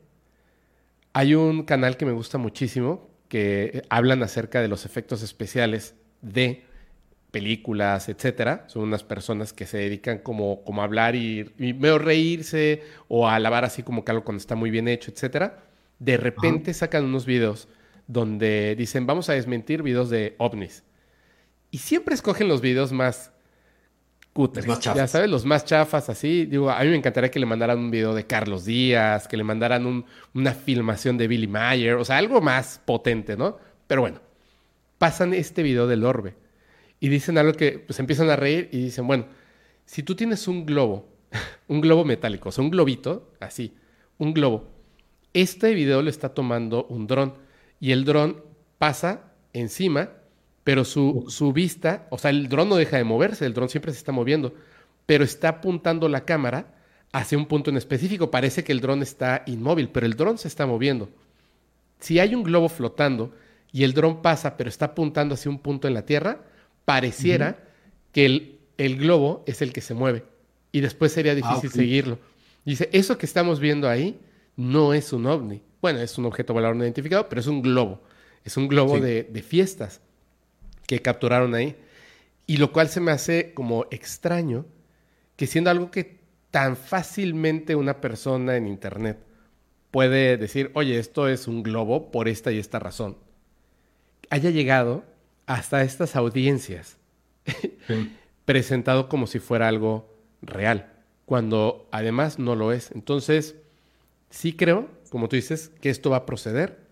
hay 1.12 1.34
un 1.34 1.64
canal 1.64 1.96
que 1.96 2.06
me 2.06 2.12
gusta 2.12 2.38
muchísimo 2.38 3.08
que 3.28 3.82
hablan 3.90 4.22
acerca 4.22 4.62
de 4.62 4.68
los 4.68 4.86
efectos 4.86 5.22
especiales 5.22 5.94
de 6.22 6.64
películas, 7.30 8.08
etcétera. 8.08 8.64
Son 8.68 8.82
unas 8.82 9.04
personas 9.04 9.52
que 9.52 9.66
se 9.66 9.78
dedican 9.78 10.18
como, 10.18 10.64
como 10.64 10.82
a 10.82 10.84
hablar 10.84 11.14
y, 11.14 11.52
y 11.58 11.74
medio 11.74 11.98
reírse 11.98 12.82
o 13.08 13.28
a 13.28 13.34
alabar 13.34 13.64
así 13.64 13.82
como 13.82 14.04
que 14.04 14.12
algo 14.12 14.24
cuando 14.24 14.40
está 14.40 14.54
muy 14.54 14.70
bien 14.70 14.88
hecho, 14.88 15.10
etcétera. 15.10 15.64
De 15.98 16.16
repente 16.16 16.72
sacan 16.74 17.04
unos 17.04 17.26
videos 17.26 17.68
donde 18.06 18.74
dicen, 18.76 19.06
vamos 19.06 19.28
a 19.28 19.34
desmentir 19.34 19.82
videos 19.82 20.10
de 20.10 20.34
ovnis. 20.38 20.84
Y 21.70 21.78
siempre 21.78 22.14
escogen 22.14 22.48
los 22.48 22.62
videos 22.62 22.92
más 22.92 23.32
cutres. 24.32 24.66
Más 24.66 24.80
ya 24.80 25.06
sabes, 25.06 25.28
los 25.28 25.44
más 25.44 25.64
chafas, 25.64 26.08
así. 26.08 26.46
Digo, 26.46 26.70
a 26.70 26.80
mí 26.80 26.88
me 26.88 26.96
encantaría 26.96 27.30
que 27.30 27.40
le 27.40 27.44
mandaran 27.44 27.78
un 27.78 27.90
video 27.90 28.14
de 28.14 28.26
Carlos 28.26 28.64
Díaz, 28.64 29.28
que 29.28 29.36
le 29.36 29.44
mandaran 29.44 30.06
una 30.32 30.54
filmación 30.54 31.18
de 31.18 31.28
Billy 31.28 31.46
Mayer, 31.46 31.96
o 31.96 32.04
sea, 32.04 32.16
algo 32.16 32.40
más 32.40 32.80
potente, 32.84 33.36
¿no? 33.36 33.58
Pero 33.86 34.00
bueno, 34.00 34.20
pasan 34.96 35.34
este 35.34 35.62
video 35.62 35.86
del 35.86 36.04
orbe 36.04 36.47
y 37.00 37.08
dicen 37.08 37.38
algo 37.38 37.52
que 37.52 37.78
pues 37.78 37.98
empiezan 37.98 38.30
a 38.30 38.36
reír 38.36 38.68
y 38.72 38.82
dicen, 38.82 39.06
bueno, 39.06 39.26
si 39.84 40.02
tú 40.02 40.14
tienes 40.14 40.48
un 40.48 40.66
globo, 40.66 41.08
un 41.68 41.80
globo 41.80 42.04
metálico, 42.04 42.48
o 42.48 42.52
sea, 42.52 42.64
un 42.64 42.70
globito, 42.70 43.32
así, 43.40 43.74
un 44.18 44.34
globo, 44.34 44.68
este 45.32 45.74
video 45.74 46.02
lo 46.02 46.10
está 46.10 46.30
tomando 46.30 46.84
un 46.86 47.06
dron 47.06 47.34
y 47.80 47.92
el 47.92 48.04
dron 48.04 48.42
pasa 48.78 49.32
encima, 49.52 50.10
pero 50.64 50.84
su, 50.84 51.26
su 51.28 51.52
vista, 51.52 52.06
o 52.10 52.18
sea, 52.18 52.30
el 52.30 52.48
dron 52.48 52.68
no 52.68 52.76
deja 52.76 52.96
de 52.96 53.04
moverse, 53.04 53.46
el 53.46 53.54
dron 53.54 53.68
siempre 53.68 53.92
se 53.92 53.98
está 53.98 54.12
moviendo, 54.12 54.54
pero 55.06 55.24
está 55.24 55.48
apuntando 55.48 56.08
la 56.08 56.24
cámara 56.24 56.74
hacia 57.12 57.38
un 57.38 57.46
punto 57.46 57.70
en 57.70 57.76
específico. 57.76 58.30
Parece 58.30 58.64
que 58.64 58.72
el 58.72 58.80
dron 58.80 59.02
está 59.02 59.42
inmóvil, 59.46 59.88
pero 59.88 60.06
el 60.06 60.14
dron 60.14 60.38
se 60.38 60.48
está 60.48 60.66
moviendo. 60.66 61.08
Si 62.00 62.18
hay 62.18 62.34
un 62.34 62.42
globo 62.42 62.68
flotando 62.68 63.32
y 63.72 63.84
el 63.84 63.94
dron 63.94 64.22
pasa, 64.22 64.56
pero 64.56 64.68
está 64.68 64.86
apuntando 64.86 65.34
hacia 65.34 65.50
un 65.50 65.58
punto 65.58 65.88
en 65.88 65.94
la 65.94 66.04
Tierra, 66.04 66.42
pareciera 66.88 67.58
que 68.12 68.24
el, 68.24 68.58
el, 68.78 68.96
globo 68.96 69.44
es 69.46 69.60
el 69.60 69.74
que 69.74 69.82
se 69.82 69.92
mueve 69.92 70.24
y 70.72 70.80
después 70.80 71.12
sería 71.12 71.32
ah, 71.32 71.34
difícil 71.34 71.70
seguirlo. 71.70 72.18
Dice, 72.64 72.88
eso 72.94 73.18
que 73.18 73.26
estamos 73.26 73.60
viendo 73.60 73.90
ahí 73.90 74.18
no 74.56 74.94
es 74.94 75.12
un 75.12 75.26
ovni. 75.26 75.60
Bueno, 75.82 75.98
es 75.98 76.16
un 76.16 76.24
objeto 76.24 76.54
volador 76.54 76.76
no 76.76 76.84
identificado, 76.84 77.28
pero 77.28 77.42
es 77.42 77.46
un 77.46 77.60
globo. 77.60 78.00
Es 78.42 78.56
un 78.56 78.68
globo 78.68 78.98
de, 79.00 79.24
de 79.24 79.42
fiestas 79.42 80.00
que 80.86 81.02
capturaron 81.02 81.54
ahí. 81.54 81.76
Y 82.46 82.56
lo 82.56 82.72
cual 82.72 82.88
se 82.88 83.00
me 83.00 83.12
hace 83.12 83.52
como 83.52 83.84
extraño 83.90 84.64
que 85.36 85.46
siendo 85.46 85.68
algo 85.68 85.90
que 85.90 86.20
tan 86.50 86.74
fácilmente 86.74 87.76
una 87.76 88.00
persona 88.00 88.56
en 88.56 88.66
Internet 88.66 89.18
puede 89.90 90.38
decir, 90.38 90.70
oye, 90.72 90.98
esto 90.98 91.28
es 91.28 91.48
un 91.48 91.62
globo 91.62 92.10
por 92.10 92.28
esta 92.28 92.50
y 92.50 92.58
esta 92.58 92.78
razón, 92.78 93.18
haya 94.30 94.48
llegado 94.48 95.04
hasta 95.48 95.82
estas 95.82 96.14
audiencias 96.14 96.98
presentado 98.44 99.08
como 99.08 99.26
si 99.26 99.38
fuera 99.38 99.66
algo 99.66 100.14
real, 100.42 100.92
cuando 101.24 101.88
además 101.90 102.38
no 102.38 102.54
lo 102.54 102.70
es. 102.70 102.92
Entonces, 102.92 103.56
sí 104.28 104.52
creo, 104.52 104.88
como 105.10 105.28
tú 105.28 105.36
dices, 105.36 105.72
que 105.80 105.88
esto 105.88 106.10
va 106.10 106.18
a 106.18 106.26
proceder. 106.26 106.86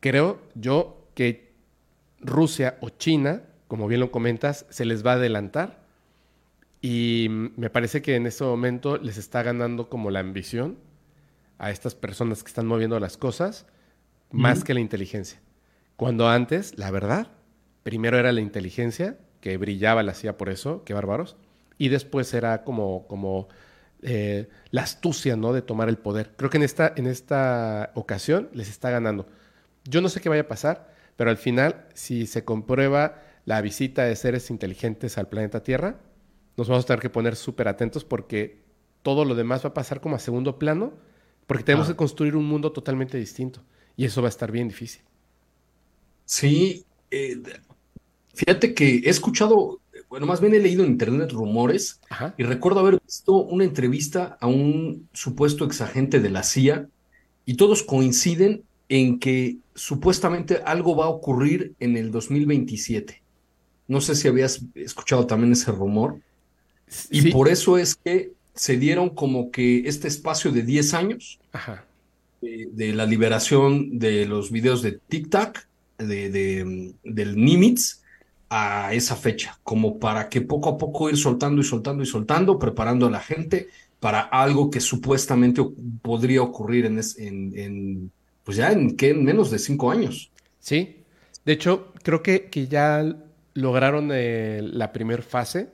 Creo 0.00 0.40
yo 0.56 1.06
que 1.14 1.54
Rusia 2.18 2.76
o 2.80 2.88
China, 2.90 3.44
como 3.68 3.86
bien 3.86 4.00
lo 4.00 4.10
comentas, 4.10 4.66
se 4.68 4.84
les 4.84 5.06
va 5.06 5.12
a 5.12 5.14
adelantar. 5.14 5.86
Y 6.80 7.28
me 7.30 7.70
parece 7.70 8.02
que 8.02 8.16
en 8.16 8.26
este 8.26 8.42
momento 8.42 8.98
les 8.98 9.16
está 9.16 9.44
ganando 9.44 9.88
como 9.88 10.10
la 10.10 10.18
ambición 10.18 10.76
a 11.58 11.70
estas 11.70 11.94
personas 11.94 12.42
que 12.42 12.48
están 12.48 12.66
moviendo 12.66 12.98
las 12.98 13.16
cosas, 13.16 13.66
más 14.32 14.64
que 14.64 14.74
la 14.74 14.80
inteligencia. 14.80 15.40
Cuando 15.94 16.28
antes, 16.28 16.76
la 16.76 16.90
verdad, 16.90 17.30
primero 17.82 18.18
era 18.18 18.32
la 18.32 18.40
inteligencia, 18.40 19.18
que 19.40 19.56
brillaba, 19.56 20.02
la 20.02 20.12
hacía 20.12 20.36
por 20.36 20.48
eso, 20.48 20.84
qué 20.84 20.94
bárbaros, 20.94 21.36
y 21.78 21.88
después 21.88 22.32
era 22.34 22.62
como, 22.64 23.06
como 23.08 23.48
eh, 24.02 24.48
la 24.70 24.82
astucia, 24.82 25.36
¿no? 25.36 25.52
De 25.52 25.62
tomar 25.62 25.88
el 25.88 25.98
poder. 25.98 26.32
Creo 26.36 26.50
que 26.50 26.58
en 26.58 26.62
esta, 26.64 26.92
en 26.96 27.06
esta 27.06 27.90
ocasión 27.94 28.48
les 28.52 28.68
está 28.68 28.90
ganando. 28.90 29.26
Yo 29.84 30.00
no 30.00 30.08
sé 30.08 30.20
qué 30.20 30.28
vaya 30.28 30.42
a 30.42 30.48
pasar, 30.48 30.92
pero 31.16 31.30
al 31.30 31.36
final, 31.36 31.86
si 31.94 32.26
se 32.26 32.44
comprueba 32.44 33.20
la 33.44 33.60
visita 33.60 34.04
de 34.04 34.14
seres 34.16 34.50
inteligentes 34.50 35.18
al 35.18 35.28
planeta 35.28 35.62
Tierra, 35.62 35.96
nos 36.56 36.68
vamos 36.68 36.84
a 36.84 36.86
tener 36.86 37.00
que 37.00 37.10
poner 37.10 37.34
súper 37.36 37.66
atentos 37.68 38.04
porque 38.04 38.62
todo 39.02 39.24
lo 39.24 39.34
demás 39.34 39.64
va 39.64 39.70
a 39.70 39.74
pasar 39.74 40.00
como 40.00 40.14
a 40.16 40.20
segundo 40.20 40.58
plano, 40.58 40.92
porque 41.48 41.64
tenemos 41.64 41.88
Ah. 41.88 41.92
que 41.92 41.96
construir 41.96 42.36
un 42.36 42.44
mundo 42.44 42.70
totalmente 42.72 43.18
distinto. 43.18 43.60
Y 43.96 44.04
eso 44.04 44.22
va 44.22 44.28
a 44.28 44.30
estar 44.30 44.52
bien 44.52 44.68
difícil. 44.68 45.02
Sí, 46.24 46.84
eh, 47.10 47.42
fíjate 48.34 48.74
que 48.74 48.96
he 49.04 49.08
escuchado, 49.10 49.80
bueno, 50.08 50.26
más 50.26 50.40
bien 50.40 50.54
he 50.54 50.58
leído 50.58 50.84
en 50.84 50.90
internet 50.92 51.32
rumores 51.32 52.00
Ajá. 52.10 52.34
y 52.38 52.42
recuerdo 52.44 52.80
haber 52.80 53.00
visto 53.04 53.32
una 53.36 53.64
entrevista 53.64 54.36
a 54.40 54.46
un 54.46 55.08
supuesto 55.12 55.64
exagente 55.64 56.20
de 56.20 56.30
la 56.30 56.42
CIA 56.42 56.88
y 57.46 57.54
todos 57.54 57.82
coinciden 57.82 58.62
en 58.88 59.18
que 59.18 59.56
supuestamente 59.74 60.60
algo 60.64 60.96
va 60.96 61.06
a 61.06 61.08
ocurrir 61.08 61.72
en 61.80 61.96
el 61.96 62.10
2027. 62.10 63.22
No 63.88 64.00
sé 64.00 64.14
si 64.14 64.28
habías 64.28 64.60
escuchado 64.74 65.26
también 65.26 65.52
ese 65.52 65.72
rumor. 65.72 66.18
Y 67.10 67.22
Sí. 67.22 67.30
por 67.32 67.48
eso 67.48 67.78
es 67.78 67.94
que 67.96 68.32
se 68.54 68.76
dieron 68.76 69.10
como 69.10 69.50
que 69.50 69.88
este 69.88 70.08
espacio 70.08 70.52
de 70.52 70.62
10 70.62 70.92
años 70.92 71.40
Ajá. 71.52 71.86
de, 72.42 72.68
de 72.70 72.92
la 72.92 73.06
liberación 73.06 73.98
de 73.98 74.26
los 74.26 74.50
videos 74.50 74.82
de 74.82 74.92
TikTok, 75.08 75.58
de, 75.98 76.28
de- 76.30 76.92
del 77.02 77.36
Nimitz, 77.36 78.01
a 78.54 78.92
esa 78.92 79.16
fecha, 79.16 79.58
como 79.62 79.98
para 79.98 80.28
que 80.28 80.40
poco 80.42 80.68
a 80.68 80.76
poco 80.78 81.08
ir 81.08 81.16
soltando 81.16 81.60
y 81.62 81.64
soltando 81.64 82.02
y 82.02 82.06
soltando, 82.06 82.58
preparando 82.58 83.06
a 83.06 83.10
la 83.10 83.20
gente 83.20 83.68
para 83.98 84.20
algo 84.20 84.70
que 84.70 84.80
supuestamente 84.80 85.62
podría 86.02 86.42
ocurrir 86.42 86.84
en, 86.86 87.00
en, 87.18 87.58
en, 87.58 88.10
pues 88.44 88.56
ya 88.58 88.70
en, 88.72 88.94
menos 89.24 89.50
de 89.50 89.58
cinco 89.58 89.90
años. 89.90 90.30
Sí. 90.60 90.96
De 91.46 91.52
hecho, 91.52 91.92
creo 92.02 92.22
que, 92.22 92.50
que 92.50 92.66
ya 92.66 93.16
lograron 93.54 94.10
eh, 94.12 94.60
la 94.62 94.92
primera 94.92 95.22
fase, 95.22 95.68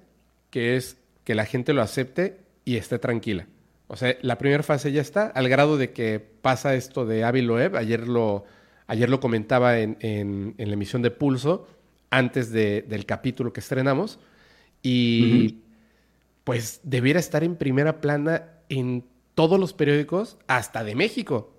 que 0.51 0.77
es 0.77 0.99
que 1.25 1.35
la 1.35 1.47
gente 1.47 1.73
lo 1.73 1.83
acepte 1.83 2.39
y 2.65 2.77
esté 2.77 2.99
tranquila. 2.99 3.47
O 3.87 3.97
sea, 3.97 4.17
la 4.23 4.37
primera 4.39 4.63
fase 4.63 4.93
ya 4.93 5.01
está, 5.01 5.27
al 5.29 5.49
grado 5.49 5.77
de 5.79 5.93
que 5.93 6.21
pasa 6.21 6.75
esto 6.75 7.07
de 7.07 7.25
Avi 7.25 7.43
Loeb. 7.43 7.77
Ayer 7.77 8.07
lo, 8.07 8.45
ayer 8.87 9.09
lo 9.09 9.19
comentaba 9.21 9.79
en, 9.81 9.97
en- 10.01 10.55
en 10.59 10.69
la 10.69 10.75
emisión 10.75 11.01
de 11.03 11.11
Pulso, 11.11 11.67
antes 12.11 12.51
de- 12.53 12.83
del 12.83 13.07
capítulo 13.07 13.53
que 13.53 13.61
estrenamos. 13.61 14.19
Y 14.83 15.59
pues 16.45 16.81
debiera 16.83 17.21
estar 17.21 17.45
en 17.45 17.57
primera 17.57 18.01
plana 18.01 18.45
en 18.69 19.05
todos 19.35 19.61
los 19.61 19.73
periódicos, 19.73 20.39
hasta 20.47 20.83
de 20.85 20.95
México. 20.95 21.55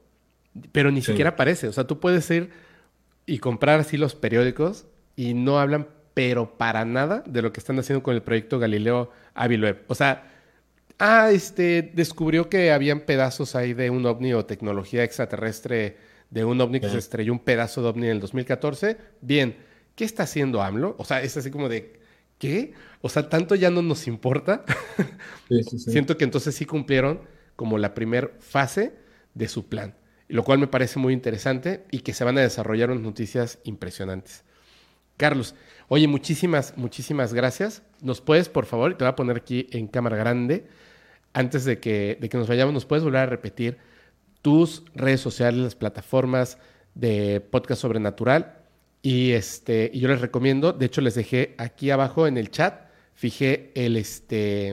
Pero 0.72 0.92
ni 0.92 1.02
Sí. 1.02 1.08
siquiera 1.08 1.32
aparece. 1.32 1.68
O 1.68 1.72
sea, 1.74 1.86
tú 1.86 2.00
puedes 2.00 2.30
ir 2.32 2.50
y 3.26 3.38
comprar 3.40 3.80
así 3.80 3.98
los 3.98 4.16
periódicos 4.16 4.86
y 5.16 5.34
no 5.34 5.60
hablan, 5.60 5.88
pero 6.14 6.58
para 6.58 6.86
nada, 6.86 7.24
de 7.28 7.42
lo 7.42 7.54
que 7.54 7.60
están 7.60 7.78
haciendo 7.80 8.02
con 8.04 8.16
el 8.16 8.22
proyecto 8.24 8.58
Galileo 8.60 9.12
Aviloeb. 9.36 9.84
O 9.88 9.96
sea, 9.96 10.32
ah, 10.98 11.30
este, 11.32 11.92
descubrió 11.94 12.50
que 12.50 12.72
habían 12.72 13.02
pedazos 13.02 13.56
ahí 13.56 13.74
de 13.74 13.90
un 13.92 14.06
ovni 14.06 14.34
o 14.34 14.46
tecnología 14.46 15.04
extraterrestre 15.04 15.98
de 16.32 16.44
un 16.46 16.60
ovni 16.60 16.80
que 16.80 16.88
Sí. 16.88 16.94
se 16.94 17.00
estrelló 17.00 17.32
un 17.32 17.40
pedazo 17.40 17.82
de 17.82 17.90
ovni 17.90 18.06
en 18.08 18.14
el 18.14 18.20
2014. 18.20 18.98
Bien, 19.22 19.56
¿qué 20.00 20.06
está 20.06 20.24
haciendo 20.24 20.62
AMLO? 20.62 20.96
O 20.98 21.04
sea, 21.04 21.22
es 21.22 21.36
así 21.36 21.52
como 21.52 21.68
de, 21.68 22.00
¿qué? 22.38 22.72
O 23.02 23.10
sea, 23.10 23.28
tanto 23.28 23.54
ya 23.54 23.70
no 23.70 23.82
nos 23.82 24.08
importa. 24.08 24.64
Siento 25.76 26.16
que 26.16 26.24
entonces 26.24 26.56
sí 26.56 26.64
cumplieron 26.64 27.20
como 27.58 27.78
la 27.78 27.94
primer 27.94 28.34
fase 28.40 28.94
de 29.34 29.50
su 29.50 29.68
plan, 29.68 29.98
lo 30.30 30.46
cual 30.46 30.58
me 30.60 30.68
parece 30.68 31.00
muy 31.00 31.12
interesante 31.12 31.84
y 31.92 32.00
que 32.00 32.14
se 32.14 32.24
van 32.24 32.38
a 32.38 32.42
desarrollar 32.42 32.92
unas 32.92 33.04
noticias 33.04 33.60
impresionantes. 33.66 34.46
Carlos, 35.18 35.54
oye, 35.90 36.08
muchísimas, 36.08 36.78
muchísimas 36.78 37.34
gracias. 37.34 37.84
¿Nos 38.02 38.22
puedes, 38.22 38.48
por 38.48 38.68
favor, 38.68 38.98
te 38.98 39.04
voy 39.04 39.10
a 39.10 39.18
poner 39.18 39.36
aquí 39.36 39.68
en 39.72 39.88
cámara 39.88 40.16
grande, 40.16 40.66
antes 41.34 41.66
de 41.66 41.82
que, 41.82 42.18
de 42.22 42.30
que 42.30 42.38
nos 42.38 42.48
vayamos, 42.48 42.74
nos 42.74 42.86
puedes 42.86 43.04
volver 43.04 43.20
a 43.20 43.26
repetir 43.26 43.78
tus 44.42 44.86
redes 44.96 45.20
sociales, 45.20 45.60
las 45.60 45.76
plataformas 45.76 46.58
de 46.96 47.42
podcast 47.42 47.82
sobrenatural? 47.82 48.59
Y, 49.02 49.32
este, 49.32 49.90
y 49.94 50.00
yo 50.00 50.10
les 50.10 50.22
recomiendo, 50.22 50.74
de 50.74 50.86
hecho 50.86 51.02
les 51.02 51.16
dejé 51.16 51.56
aquí 51.58 51.90
abajo 51.90 52.28
en 52.28 52.38
el 52.38 52.52
chat, 52.52 52.90
fijé 53.14 53.72
el, 53.76 53.96
este, 53.96 54.70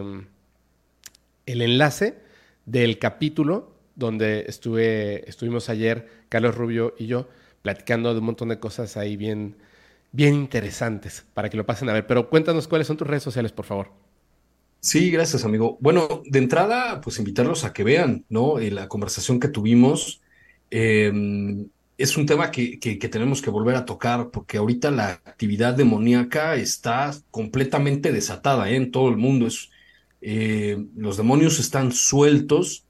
el 1.46 1.62
enlace 1.62 2.18
del 2.64 2.98
capítulo 2.98 3.76
donde 3.94 4.44
estuve, 4.48 5.28
estuvimos 5.28 5.68
ayer, 5.68 6.08
Carlos 6.28 6.54
Rubio 6.54 6.94
y 6.98 7.06
yo, 7.06 7.28
platicando 7.62 8.12
de 8.12 8.20
un 8.20 8.26
montón 8.26 8.48
de 8.50 8.60
cosas 8.60 8.96
ahí 8.96 9.16
bien, 9.16 9.56
bien 10.12 10.34
interesantes 10.34 11.24
para 11.32 11.48
que 11.48 11.56
lo 11.56 11.64
pasen 11.64 11.88
a 11.88 11.92
ver. 11.92 12.06
Pero 12.06 12.28
cuéntanos 12.28 12.68
cuáles 12.68 12.86
son 12.86 12.96
tus 12.96 13.06
redes 13.06 13.22
sociales, 13.22 13.52
por 13.52 13.64
favor. 13.64 13.92
Sí, 14.80 15.10
gracias, 15.10 15.44
amigo. 15.44 15.78
Bueno, 15.80 16.22
de 16.26 16.38
entrada, 16.38 17.00
pues 17.00 17.18
invitarlos 17.18 17.64
a 17.64 17.72
que 17.72 17.82
vean, 17.82 18.24
¿no? 18.28 18.58
Eh, 18.58 18.70
la 18.70 18.86
conversación 18.86 19.40
que 19.40 19.48
tuvimos 19.48 20.20
eh, 20.70 21.10
es 21.98 22.16
un 22.16 22.26
tema 22.26 22.50
que, 22.50 22.78
que- 22.78 22.96
tenemos 23.08 23.40
que 23.40 23.50
volver 23.50 23.76
a 23.76 23.84
tocar 23.84 24.30
porque 24.30 24.58
ahorita 24.58 24.90
la 24.90 25.10
actividad 25.12 25.74
demoníaca 25.74 26.56
está 26.56 27.14
completamente 27.30 28.12
desatada, 28.12 28.70
¿eh? 28.70 28.76
en 28.76 28.90
todo 28.90 29.08
el 29.08 29.16
mundo. 29.16 29.46
Es, 29.46 29.70
eh, 30.20 30.86
los 30.96 31.16
demonios 31.16 31.58
están 31.58 31.92
sueltos 31.92 32.86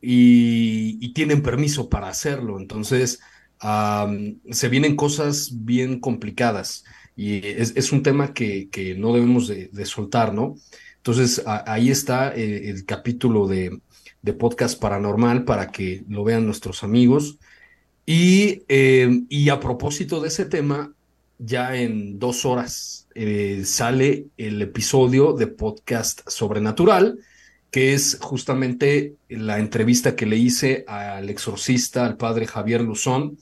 y, 0.00 1.12
tienen 1.14 1.42
permiso 1.42 1.88
para 1.88 2.08
hacerlo. 2.08 2.58
Entonces, 2.58 3.20
se 4.50 4.68
vienen 4.68 4.96
cosas 4.96 5.50
bien 5.64 6.00
complicadas 6.00 6.84
y 7.14 7.46
es, 7.46 7.92
un 7.92 8.02
tema 8.02 8.34
que, 8.34 8.68
que 8.70 8.94
no 8.94 9.12
debemos 9.12 9.46
de, 9.48 9.86
soltar, 9.86 10.34
¿no? 10.34 10.56
Entonces, 10.96 11.42
ahí 11.46 11.90
está 11.90 12.34
eh, 12.34 12.70
el 12.70 12.84
capítulo 12.84 13.46
de, 13.46 13.80
de 14.22 14.32
podcast 14.32 14.80
paranormal 14.80 15.44
para 15.44 15.70
que 15.70 16.04
lo 16.08 16.24
vean 16.24 16.46
nuestros 16.46 16.82
amigos. 16.82 17.38
Y, 18.04 18.62
eh, 18.68 19.22
y 19.28 19.48
a 19.48 19.60
propósito 19.60 20.20
de 20.20 20.28
ese 20.28 20.44
tema, 20.44 20.92
ya 21.38 21.76
en 21.76 22.18
dos 22.18 22.44
horas 22.44 23.06
eh, 23.14 23.62
sale 23.64 24.26
el 24.36 24.62
episodio 24.62 25.32
de 25.32 25.46
podcast 25.46 26.28
sobrenatural, 26.28 27.18
que 27.70 27.94
es 27.94 28.18
justamente 28.20 29.14
la 29.28 29.58
entrevista 29.58 30.14
que 30.14 30.26
le 30.26 30.36
hice 30.36 30.84
al 30.86 31.30
exorcista, 31.30 32.04
al 32.04 32.16
padre 32.16 32.46
Javier 32.46 32.82
Luzón, 32.82 33.38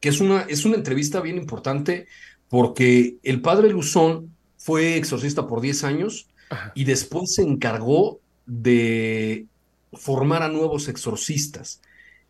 que 0.00 0.08
es 0.08 0.20
una, 0.20 0.42
es 0.42 0.64
una 0.64 0.76
entrevista 0.76 1.20
bien 1.20 1.36
importante 1.36 2.06
porque 2.48 3.16
el 3.22 3.40
padre 3.40 3.70
Luzón 3.70 4.34
fue 4.56 4.96
exorcista 4.96 5.46
por 5.46 5.60
10 5.60 5.84
años 5.84 6.28
Ajá. 6.50 6.72
y 6.74 6.84
después 6.84 7.34
se 7.34 7.42
encargó 7.42 8.20
de 8.46 9.46
formar 9.92 10.42
a 10.42 10.48
nuevos 10.48 10.88
exorcistas. 10.88 11.80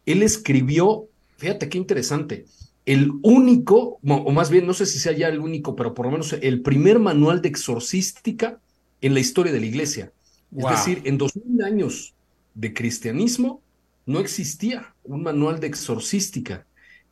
Él 0.07 0.23
escribió, 0.23 1.07
fíjate 1.41 1.71
qué 1.71 1.79
interesante, 1.79 2.45
el 2.85 3.13
único, 3.23 3.99
o 4.03 4.33
más 4.33 4.51
bien 4.51 4.67
no 4.67 4.75
sé 4.75 4.85
si 4.85 4.99
sea 4.99 5.13
ya 5.13 5.29
el 5.29 5.41
único, 5.41 5.75
pero 5.75 5.95
por 5.95 6.07
lo 6.07 6.13
menos 6.13 6.35
el 6.35 6.61
primer 6.61 6.99
manual 6.99 7.41
de 7.41 7.49
exorcística 7.49 8.61
en 9.01 9.15
la 9.15 9.21
historia 9.21 9.53
de 9.53 9.61
la 9.61 9.67
iglesia. 9.67 10.13
Wow. 10.51 10.71
Es 10.71 10.79
decir, 10.79 11.03
en 11.05 11.17
dos 11.17 11.33
mil 11.37 11.63
años 11.65 12.15
de 12.55 12.75
cristianismo 12.75 13.63
no 14.05 14.21
existía 14.21 14.95
un 15.03 15.23
manual 15.23 15.61
de 15.61 15.69
exorcística 15.69 16.67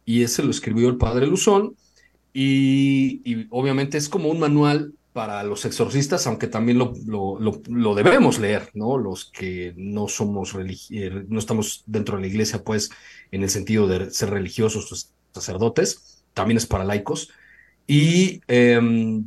y 0.05 0.23
ese 0.23 0.43
lo 0.43 0.51
escribió 0.51 0.89
el 0.89 0.97
padre 0.97 1.27
Luzón 1.27 1.77
y, 2.35 3.23
y 3.25 3.47
obviamente 3.51 3.97
es 3.97 4.09
como 4.09 4.29
un 4.29 4.41
manual 4.41 4.93
para 5.19 5.43
los 5.43 5.65
exorcistas, 5.65 6.27
aunque 6.29 6.47
también 6.47 6.79
lo, 6.79 6.93
lo, 7.15 7.41
lo- 7.41 7.61
lo 7.69 7.95
debemos 7.97 8.39
leer, 8.39 8.71
¿no? 8.75 8.97
Los 8.99 9.25
que 9.33 9.75
no 9.77 10.07
somos 10.07 10.55
eh, 10.91 11.25
no 11.29 11.39
estamos 11.41 11.83
dentro 11.87 12.15
de 12.17 12.23
la 12.23 12.29
iglesia, 12.29 12.63
pues, 12.63 12.91
en 13.33 13.43
el 13.43 13.51
sentido 13.51 13.89
de 13.89 14.13
ser 14.13 14.31
religiosos 14.31 14.93
o 14.93 14.97
sacerdotes, 15.41 16.23
también 16.35 16.59
es 16.59 16.67
para 16.67 16.85
laicos. 16.85 17.31
Y 17.89 18.43
em, 18.47 19.25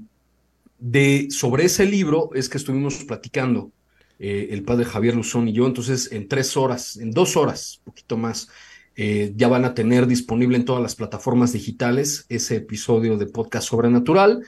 de, 0.79 1.27
sobre 1.29 1.65
ese 1.65 1.85
libro 1.85 2.29
es 2.33 2.47
que 2.47 2.57
estuvimos 2.57 3.03
platicando 3.03 3.71
eh, 4.17 4.47
el 4.51 4.63
padre 4.63 4.85
Javier 4.85 5.15
Luzón 5.15 5.49
y 5.49 5.53
yo, 5.53 5.65
entonces 5.67 6.09
en 6.13 6.27
tres 6.29 6.55
horas, 6.55 6.95
en 6.97 7.11
dos 7.11 7.35
horas, 7.35 7.81
poquito 7.83 8.15
más, 8.15 8.47
eh, 8.95 9.33
ya 9.35 9.47
van 9.49 9.65
a 9.65 9.73
tener 9.73 10.07
disponible 10.07 10.55
en 10.57 10.65
todas 10.65 10.81
las 10.81 10.95
plataformas 10.95 11.51
digitales 11.51 12.25
ese 12.29 12.55
episodio 12.63 13.17
de 13.17 13.25
podcast 13.25 13.67
sobrenatural. 13.67 14.43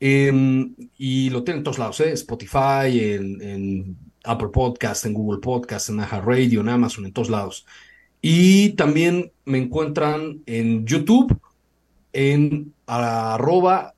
Em, 0.00 0.74
y 0.96 1.30
lo 1.30 1.44
tienen 1.44 1.58
en 1.60 1.64
todos 1.64 1.78
lados, 1.78 2.00
¿eh? 2.00 2.12
Spotify, 2.12 2.98
en, 2.98 3.42
en 3.42 3.96
Apple 4.24 4.48
Podcast, 4.48 5.04
en 5.06 5.14
Google 5.14 5.40
Podcast, 5.40 5.90
en 5.90 6.00
Aha 6.00 6.20
Radio, 6.20 6.62
en 6.62 6.70
Amazon, 6.70 7.04
en 7.04 7.12
todos 7.12 7.30
lados. 7.30 7.66
Y 8.22 8.70
también 8.70 9.32
me 9.44 9.58
encuentran 9.58 10.42
en 10.46 10.86
YouTube, 10.86 11.38
en 12.12 12.72
arroba 12.86 13.94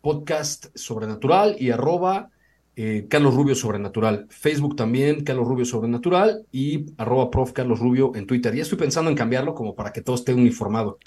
podcast 0.00 0.66
sobrenatural 0.74 1.56
y 1.58 1.70
arroba 1.70 2.30
eh, 2.76 3.06
Carlos 3.08 3.34
Rubio 3.34 3.54
Sobrenatural. 3.54 4.26
Facebook 4.28 4.76
también, 4.76 5.24
Carlos 5.24 5.48
Rubio 5.48 5.64
Sobrenatural 5.64 6.44
y 6.52 6.86
arroba 6.98 7.30
prof 7.30 7.52
Carlos 7.52 7.78
Rubio 7.78 8.12
en 8.14 8.26
Twitter. 8.26 8.54
Ya 8.54 8.62
estoy 8.62 8.78
pensando 8.78 9.10
en 9.10 9.16
cambiarlo 9.16 9.54
como 9.54 9.74
para 9.74 9.92
que 9.92 10.02
todo 10.02 10.16
esté 10.16 10.34
uniformado. 10.34 10.98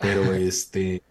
Pero 0.00 0.32
este, 0.34 1.02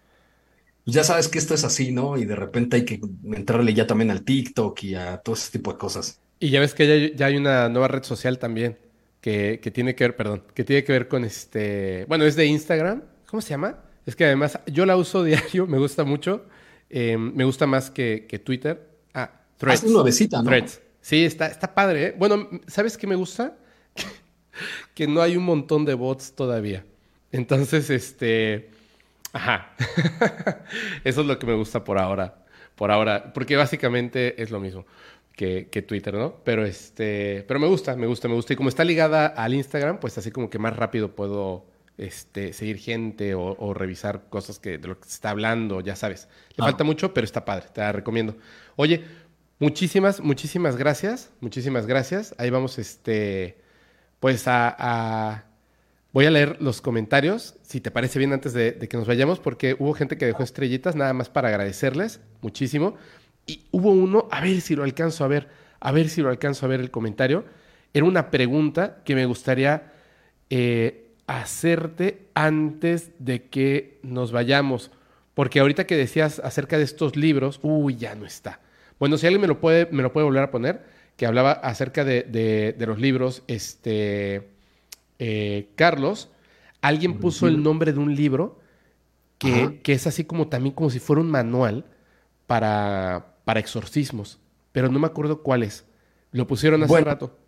pues 0.88 0.94
ya 0.94 1.04
sabes 1.04 1.28
que 1.28 1.38
esto 1.38 1.52
es 1.52 1.64
así, 1.64 1.92
¿no? 1.92 2.16
Y 2.16 2.24
de 2.24 2.34
repente 2.34 2.76
hay 2.76 2.84
que 2.86 2.98
entrarle 3.34 3.74
ya 3.74 3.86
también 3.86 4.10
al 4.10 4.24
TikTok 4.24 4.82
y 4.84 4.94
a 4.94 5.18
todo 5.18 5.34
ese 5.34 5.50
tipo 5.52 5.70
de 5.72 5.78
cosas. 5.78 6.18
Y 6.40 6.48
ya 6.48 6.60
ves 6.60 6.72
que 6.72 6.86
ya, 6.86 6.94
hay- 6.94 7.14
ya 7.14 7.26
hay 7.26 7.36
una 7.36 7.68
nueva 7.68 7.88
red 7.88 8.04
social 8.04 8.38
también 8.38 8.78
que, 9.20 9.60
que 9.62 9.70
tiene 9.70 9.94
que 9.94 10.04
ver, 10.04 10.16
perdón, 10.16 10.44
que 10.54 10.64
tiene 10.64 10.84
que 10.84 10.92
ver 10.92 11.06
con 11.08 11.24
este, 11.24 12.06
bueno, 12.08 12.24
es 12.24 12.36
de 12.36 12.46
Instagram, 12.46 13.02
¿cómo 13.26 13.42
se 13.42 13.50
llama? 13.50 13.80
Es 14.06 14.16
que 14.16 14.24
además 14.24 14.58
yo 14.66 14.86
la 14.86 14.96
uso 14.96 15.22
diario, 15.24 15.66
me 15.66 15.76
gusta 15.78 16.04
mucho, 16.04 16.46
eh, 16.88 17.18
me 17.18 17.44
gusta 17.44 17.66
más 17.66 17.90
que, 17.90 18.24
que 18.26 18.38
Twitter. 18.38 18.88
Ah, 19.12 19.30
Threads. 19.58 19.84
Es 19.84 19.90
nuevecita, 19.90 20.38
¿no? 20.42 20.44
Threads. 20.48 20.80
Sí, 21.02 21.24
está, 21.24 21.48
está 21.48 21.74
padre, 21.74 22.06
¿eh? 22.06 22.14
Bueno, 22.18 22.48
¿sabes 22.66 22.96
qué 22.96 23.06
me 23.06 23.14
gusta? 23.14 23.58
que 24.94 25.06
no 25.06 25.20
hay 25.20 25.36
un 25.36 25.44
montón 25.44 25.84
de 25.84 25.94
bots 25.94 26.32
todavía. 26.34 26.84
Entonces, 27.30 27.90
este... 27.90 28.70
Ajá. 29.32 29.74
Eso 31.04 31.20
es 31.20 31.26
lo 31.26 31.38
que 31.38 31.46
me 31.46 31.54
gusta 31.54 31.84
por 31.84 31.98
ahora. 31.98 32.44
Por 32.74 32.90
ahora. 32.90 33.32
Porque 33.32 33.56
básicamente 33.56 34.40
es 34.42 34.50
lo 34.50 34.60
mismo 34.60 34.86
que, 35.36 35.68
que 35.70 35.82
Twitter, 35.82 36.14
¿no? 36.14 36.36
Pero 36.44 36.64
este. 36.64 37.44
Pero 37.46 37.60
me 37.60 37.66
gusta, 37.66 37.96
me 37.96 38.06
gusta, 38.06 38.28
me 38.28 38.34
gusta. 38.34 38.52
Y 38.52 38.56
como 38.56 38.68
está 38.68 38.84
ligada 38.84 39.26
al 39.26 39.54
Instagram, 39.54 39.98
pues 40.00 40.16
así 40.18 40.30
como 40.30 40.48
que 40.50 40.58
más 40.58 40.76
rápido 40.76 41.14
puedo 41.14 41.66
este, 41.96 42.52
seguir 42.52 42.78
gente 42.78 43.34
o, 43.34 43.56
o 43.58 43.74
revisar 43.74 44.28
cosas 44.30 44.58
que, 44.58 44.78
de 44.78 44.88
lo 44.88 44.98
que 44.98 45.04
se 45.08 45.14
está 45.14 45.30
hablando, 45.30 45.80
ya 45.80 45.96
sabes. 45.96 46.28
Le 46.56 46.62
Ah. 46.62 46.66
falta 46.66 46.84
mucho, 46.84 47.12
pero 47.14 47.24
está 47.24 47.44
padre, 47.44 47.66
te 47.72 47.80
la 47.80 47.92
recomiendo. 47.92 48.36
Oye, 48.76 49.04
muchísimas, 49.58 50.20
muchísimas 50.20 50.76
gracias. 50.76 51.30
Muchísimas 51.40 51.86
gracias. 51.86 52.34
Ahí 52.38 52.50
vamos, 52.50 52.78
este. 52.78 53.58
Pues 54.20 54.48
a- 54.48 54.74
a 54.78 55.44
Voy 56.12 56.24
a 56.24 56.30
leer 56.30 56.56
los 56.60 56.80
comentarios, 56.80 57.56
si 57.62 57.80
te 57.80 57.90
parece 57.90 58.18
bien, 58.18 58.32
antes 58.32 58.54
de, 58.54 58.78
que 58.78 58.96
nos 58.96 59.06
vayamos, 59.06 59.40
porque 59.40 59.76
hubo 59.78 59.92
gente 59.92 60.16
que 60.16 60.24
dejó 60.26 60.42
estrellitas, 60.42 60.96
nada 60.96 61.12
más 61.12 61.28
para 61.28 61.48
agradecerles 61.48 62.20
muchísimo. 62.40 62.96
Y 63.46 63.64
hubo 63.72 63.90
uno, 63.92 64.26
a 64.30 64.40
ver 64.40 64.60
si 64.62 64.74
lo 64.74 64.84
alcanzo 64.84 65.24
a 65.24 65.28
ver, 65.28 65.48
a 65.80 65.92
ver 65.92 66.08
si 66.08 66.22
lo 66.22 66.30
alcanzo 66.30 66.64
a 66.64 66.68
ver 66.70 66.80
el 66.80 66.90
comentario. 66.90 67.44
Era 67.92 68.06
una 68.06 68.30
pregunta 68.30 68.98
que 69.04 69.14
me 69.14 69.26
gustaría 69.26 69.92
eh, 70.48 71.10
hacerte 71.26 72.26
antes 72.34 73.10
de 73.18 73.44
que 73.44 73.98
nos 74.02 74.32
vayamos. 74.32 74.90
Porque 75.34 75.60
ahorita 75.60 75.86
que 75.86 75.96
decías 75.96 76.40
acerca 76.40 76.78
de 76.78 76.84
estos 76.84 77.16
libros, 77.16 77.60
uy, 77.62 77.96
ya 77.96 78.14
no 78.14 78.24
está. 78.26 78.60
Bueno, 78.98 79.18
si 79.18 79.26
alguien 79.26 79.42
me 79.42 79.46
lo 79.46 79.60
puede, 79.60 79.86
me 79.92 80.02
lo 80.02 80.12
puede 80.12 80.24
volver 80.24 80.42
a 80.42 80.50
poner, 80.50 80.82
que 81.16 81.26
hablaba 81.26 81.52
acerca 81.52 82.04
de- 82.04 82.22
de 82.76 82.86
los 82.86 82.98
libros, 82.98 83.42
este 83.46 84.57
eh, 85.18 85.70
Carlos, 85.76 86.30
alguien 86.80 87.20
puso 87.20 87.48
el 87.48 87.62
nombre 87.62 87.92
de 87.92 87.98
un 88.00 88.14
libro 88.14 88.58
que, 89.38 89.80
que 89.82 89.92
es 89.94 90.06
así 90.06 90.24
como 90.24 90.48
también 90.48 90.74
como 90.74 90.90
si 90.90 91.00
fuera 91.00 91.22
un 91.22 91.30
manual 91.30 91.86
para, 92.46 93.36
para 93.44 93.60
exorcismos, 93.60 94.40
pero 94.72 94.90
no 94.90 94.98
me 94.98 95.06
acuerdo 95.08 95.42
cuál 95.42 95.62
es. 95.64 95.86
Lo 96.32 96.46
pusieron 96.46 96.82
hace 96.84 96.92
Bueno. 96.92 97.06
rato. 97.06 97.38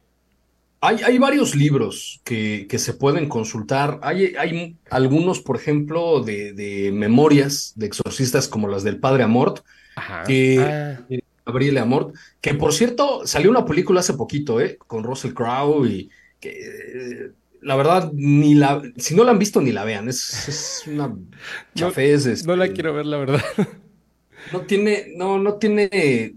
Hay, 0.82 0.96
hay 1.04 1.18
varios 1.18 1.54
libros 1.54 2.22
que, 2.24 2.66
que 2.68 2.78
se 2.78 2.94
pueden 2.94 3.28
consultar. 3.28 4.00
Hay, 4.02 4.34
hay 4.36 4.78
algunos, 4.90 5.40
por 5.40 5.56
ejemplo, 5.56 6.20
de, 6.22 6.54
de 6.54 6.90
memorias 6.92 7.72
de 7.76 7.86
exorcistas 7.86 8.48
como 8.48 8.66
las 8.68 8.82
del 8.82 8.98
Padre 8.98 9.22
Amort, 9.24 9.60
Ajá. 9.94 10.22
que 10.22 10.58
Ah, 10.58 11.06
Gabriel 11.46 11.78
Amort, 11.78 12.14
que 12.40 12.54
por 12.54 12.72
cierto 12.72 13.26
salió 13.26 13.50
una 13.50 13.64
película 13.66 14.00
hace 14.00 14.14
poquito, 14.14 14.60
¿eh? 14.60 14.78
Con 14.86 15.04
Russell 15.04 15.34
Crowe 15.34 15.86
y 15.86 16.10
que 16.40 16.50
eh, 17.26 17.32
la 17.62 17.76
verdad 17.76 18.10
ni 18.14 18.54
la, 18.54 18.82
si 18.96 19.14
no 19.14 19.24
la 19.24 19.32
han 19.32 19.38
visto 19.38 19.60
ni 19.60 19.72
la 19.72 19.84
vean, 19.84 20.08
es, 20.08 20.48
es 20.48 20.82
una 20.86 21.14
chafez, 21.74 22.44
no 22.44 22.56
la 22.56 22.64
este, 22.64 22.74
quiero 22.74 22.94
ver, 22.94 23.06
la 23.06 23.18
verdad. 23.18 23.42
no 24.52 24.62
tiene, 24.62 25.12
no, 25.16 25.38
no 25.38 25.54
tiene, 25.54 26.34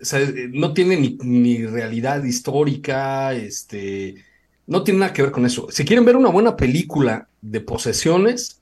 o 0.00 0.04
sea, 0.04 0.20
no 0.50 0.72
tiene 0.72 0.96
ni, 0.96 1.18
ni 1.22 1.66
realidad 1.66 2.24
histórica, 2.24 3.34
este, 3.34 4.24
no 4.66 4.82
tiene 4.84 5.00
nada 5.00 5.12
que 5.12 5.22
ver 5.22 5.32
con 5.32 5.46
eso. 5.46 5.68
Si 5.70 5.84
quieren 5.84 6.04
ver 6.04 6.16
una 6.16 6.30
buena 6.30 6.56
película 6.56 7.28
de 7.40 7.60
posesiones, 7.60 8.60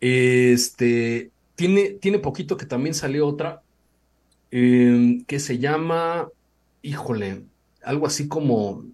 este, 0.00 1.30
tiene, 1.54 1.90
tiene 2.00 2.18
poquito 2.18 2.56
que 2.56 2.66
también 2.66 2.94
salió 2.94 3.26
otra, 3.26 3.62
eh, 4.50 5.22
que 5.26 5.40
se 5.40 5.58
llama, 5.58 6.28
híjole, 6.82 7.42
algo 7.82 8.06
así 8.06 8.28
como 8.28 8.84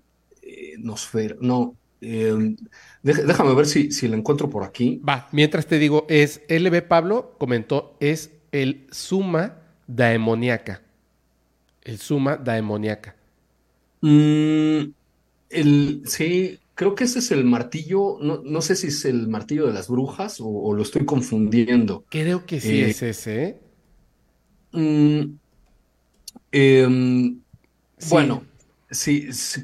eh, 0.43 0.75
Nosfer, 0.79 1.37
no, 1.41 1.77
eh, 2.05 2.57
dej- 3.03 3.25
déjame 3.27 3.55
ver 3.55 3.67
si, 3.67 3.91
si 3.93 4.09
la 4.09 4.17
encuentro 4.17 4.51
por 4.51 4.65
aquí. 4.65 5.09
Va, 5.09 5.29
mientras 5.33 5.67
te 5.67 5.79
digo, 5.79 6.07
es 6.09 6.43
LB 6.49 6.83
Pablo 6.83 7.37
comentó, 7.39 7.97
es 8.01 8.31
el 8.53 8.87
Suma 8.91 9.59
daemoniaca. 9.87 10.83
El 11.83 11.99
Suma 11.99 12.37
daemoniaca. 12.37 13.15
Mm, 14.01 14.93
el, 15.51 16.03
sí, 16.07 16.61
creo 16.75 16.95
que 16.95 17.05
ese 17.05 17.21
es 17.21 17.31
el 17.33 17.45
martillo, 17.45 18.19
no, 18.21 18.43
no 18.45 18.63
sé 18.63 18.77
si 18.77 18.89
es 18.89 19.05
el 19.07 19.29
martillo 19.29 19.67
de 19.67 19.73
las 19.75 19.89
brujas 19.89 20.41
o, 20.41 20.47
o 20.49 20.75
lo 20.75 20.83
estoy 20.83 21.07
confundiendo. 21.07 22.07
Creo 22.09 22.47
que 22.47 22.61
sí 22.63 22.83
Eh, 22.83 22.95
es 22.95 23.03
ese, 23.03 23.43
¿eh? 23.45 23.61
Mm, 24.73 25.39
em, 26.53 27.43
Sí. 27.99 28.21
bueno, 28.21 28.53
si, 28.91 29.33
si, 29.33 29.63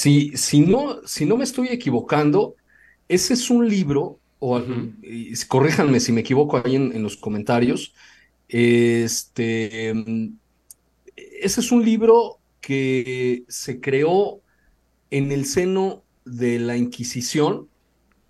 si, 0.00 0.12
si 0.36 0.60
no, 0.60 0.80
si 1.06 1.24
no 1.26 1.36
me 1.36 1.44
estoy 1.44 1.68
equivocando, 1.68 2.40
ese 3.08 3.34
es 3.34 3.50
un 3.50 3.68
libro, 3.68 4.02
o 4.38 4.60
y 5.02 5.34
corríjanme 5.48 6.00
si 6.00 6.12
me 6.12 6.20
equivoco 6.20 6.52
ahí 6.64 6.76
en, 6.76 6.92
en 6.96 7.02
los 7.02 7.16
comentarios, 7.16 7.94
este, 8.48 9.88
em, 9.88 10.36
ese 11.16 11.60
es 11.60 11.72
un 11.72 11.84
libro 11.84 12.38
que 12.60 13.44
se 13.48 13.80
creó 13.80 14.40
en 15.10 15.32
el 15.32 15.44
seno 15.46 16.02
de 16.24 16.58
la 16.58 16.76
Inquisición 16.76 17.68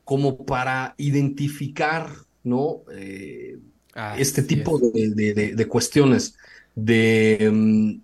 como 0.04 0.44
para 0.46 0.94
identificar, 0.98 2.10
¿no? 2.44 2.82
Eh, 2.92 3.58
este 4.18 4.42
tipo 4.42 4.78
es. 4.78 4.92
de, 4.94 5.10
de- 5.14 5.34
de- 5.34 5.54
de 5.56 5.66
cuestiones 5.68 6.36
de 6.74 7.50
mm, 7.52 8.00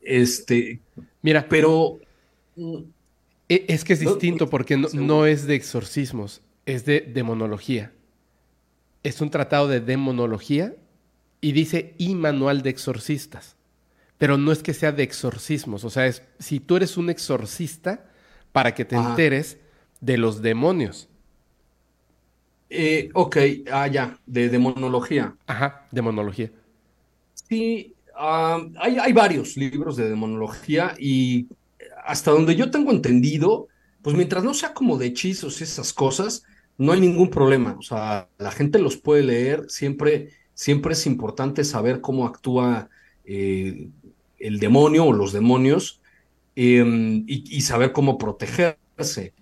este, 0.00 0.80
Mira, 1.26 1.40
pero 1.48 1.70
mm, 2.56 2.82
E- 3.48 3.64
Es 3.68 3.84
que 3.84 3.92
es 3.94 4.00
distinto 4.00 4.48
porque 4.50 4.76
no, 4.76 5.26
es 5.26 5.46
de 5.46 5.54
exorcismos, 5.54 6.42
es 6.66 6.84
de 6.84 7.00
demonología. 7.00 7.92
Es 9.02 9.20
un 9.20 9.30
tratado 9.30 9.68
de 9.68 9.80
demonología 9.80 10.74
y 11.40 11.52
dice 11.52 11.94
y 11.98 12.14
manual 12.14 12.62
de 12.62 12.70
exorcistas. 12.70 13.56
Pero 14.18 14.38
no 14.38 14.52
es 14.52 14.62
que 14.62 14.74
sea 14.74 14.92
de 14.92 15.02
exorcismos, 15.04 15.84
o 15.84 15.90
sea, 15.90 16.06
es 16.06 16.22
si 16.38 16.60
tú 16.60 16.76
eres 16.76 16.96
un 16.96 17.10
exorcista 17.10 18.06
para 18.52 18.74
que 18.74 18.84
te 18.84 18.96
Ajá. 18.96 19.10
enteres 19.10 19.58
de 20.00 20.18
los 20.18 20.42
demonios. 20.42 21.08
eh, 22.68 23.10
ok, 23.14 23.36
ah, 23.72 23.86
ya, 23.88 24.18
de 24.26 24.48
demonología. 24.48 25.36
Ajá, 25.46 25.88
demonología. 25.90 26.52
Sí, 27.34 27.95
ah, 28.16 28.60
hay, 28.80 29.12
varios 29.12 29.56
libros 29.56 29.96
de 29.96 30.08
demonología 30.08 30.94
y 30.98 31.48
hasta 32.04 32.30
donde 32.30 32.56
yo 32.56 32.70
tengo 32.70 32.92
entendido, 32.92 33.68
pues 34.02 34.16
mientras 34.16 34.44
no 34.44 34.54
sea 34.54 34.74
como 34.74 34.98
de 34.98 35.06
hechizos 35.06 35.60
y 35.60 35.64
esas 35.64 35.92
cosas, 35.92 36.44
no 36.78 36.92
hay 36.92 37.00
ningún 37.00 37.30
problema. 37.30 37.76
O 37.78 37.82
sea, 37.82 38.28
la 38.38 38.50
gente 38.50 38.78
los 38.78 38.96
puede 38.96 39.22
leer, 39.22 39.64
siempre, 39.68 40.30
siempre 40.54 40.92
es 40.92 41.06
importante 41.06 41.64
saber 41.64 42.00
cómo 42.00 42.26
actúa 42.26 42.88
eh, 43.24 43.88
el 44.38 44.58
demonio 44.58 45.06
o 45.06 45.12
los 45.12 45.32
demonios 45.32 46.00
y, 46.54 46.78
y 47.26 47.60
saber 47.62 47.92
cómo 47.92 48.18
protegerse. 48.18 49.34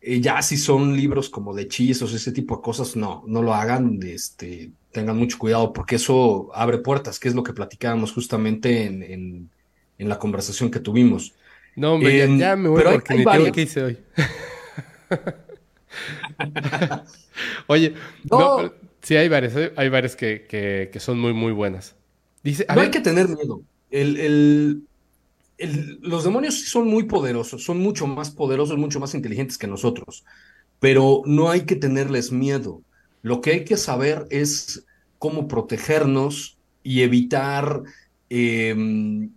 Eh, 0.00 0.20
ya 0.20 0.40
si 0.42 0.56
son 0.56 0.96
libros 0.96 1.28
como 1.28 1.54
de 1.54 1.62
hechizos, 1.62 2.12
ese 2.14 2.30
tipo 2.32 2.56
de 2.56 2.62
cosas, 2.62 2.94
no, 2.96 3.24
no 3.26 3.42
lo 3.42 3.52
hagan, 3.54 3.98
este, 4.02 4.70
tengan 4.92 5.16
mucho 5.16 5.38
cuidado 5.38 5.72
porque 5.72 5.96
eso 5.96 6.50
abre 6.54 6.78
puertas, 6.78 7.18
que 7.18 7.28
es 7.28 7.34
lo 7.34 7.42
que 7.42 7.52
platicábamos 7.52 8.12
justamente 8.12 8.84
en, 8.84 9.02
en- 9.02 9.50
en 9.98 10.08
la 10.08 10.18
conversación 10.18 10.70
que 10.70 10.78
tuvimos. 10.80 11.34
No, 11.74 11.94
hombre, 11.94 12.16
ya- 12.16 12.24
Em, 12.24 12.38
ya, 12.38 12.54
me 12.56 12.68
voy 12.68 12.78
pero 12.78 12.90
hay- 12.90 12.96
porque 12.96 13.12
hay 13.12 13.18
tengo 13.18 13.30
varios. 13.30 13.52
que 13.52 13.62
hice 13.62 13.82
hoy. 13.82 13.98
Oye, 17.66 17.94
no, 18.30 18.38
No. 18.38 18.56
pero 18.56 18.74
sí 19.02 19.16
hay 19.16 19.28
varias, 19.28 19.54
hay, 19.56 19.70
hay 19.76 19.88
varias 19.88 20.16
que, 20.16 20.46
que- 20.48 20.90
que 20.92 21.00
son 21.00 21.18
muy, 21.18 21.32
muy 21.32 21.52
buenas. 21.52 21.94
Dice, 22.42 22.64
a 22.68 22.74
No 22.74 22.80
ver, 22.80 22.86
hay 22.86 22.90
que 22.92 23.00
tener 23.00 23.28
miedo. 23.28 23.62
El, 23.90 24.16
el- 24.18 24.82
el- 25.58 25.98
los 26.02 26.24
demonios 26.24 26.64
son 26.68 26.86
muy 26.88 27.04
poderosos, 27.04 27.64
son 27.64 27.78
mucho 27.80 28.06
más 28.06 28.30
poderosos, 28.30 28.78
mucho 28.78 29.00
más 29.00 29.14
inteligentes 29.14 29.58
que 29.58 29.66
nosotros, 29.66 30.24
pero 30.80 31.22
no 31.26 31.50
hay 31.50 31.62
que 31.62 31.76
tenerles 31.76 32.32
miedo. 32.32 32.82
Lo 33.22 33.40
que 33.40 33.50
hay 33.50 33.64
que 33.64 33.76
saber 33.76 34.26
es 34.30 34.84
cómo 35.18 35.48
protegernos 35.48 36.56
y 36.82 37.02
evitar 37.02 37.82
em, 38.30 39.30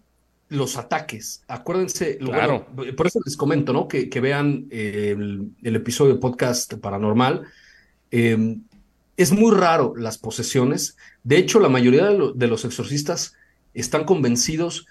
los 0.49 0.78
ataques. 0.78 1.43
Acuérdense, 1.47 2.17
lo- 2.19 2.32
Claro. 2.32 2.67
bueno, 2.74 2.95
por 2.95 3.07
eso 3.07 3.19
les 3.26 3.38
comento, 3.38 3.72
¿no? 3.74 3.88
Que, 3.88 4.09
que 4.09 4.19
vean 4.19 4.67
el, 4.69 5.49
el 5.63 5.76
episodio 5.76 6.13
de 6.15 6.19
podcast 6.19 6.74
paranormal. 6.76 7.43
Em, 8.11 8.61
es 9.17 9.32
muy 9.32 9.55
raro 9.55 9.93
las 9.95 10.17
posesiones. 10.17 10.97
De 11.24 11.38
hecho, 11.38 11.59
la 11.59 11.69
mayoría 11.69 12.05
de, 12.36 12.47
los 12.47 12.65
exorcistas 12.65 13.34
están 13.74 14.03
convencidos 14.03 14.88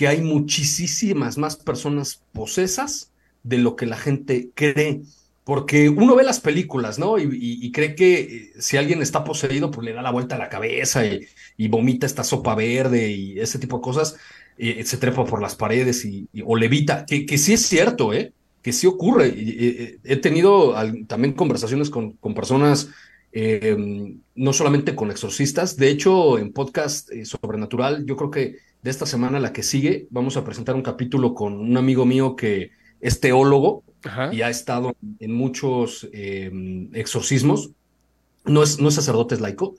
que 0.00 0.08
hay 0.08 0.22
muchísimas 0.22 1.36
más 1.36 1.56
personas 1.56 2.22
posesas 2.32 3.12
de 3.42 3.58
lo 3.58 3.76
que 3.76 3.84
la 3.84 3.98
gente 3.98 4.48
cree. 4.54 5.02
Porque 5.44 5.90
uno 5.90 6.16
ve 6.16 6.24
las 6.24 6.40
películas, 6.40 6.98
¿no? 6.98 7.18
Y, 7.18 7.70
cree 7.70 7.94
que 7.94 8.20
eh, 8.20 8.52
si 8.58 8.78
alguien 8.78 9.02
está 9.02 9.24
poseído, 9.24 9.70
pues 9.70 9.84
le 9.84 9.92
da 9.92 10.00
la 10.00 10.10
vuelta 10.10 10.36
a 10.36 10.38
la 10.38 10.48
cabeza 10.48 11.02
y, 11.04 11.68
vomita 11.68 12.06
esta 12.06 12.24
sopa 12.24 12.54
verde 12.54 13.10
y 13.10 13.38
ese 13.40 13.58
tipo 13.58 13.76
de 13.76 13.82
cosas, 13.82 14.16
eh, 14.56 14.82
se 14.86 14.96
trepa 14.96 15.26
por 15.26 15.42
las 15.42 15.54
paredes 15.54 16.02
y, 16.06 16.26
o 16.46 16.56
levita, 16.56 17.04
que, 17.04 17.26
que 17.26 17.36
sí 17.36 17.52
es 17.52 17.66
cierto, 17.66 18.14
¿eh? 18.14 18.32
Que 18.62 18.72
sí 18.72 18.86
ocurre. 18.86 19.34
Eh, 19.36 19.98
he 20.02 20.16
tenido 20.16 20.74
también 21.08 21.34
conversaciones 21.34 21.90
con, 21.90 22.12
con 22.12 22.32
personas 22.32 22.88
eh, 23.32 23.76
no 24.34 24.52
solamente 24.52 24.96
con 24.96 25.10
exorcistas. 25.10 25.76
De 25.76 25.88
hecho, 25.88 26.38
en 26.38 26.52
podcast 26.52 27.10
eh, 27.12 27.24
sobrenatural, 27.24 28.04
yo 28.04 28.16
creo 28.16 28.30
que 28.30 28.56
de 28.82 28.90
esta 28.90 29.06
semana, 29.06 29.40
la 29.40 29.52
que 29.52 29.62
sigue, 29.62 30.06
vamos 30.10 30.36
a 30.36 30.44
presentar 30.44 30.74
un 30.74 30.82
capítulo 30.82 31.34
con 31.34 31.54
un 31.54 31.76
amigo 31.76 32.06
mío 32.06 32.36
que 32.36 32.70
es 33.00 33.20
teólogo 33.20 33.82
y 34.32 34.42
ha 34.42 34.48
estado 34.48 34.96
en 35.18 35.32
muchos 35.32 36.08
em, 36.12 36.88
exorcismos. 36.94 37.70
No 38.44 38.62
es, 38.62 38.78
no 38.78 38.88
es 38.88 38.94
sacerdote, 38.94 39.34
es 39.34 39.40
laico. 39.40 39.74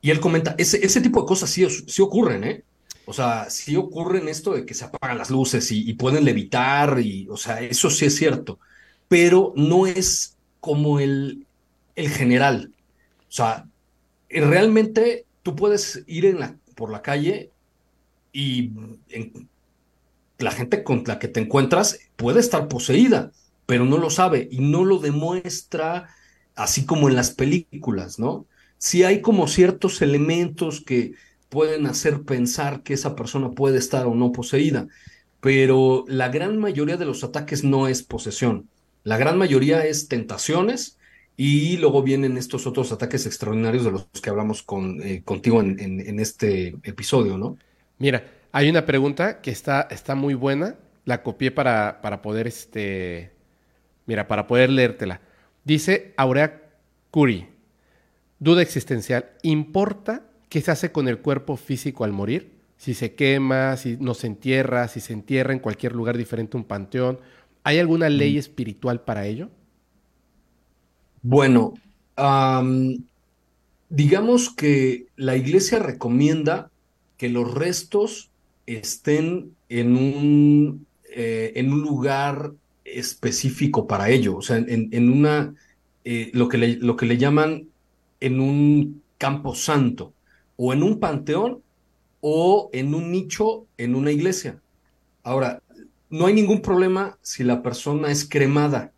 Y 0.00 0.10
él 0.10 0.20
comenta, 0.20 0.54
ese, 0.58 0.84
ese 0.84 1.00
tipo 1.00 1.20
de 1.20 1.26
cosas 1.26 1.50
sí, 1.50 1.66
sí 1.68 2.02
ocurren, 2.02 2.44
¿eh? 2.44 2.64
O 3.04 3.12
sea, 3.12 3.50
sí 3.50 3.76
ocurren 3.76 4.28
esto 4.28 4.52
de 4.52 4.64
que 4.64 4.74
se 4.74 4.84
apagan 4.84 5.18
las 5.18 5.30
luces 5.30 5.70
y, 5.72 5.88
y, 5.88 5.94
pueden 5.94 6.24
levitar, 6.24 7.00
y, 7.00 7.26
o 7.28 7.36
sea, 7.36 7.60
eso 7.60 7.90
sí 7.90 8.06
es 8.06 8.14
cierto, 8.14 8.60
pero 9.08 9.52
no 9.56 9.88
es 9.88 10.36
como 10.60 11.00
el, 11.00 11.46
el 11.96 12.08
general. 12.10 12.72
O 13.28 13.32
sea, 13.32 13.66
realmente 14.28 15.26
tú 15.42 15.56
puedes 15.56 16.04
ir 16.06 16.26
en 16.26 16.38
la, 16.38 16.56
por 16.76 16.92
la 16.92 17.02
calle 17.02 17.51
y 18.32 18.72
la 20.38 20.50
gente 20.50 20.82
con 20.82 21.04
la 21.06 21.18
que 21.18 21.28
te 21.28 21.40
encuentras 21.40 21.98
puede 22.16 22.40
estar 22.40 22.68
poseída, 22.68 23.32
pero 23.66 23.84
no 23.84 23.98
lo 23.98 24.10
sabe 24.10 24.48
y 24.50 24.60
no 24.60 24.84
lo 24.84 24.98
demuestra 24.98 26.08
así 26.54 26.84
como 26.84 27.08
en 27.08 27.14
las 27.14 27.30
películas, 27.30 28.18
¿no? 28.18 28.46
Sí 28.78 29.04
hay 29.04 29.20
como 29.20 29.46
ciertos 29.46 30.02
elementos 30.02 30.80
que 30.80 31.12
pueden 31.48 31.86
hacer 31.86 32.22
pensar 32.22 32.82
que 32.82 32.94
esa 32.94 33.14
persona 33.14 33.50
puede 33.50 33.78
estar 33.78 34.06
o 34.06 34.14
no 34.14 34.32
poseída, 34.32 34.88
pero 35.40 36.04
la 36.08 36.28
gran 36.28 36.58
mayoría 36.58 36.96
de 36.96 37.04
los 37.04 37.24
ataques 37.24 37.62
no 37.62 37.88
es 37.88 38.02
posesión. 38.02 38.68
La 39.04 39.16
gran 39.16 39.38
mayoría 39.38 39.84
es 39.84 40.08
tentaciones 40.08 40.98
y 41.36 41.76
luego 41.78 42.02
vienen 42.02 42.36
estos 42.36 42.66
otros 42.66 42.92
ataques 42.92 43.26
extraordinarios 43.26 43.84
de 43.84 43.90
los 43.90 44.06
que 44.22 44.30
hablamos 44.30 44.62
con, 44.62 45.02
eh, 45.02 45.22
contigo 45.24 45.60
en, 45.60 46.20
este 46.20 46.76
episodio, 46.84 47.38
¿no? 47.38 47.56
Mira, 48.02 48.24
hay 48.50 48.68
una 48.68 48.84
pregunta 48.84 49.40
que 49.40 49.52
está, 49.52 49.86
está 49.88 50.16
muy 50.16 50.34
buena. 50.34 50.74
La 51.04 51.22
copié 51.22 51.52
para, 51.52 52.00
para 52.02 52.20
poder, 52.20 52.48
este, 52.48 53.30
mira, 54.06 54.26
para 54.26 54.48
poder 54.48 54.70
leértela. 54.70 55.20
Dice 55.62 56.12
Aurea 56.16 56.62
Curi, 57.12 57.46
duda 58.40 58.60
existencial. 58.60 59.30
¿Importa 59.42 60.24
qué 60.48 60.60
se 60.60 60.72
hace 60.72 60.90
con 60.90 61.06
el 61.06 61.18
cuerpo 61.18 61.56
físico 61.56 62.02
al 62.02 62.10
morir? 62.10 62.50
Si 62.76 62.94
se 62.94 63.14
quema, 63.14 63.76
si 63.76 63.96
no 64.00 64.14
se 64.14 64.26
entierra, 64.26 64.88
si 64.88 64.98
se 64.98 65.12
entierra 65.12 65.52
en 65.52 65.60
cualquier 65.60 65.92
lugar 65.92 66.18
diferente, 66.18 66.56
un 66.56 66.64
panteón. 66.64 67.20
¿Hay 67.62 67.78
alguna 67.78 68.08
ley 68.08 68.34
mm. 68.34 68.38
espiritual 68.38 69.02
para 69.02 69.26
ello? 69.26 69.48
Bueno, 71.22 71.74
digamos 73.88 74.50
que 74.50 75.06
la 75.14 75.36
iglesia 75.36 75.78
recomienda 75.78 76.71
que 77.22 77.28
los 77.28 77.54
restos 77.54 78.32
estén 78.66 79.54
en 79.68 79.96
un, 79.96 80.88
eh, 81.14 81.52
en 81.54 81.72
un 81.72 81.80
lugar 81.80 82.50
específico 82.84 83.86
para 83.86 84.10
ello, 84.10 84.38
o 84.38 84.42
sea, 84.42 84.56
en, 84.56 85.08
una, 85.08 85.54
eh, 86.04 86.32
lo, 86.34 86.48
que 86.48 86.58
le, 86.58 86.76
lo 86.78 86.96
que 86.96 87.06
le 87.06 87.18
llaman 87.18 87.68
en 88.18 88.40
un 88.40 89.02
campo 89.18 89.54
santo, 89.54 90.12
o 90.56 90.72
en 90.72 90.82
un 90.82 90.98
panteón, 90.98 91.62
o 92.20 92.70
en 92.72 92.92
un 92.92 93.12
nicho 93.12 93.66
en 93.78 93.94
una 93.94 94.10
iglesia. 94.10 94.60
Ahora, 95.22 95.62
no 96.10 96.26
hay 96.26 96.34
ningún 96.34 96.60
problema 96.60 97.20
si 97.22 97.44
la 97.44 97.62
persona 97.62 98.10
es 98.10 98.28
cremada. 98.28 98.92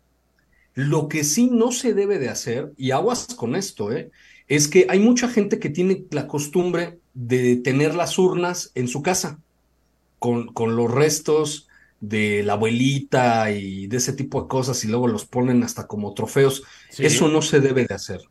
Lo 0.73 1.09
que 1.09 1.23
sí 1.23 1.51
no 1.51 1.71
se 1.71 1.93
debe 1.93 2.17
de 2.17 2.29
hacer, 2.29 2.73
y 2.75 2.89
aguas 2.89 3.35
con 3.35 3.55
esto, 3.55 3.91
¿eh? 3.91 4.09
es 4.47 4.67
que 4.67 4.87
hay 4.89 4.99
mucha 4.99 5.27
gente 5.27 5.59
que 5.59 5.69
tiene 5.69 6.05
la 6.09 6.25
costumbre 6.25 6.97
de 7.15 7.55
tener 7.55 7.95
las 7.95 8.19
urnas 8.19 8.71
en 8.75 8.87
su 8.87 9.01
casa, 9.01 9.39
con, 10.19 10.53
con 10.53 10.75
los 10.75 10.91
restos 10.91 11.67
de 11.99 12.43
la 12.43 12.53
abuelita 12.53 13.49
y 13.51 13.87
de 13.87 13.97
ese 13.97 14.13
tipo 14.13 14.43
de 14.43 14.47
cosas, 14.47 14.83
y 14.85 14.87
luego 14.87 15.07
los 15.07 15.25
ponen 15.25 15.63
hasta 15.63 15.87
como 15.87 16.13
trofeos. 16.13 16.61
Eso 16.97 17.27
no 17.27 17.41
se 17.41 17.59
debe 17.59 17.85
de 17.85 17.95
hacer. 17.95 18.21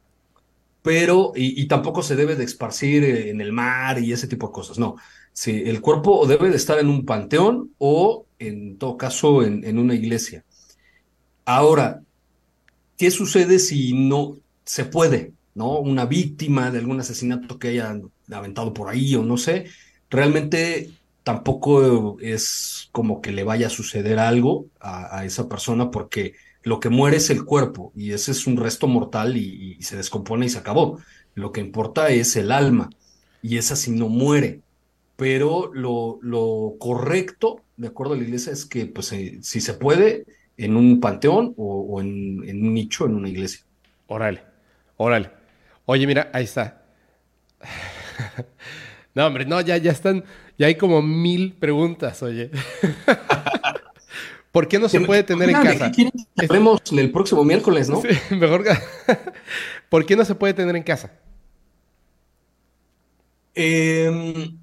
Pero, 0.83 1.33
y, 1.35 1.67
tampoco 1.67 2.03
se 2.03 2.15
debe 2.15 2.37
de 2.37 2.45
esparcir 2.45 3.05
en 3.05 3.41
el 3.41 3.53
mar 3.53 3.99
y 3.99 4.13
ese 4.13 4.29
tipo 4.29 4.49
de 4.49 4.53
cosas, 4.53 4.79
no. 4.79 4.95
Sí, 5.33 5.65
el 5.67 5.81
cuerpo 5.81 6.27
debe 6.27 6.51
de 6.51 6.57
estar 6.57 6.79
en 6.79 6.89
un 6.89 7.05
panteón 7.05 7.73
o, 7.79 8.27
en 8.39 8.79
todo 8.79 8.97
caso, 8.97 9.43
en, 9.43 9.65
en 9.65 9.79
una 9.79 9.95
iglesia. 9.95 10.45
Ahora, 11.47 12.05
¿Qué 12.97 13.11
sucede 13.11 13.59
si 13.59 13.93
no 13.93 14.37
se 14.65 14.85
puede? 14.85 15.33
¿No? 15.55 15.79
Una 15.79 16.07
víctima 16.07 16.71
de 16.71 16.79
algún 16.79 17.01
asesinato 17.01 17.59
que 17.59 17.69
hayan 17.69 18.11
aventado 18.31 18.75
por 18.75 18.89
ahí 18.89 19.15
o 19.15 19.23
no 19.23 19.37
sé, 19.37 19.67
realmente 20.11 20.91
tampoco 21.23 22.19
es 22.21 22.89
como 22.93 23.21
que 23.21 23.33
le 23.33 23.45
vaya 23.45 23.69
a 23.69 23.71
suceder 23.71 24.19
algo 24.19 24.67
a, 24.81 25.25
esa 25.25 25.49
persona 25.49 25.91
porque 25.91 26.35
lo 26.63 26.81
que 26.81 26.91
muere 26.91 27.19
es 27.19 27.31
el 27.31 27.45
cuerpo 27.45 27.93
y 27.97 28.13
ese 28.13 28.33
es 28.33 28.47
un 28.47 28.57
resto 28.57 28.87
mortal 28.87 29.37
y, 29.37 29.79
se 29.83 29.97
descompone 29.97 30.47
y 30.47 30.49
se 30.49 30.59
acabó. 30.59 30.99
Lo 31.35 31.53
que 31.53 31.61
importa 31.61 32.11
es 32.11 32.37
el 32.37 32.53
alma 32.53 32.91
y 33.43 33.59
esa 33.59 33.77
sí 33.77 33.91
no 33.91 34.09
muere. 34.09 34.61
Pero 35.17 35.71
lo, 35.73 36.19
lo 36.23 36.75
correcto, 36.79 37.61
de 37.77 37.89
acuerdo 37.89 38.15
a 38.15 38.17
la 38.17 38.25
iglesia, 38.25 38.53
es 38.53 38.65
que 38.65 38.87
pues 38.87 39.13
eh, 39.13 39.39
si 39.43 39.61
se 39.61 39.75
puede, 39.75 40.27
en 40.57 40.77
un 40.77 41.01
panteón 41.01 41.55
o, 41.57 42.01
en, 42.01 42.41
un 42.41 42.75
nicho 42.75 43.07
en 43.07 43.15
una 43.15 43.29
iglesia. 43.29 43.65
Órale, 44.07 44.43
órale. 44.97 45.31
Oye, 45.87 46.07
mira, 46.07 46.31
ahí 46.33 46.45
está. 46.45 46.83
no, 49.15 49.27
hombre, 49.27 49.45
no, 49.45 49.61
ya, 49.61 49.77
ya 49.77 49.93
están, 49.93 50.25
ya 50.59 50.67
hay 50.67 50.77
como 50.77 51.03
mil 51.03 51.53
preguntas, 51.55 52.23
oye. 52.23 52.51
¿Por 54.55 54.69
qué 54.69 54.79
no 54.79 54.89
se 54.89 55.01
puede 55.01 55.25
tener 55.25 55.51
en 55.51 55.61
casa? 55.61 55.91
Vemos 56.49 56.81
el 56.93 57.11
próximo 57.11 57.43
miércoles, 57.43 57.89
¿no? 57.89 58.01
Sí, 58.01 58.09
mejor. 58.37 58.65
¿Por 59.89 60.07
qué 60.07 60.15
no 60.15 60.25
se 60.25 60.37
puede 60.37 60.55
tener 60.55 60.77
en 60.77 60.85
casa? 60.85 61.11
Em, 63.53 64.57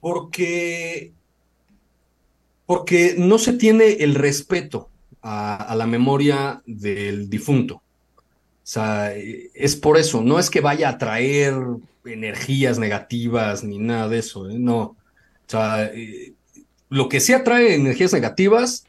porque, 0.00 1.12
porque 2.66 3.14
no 3.16 3.38
se 3.38 3.52
tiene 3.52 3.92
el 4.00 4.16
respeto 4.16 4.90
a, 5.22 5.72
la 5.76 5.86
memoria 5.86 6.60
del 6.66 7.30
difunto. 7.30 7.80
O 8.72 8.74
sea, 8.74 9.14
es 9.14 9.76
por 9.76 9.98
eso, 9.98 10.22
no 10.22 10.38
es 10.38 10.48
que 10.48 10.62
vaya 10.62 10.88
a 10.88 10.96
traer 10.96 11.52
energías 12.06 12.78
negativas 12.78 13.62
ni 13.64 13.78
nada 13.78 14.08
de 14.08 14.20
eso, 14.20 14.48
¿eh? 14.48 14.58
no. 14.58 14.80
O 14.80 14.96
sea, 15.46 15.90
eh, 15.92 16.32
lo 16.88 17.10
que 17.10 17.20
sí 17.20 17.34
atrae 17.34 17.74
energías 17.74 18.14
negativas, 18.14 18.86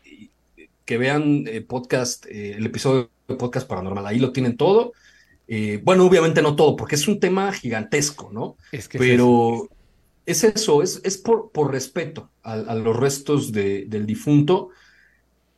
que 0.86 0.98
vean 0.98 1.44
eh, 1.48 1.60
podcast, 1.60 2.26
el 2.28 2.66
episodio 2.66 3.10
de 3.28 3.36
podcast 3.36 3.68
paranormal, 3.68 4.08
ahí 4.08 4.20
lo 4.20 4.32
tienen 4.32 4.56
todo. 4.56 4.94
bueno, 5.84 6.06
obviamente 6.06 6.42
no 6.42 6.56
todo, 6.56 6.78
porque 6.78 6.96
es 6.96 7.06
un 7.10 7.20
tema 7.20 7.52
gigantesco, 7.52 8.30
¿no? 8.32 8.56
Es 8.72 8.88
que 8.88 8.98
Pero 8.98 9.68
es 10.26 10.46
eso, 10.46 10.82
es, 10.82 11.02
es 11.04 11.18
por, 11.18 11.52
por 11.52 11.74
respeto 11.74 12.30
a, 12.42 12.56
los 12.76 12.96
restos 12.96 13.52
del 13.52 14.06
difunto 14.06 14.70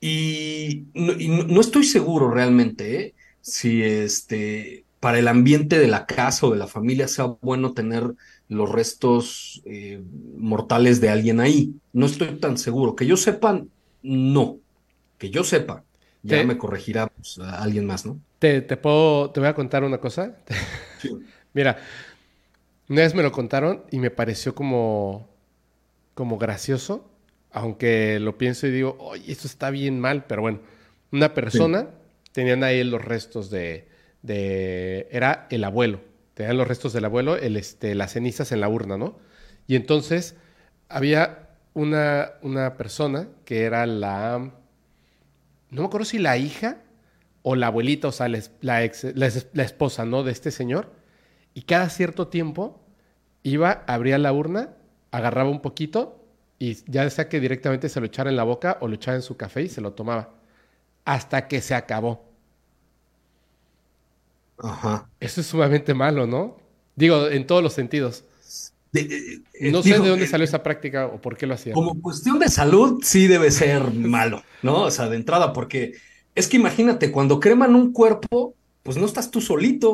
y 0.01 0.85
no, 0.95 1.61
estoy 1.61 1.83
seguro 1.83 2.31
realmente 2.31 2.95
¿eh? 2.95 3.13
Si 3.45 3.83
este, 3.83 4.85
para 4.99 5.19
el 5.19 5.27
ambiente 5.27 5.77
de 5.77 5.87
la 5.87 6.07
casa 6.07 6.47
o 6.47 6.51
de 6.51 6.57
la 6.57 6.65
familia 6.67 7.07
sea 7.07 7.25
bueno 7.41 7.73
tener 7.73 8.15
los 8.49 8.71
restos 8.71 9.61
eh, 9.65 10.01
mortales 10.37 10.99
de 10.99 11.09
alguien 11.09 11.39
ahí. 11.39 11.75
No 11.93 12.07
estoy 12.07 12.39
tan 12.39 12.57
seguro. 12.57 12.95
Que 12.95 13.05
yo 13.05 13.15
sepa, 13.17 13.61
no. 14.01 14.57
Que 15.19 15.29
yo 15.29 15.43
sepa. 15.43 15.83
Ya 16.23 16.43
me 16.43 16.57
corregirá 16.57 17.05
pues, 17.05 17.37
alguien 17.37 17.85
más, 17.85 18.03
¿no? 18.03 18.19
Te, 18.39 18.61
puedo, 18.61 19.29
te 19.29 19.39
voy 19.39 19.49
a 19.49 19.53
contar 19.53 19.83
una 19.83 19.99
cosa. 19.99 20.37
Mira, 21.53 21.77
una 22.89 23.01
vez 23.01 23.13
me 23.13 23.21
lo 23.21 23.31
contaron 23.31 23.83
y 23.91 23.99
me 23.99 24.09
pareció 24.09 24.55
como, 24.55 25.29
como 26.15 26.39
gracioso 26.39 27.11
aunque 27.55 28.19
lo 28.19 28.37
pienso 28.37 28.67
y 28.67 28.71
digo, 28.71 28.97
oye, 28.99 29.31
esto 29.31 29.47
está 29.47 29.69
bien 29.69 29.97
mal, 29.97 30.25
pero 30.25 30.41
bueno, 30.41 30.59
una 31.11 31.33
persona, 31.33 31.87
tenían 32.35 32.65
ahí 32.65 32.83
los 32.83 33.03
restos 33.03 33.49
de, 33.49 33.87
de... 34.21 35.07
Era 35.09 35.47
el 35.49 35.63
abuelo. 35.63 36.01
Tenían 36.33 36.57
los 36.57 36.67
restos 36.67 36.91
del 36.91 37.05
abuelo, 37.05 37.37
el, 37.37 37.55
este, 37.55 37.95
las 37.95 38.11
cenizas 38.11 38.51
en 38.51 38.59
la 38.59 38.67
urna, 38.67 38.97
¿no? 38.97 39.17
Y 39.67 39.77
entonces 39.77 40.35
había 40.89 41.47
una, 41.73 42.33
una 42.41 42.75
persona 42.75 43.29
que 43.45 43.63
era 43.63 43.85
la... 43.85 44.51
No 45.69 45.81
me 45.81 45.87
acuerdo 45.87 46.03
si 46.03 46.19
la 46.19 46.35
hija 46.35 46.79
o 47.41 47.55
la 47.55 47.67
abuelita, 47.67 48.09
o 48.09 48.11
sea, 48.11 48.27
la, 48.27 48.41
la, 48.59 48.91
la 49.53 49.63
esposa, 49.63 50.03
¿no? 50.03 50.23
De 50.23 50.33
este 50.33 50.51
señor. 50.51 50.91
Y 51.53 51.61
cada 51.61 51.89
cierto 51.89 52.27
tiempo 52.27 52.83
iba, 53.43 53.85
abría 53.87 54.17
la 54.17 54.33
urna, 54.33 54.71
agarraba 55.11 55.49
un 55.49 55.61
poquito 55.61 56.27
y 56.59 56.79
ya 56.91 57.09
sea 57.09 57.29
que 57.29 57.39
directamente 57.39 57.87
se 57.87 58.01
lo 58.01 58.07
echara 58.07 58.29
en 58.29 58.35
la 58.35 58.43
boca 58.43 58.77
o 58.81 58.89
lo 58.89 58.95
echara 58.95 59.15
en 59.15 59.23
su 59.23 59.37
café 59.37 59.61
y 59.61 59.69
se 59.69 59.79
lo 59.79 59.93
tomaba. 59.93 60.34
Hasta 61.05 61.47
que 61.47 61.61
se 61.61 61.75
acabó. 61.75 62.25
Ajá. 64.57 65.09
Eso 65.19 65.41
es 65.41 65.47
sumamente 65.47 65.93
malo, 65.93 66.27
¿no? 66.27 66.57
Digo, 66.95 67.27
en 67.27 67.45
todos 67.45 67.61
los 67.63 67.73
sentidos. 67.73 68.23
Eh, 68.93 69.41
no 69.71 69.83
sé 69.83 69.99
de 69.99 70.07
dónde 70.07 70.25
eh, 70.25 70.27
salió 70.27 70.45
esa 70.45 70.63
práctica 70.63 71.07
o 71.07 71.19
por 71.19 71.37
qué 71.37 71.45
lo 71.45 71.53
hacía. 71.53 71.73
Como 71.73 72.01
cuestión 72.01 72.39
de 72.39 72.49
salud, 72.49 73.01
sí 73.03 73.27
debe 73.27 73.51
ser 73.51 73.91
malo, 73.91 74.43
¿no? 74.61 74.83
O 74.83 74.91
sea, 74.91 75.09
de 75.09 75.17
entrada, 75.17 75.51
porque 75.53 75.95
es 76.33 76.47
que 76.47 76.57
imagínate, 76.57 77.11
cuando 77.11 77.39
creman 77.39 77.75
un 77.75 77.91
cuerpo, 77.91 78.55
pues 78.83 78.97
no 78.97 79.05
estás 79.05 79.31
tú 79.31 79.41
solito. 79.41 79.91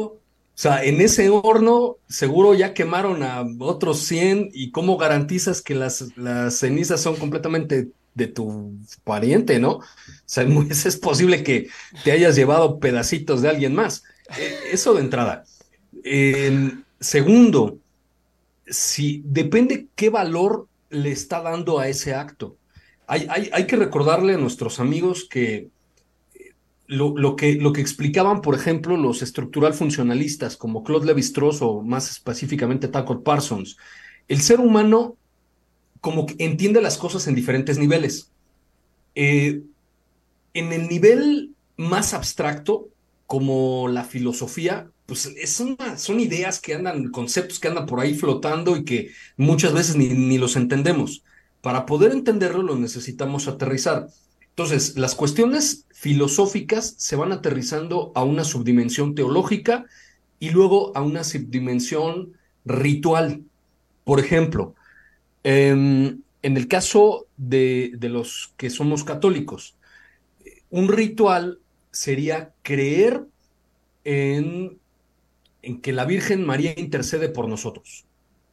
O 0.54 0.62
sea, 0.62 0.84
en 0.84 1.02
ese 1.02 1.30
horno 1.30 1.98
seguro 2.08 2.54
ya 2.54 2.74
quemaron 2.74 3.24
a 3.24 3.44
otros 3.60 4.00
100 4.00 4.50
y 4.54 4.72
cómo 4.72 4.98
garantizas 4.98 5.62
que 5.62 5.74
las, 5.74 6.16
las 6.18 6.58
cenizas 6.60 7.02
son 7.02 7.16
completamente 7.16 7.90
de 8.14 8.28
tu 8.28 8.74
pariente, 9.04 9.60
¿no? 9.60 9.72
O 9.74 9.84
sea, 10.26 10.46
es 10.70 10.98
posible 10.98 11.44
que 11.44 11.70
te 12.04 12.12
hayas 12.12 12.36
llevado 12.36 12.80
pedacitos 12.80 13.42
de 13.42 13.50
alguien 13.50 13.76
más. 13.76 14.04
Eh, 14.38 14.56
eso 14.72 14.94
de 14.94 15.02
entrada. 15.02 15.44
segundo, 17.00 17.78
si 18.68 19.22
depende 19.26 19.88
qué 19.96 20.10
valor 20.10 20.68
le 20.90 21.12
está 21.12 21.42
dando 21.42 21.80
a 21.80 21.88
ese 21.88 22.14
acto. 22.14 22.58
Hay, 23.08 23.28
hay, 23.30 23.50
hay 23.52 23.68
que 23.68 23.76
recordarle 23.76 24.36
a 24.36 24.38
nuestros 24.38 24.80
amigos 24.80 25.28
que 25.30 25.70
lo, 26.92 27.38
que, 27.38 27.56
lo 27.56 27.72
que 27.72 27.80
explicaban, 27.80 28.42
por 28.42 28.54
ejemplo, 28.54 28.98
los 28.98 29.22
estructural 29.22 29.74
funcionalistas 29.74 30.58
como 30.58 30.84
Claude 30.84 31.06
Lévi-Strauss 31.08 31.62
o 31.62 31.82
más 31.82 32.12
específicamente 32.12 32.90
Tucker 32.90 33.20
Parsons, 33.24 33.78
el 34.28 34.42
ser 34.42 34.60
humano 34.60 35.16
como 36.02 36.26
que 36.26 36.36
entiende 36.40 36.82
las 36.82 36.98
cosas 36.98 37.28
en 37.28 37.36
diferentes 37.36 37.78
niveles. 37.78 38.32
Eh, 39.16 39.62
en 40.54 40.74
el 40.74 40.90
nivel 40.90 41.52
más 41.78 42.14
abstracto, 42.14 42.90
como 43.28 43.88
la 43.88 44.04
filosofía, 44.04 44.90
pues 45.06 45.26
es 45.26 45.64
son 45.98 46.20
ideas 46.20 46.60
que 46.60 46.74
andan, 46.74 47.12
conceptos 47.12 47.60
que 47.60 47.70
andan 47.70 47.86
por 47.86 48.00
ahí 48.00 48.14
flotando 48.14 48.76
y 48.76 48.84
que 48.84 49.12
muchas 49.38 49.74
veces 49.74 49.96
ni, 49.96 50.10
ni 50.10 50.38
los 50.38 50.56
entendemos. 50.56 51.24
Para 51.62 51.86
poder 51.86 52.12
entenderlo, 52.12 52.64
lo 52.64 52.76
necesitamos 52.76 53.48
aterrizar. 53.48 54.08
Entonces, 54.50 54.98
las 54.98 55.16
cuestiones 55.16 55.86
filosóficas 55.94 56.96
se 56.98 57.16
van 57.16 57.32
aterrizando 57.32 58.12
a 58.16 58.24
una 58.24 58.44
subdimensión 58.44 59.16
teológica 59.16 59.86
y 60.40 60.50
luego 60.50 60.92
a 60.96 61.02
una 61.02 61.24
subdimensión 61.24 62.34
ritual. 62.66 63.44
Por 64.04 64.20
ejemplo, 64.20 64.76
em, 64.76 64.81
en 65.44 66.24
el 66.42 66.68
caso 66.68 67.28
de, 67.38 67.98
los 68.02 68.54
que 68.58 68.70
somos 68.70 69.04
católicos, 69.04 69.76
un 70.70 70.88
ritual 70.88 71.60
sería 71.92 72.54
creer 72.62 73.24
en, 74.04 74.80
en 75.62 75.82
que 75.82 75.94
la 75.94 76.06
Virgen 76.06 76.46
María 76.46 76.74
intercede 76.78 77.30
por 77.30 77.48
nosotros. 77.48 78.06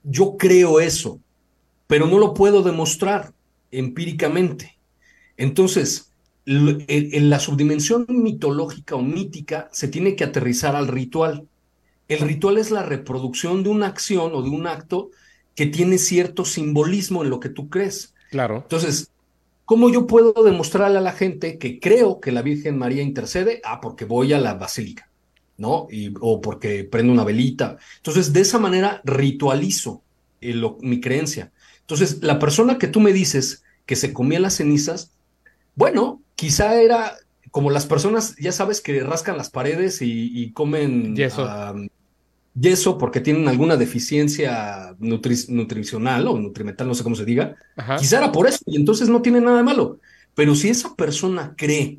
Yo 0.03 0.37
creo 0.37 0.81
eso, 0.81 1.21
pero 1.87 2.07
no 2.07 2.19
lo 2.19 2.35
puedo 2.35 2.63
demostrar 2.63 3.33
empíricamente. 3.71 4.79
Entonces, 5.37 6.13
en 6.47 7.29
la 7.29 7.41
subdimensión 7.41 8.07
mitológica 8.09 8.97
o 8.97 9.03
mítica 9.03 9.69
se 9.71 9.89
tiene 9.89 10.17
que 10.17 10.25
aterrizar 10.25 10.75
al 10.77 10.89
ritual. 10.89 11.47
El 12.09 12.21
ritual 12.21 12.57
es 12.57 12.71
la 12.71 12.83
reproducción 12.83 13.63
de 13.63 13.69
una 13.69 13.87
acción 13.87 14.35
o 14.35 14.43
de 14.43 14.49
un 14.49 14.67
acto 14.67 15.11
que 15.59 15.67
tiene 15.67 15.99
cierto 15.99 16.45
simbolismo 16.45 17.25
en 17.25 17.31
lo 17.31 17.41
que 17.41 17.49
tú 17.49 17.69
crees. 17.69 18.15
Claro. 18.31 18.59
Entonces, 18.59 19.11
¿cómo 19.65 19.91
yo 19.91 20.07
puedo 20.07 20.33
demostrarle 20.45 20.99
a 20.99 21.01
la 21.01 21.11
gente 21.11 21.59
que 21.59 21.81
creo 21.81 22.21
que 22.21 22.31
la 22.31 22.43
Virgen 22.43 22.79
María 22.79 23.03
intercede? 23.03 23.61
Ah, 23.65 23.81
porque 23.81 24.05
voy 24.05 24.33
a 24.33 24.39
la 24.39 24.55
basílica, 24.55 25.11
¿no? 25.57 25.89
Y, 25.91 26.15
o 26.21 26.41
porque 26.41 26.85
prendo 26.85 27.13
una 27.13 27.25
velita. 27.25 27.77
Entonces, 27.97 28.33
de 28.33 28.43
esa 28.43 28.61
manera 28.61 29.03
ritualizo 29.03 30.05
eh, 30.41 30.55
mi 30.81 31.01
creencia. 31.01 31.51
Entonces, 31.81 32.23
la 32.23 32.39
persona 32.39 32.79
que 32.79 32.87
tú 32.87 33.01
me 33.01 33.13
dices 33.13 33.65
que 33.85 33.97
se 33.97 34.13
comía 34.13 34.39
las 34.39 34.55
cenizas, 34.55 35.11
bueno, 35.75 36.23
quizá 36.37 36.81
era 36.81 37.17
como 37.51 37.73
las 37.73 37.87
personas, 37.87 38.37
ya 38.37 38.53
sabes, 38.53 38.81
que 38.81 39.01
rascan 39.01 39.37
las 39.37 39.51
paredes 39.51 40.03
y, 40.03 40.53
comen 40.53 41.17
yeso. 41.17 41.49
Yeso 42.55 42.99
porque 42.99 43.21
tienen 43.21 43.49
alguna 43.49 43.77
deficiencia 43.77 44.95
nutricional 44.99 46.27
o 46.29 46.39
nutrimental, 46.39 46.89
no 46.89 46.95
sé 46.95 47.03
cómo 47.03 47.17
se 47.17 47.25
diga. 47.25 47.57
Quizá 47.99 48.19
era 48.19 48.33
por 48.33 48.47
eso 48.47 48.59
y 48.67 48.77
entonces 48.77 49.09
no 49.09 49.23
tiene 49.23 49.41
nada 49.41 49.59
de 49.59 49.63
malo. 49.63 49.99
Pero 50.35 50.55
si 50.55 50.69
esa 50.69 50.95
persona 50.95 51.55
cree 51.57 51.99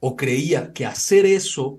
o 0.00 0.16
creía 0.16 0.72
que 0.72 0.86
hacer 0.86 1.26
eso 1.26 1.78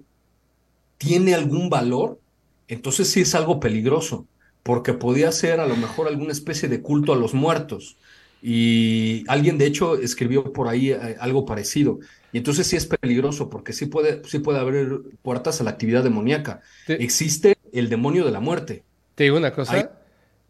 tiene 0.97 1.33
algún 1.33 1.69
valor, 1.69 2.19
entonces 2.67 3.09
sí 3.09 3.21
es 3.21 3.35
algo 3.35 3.59
peligroso, 3.59 4.27
porque 4.63 4.93
podía 4.93 5.31
ser 5.31 5.59
a 5.59 5.67
lo 5.67 5.75
mejor 5.75 6.07
alguna 6.07 6.31
especie 6.31 6.69
de 6.69 6.81
culto 6.81 7.11
a 7.11 7.17
los 7.17 7.33
muertos 7.33 7.97
y 8.41 9.23
alguien, 9.27 9.57
de 9.57 9.67
hecho, 9.67 9.95
escribió 9.95 10.51
por 10.51 10.67
ahí 10.67 10.91
eh, 10.91 11.15
algo 11.19 11.45
parecido. 11.45 11.99
Y 12.33 12.39
entonces 12.39 12.65
sí 12.65 12.75
es 12.75 12.85
peligroso 12.85 13.49
porque 13.49 13.73
sí 13.73 13.85
puede, 13.85 14.21
sí 14.25 14.39
puede 14.39 14.59
abrir 14.59 15.01
puertas 15.21 15.61
a 15.61 15.63
la 15.63 15.71
actividad 15.71 16.03
demoníaca. 16.03 16.61
Existe 16.87 17.57
el 17.73 17.89
demonio 17.89 18.25
de 18.25 18.31
la 18.31 18.39
muerte. 18.39 18.83
Te 19.15 19.25
digo 19.25 19.37
una 19.37 19.53
cosa. 19.53 19.91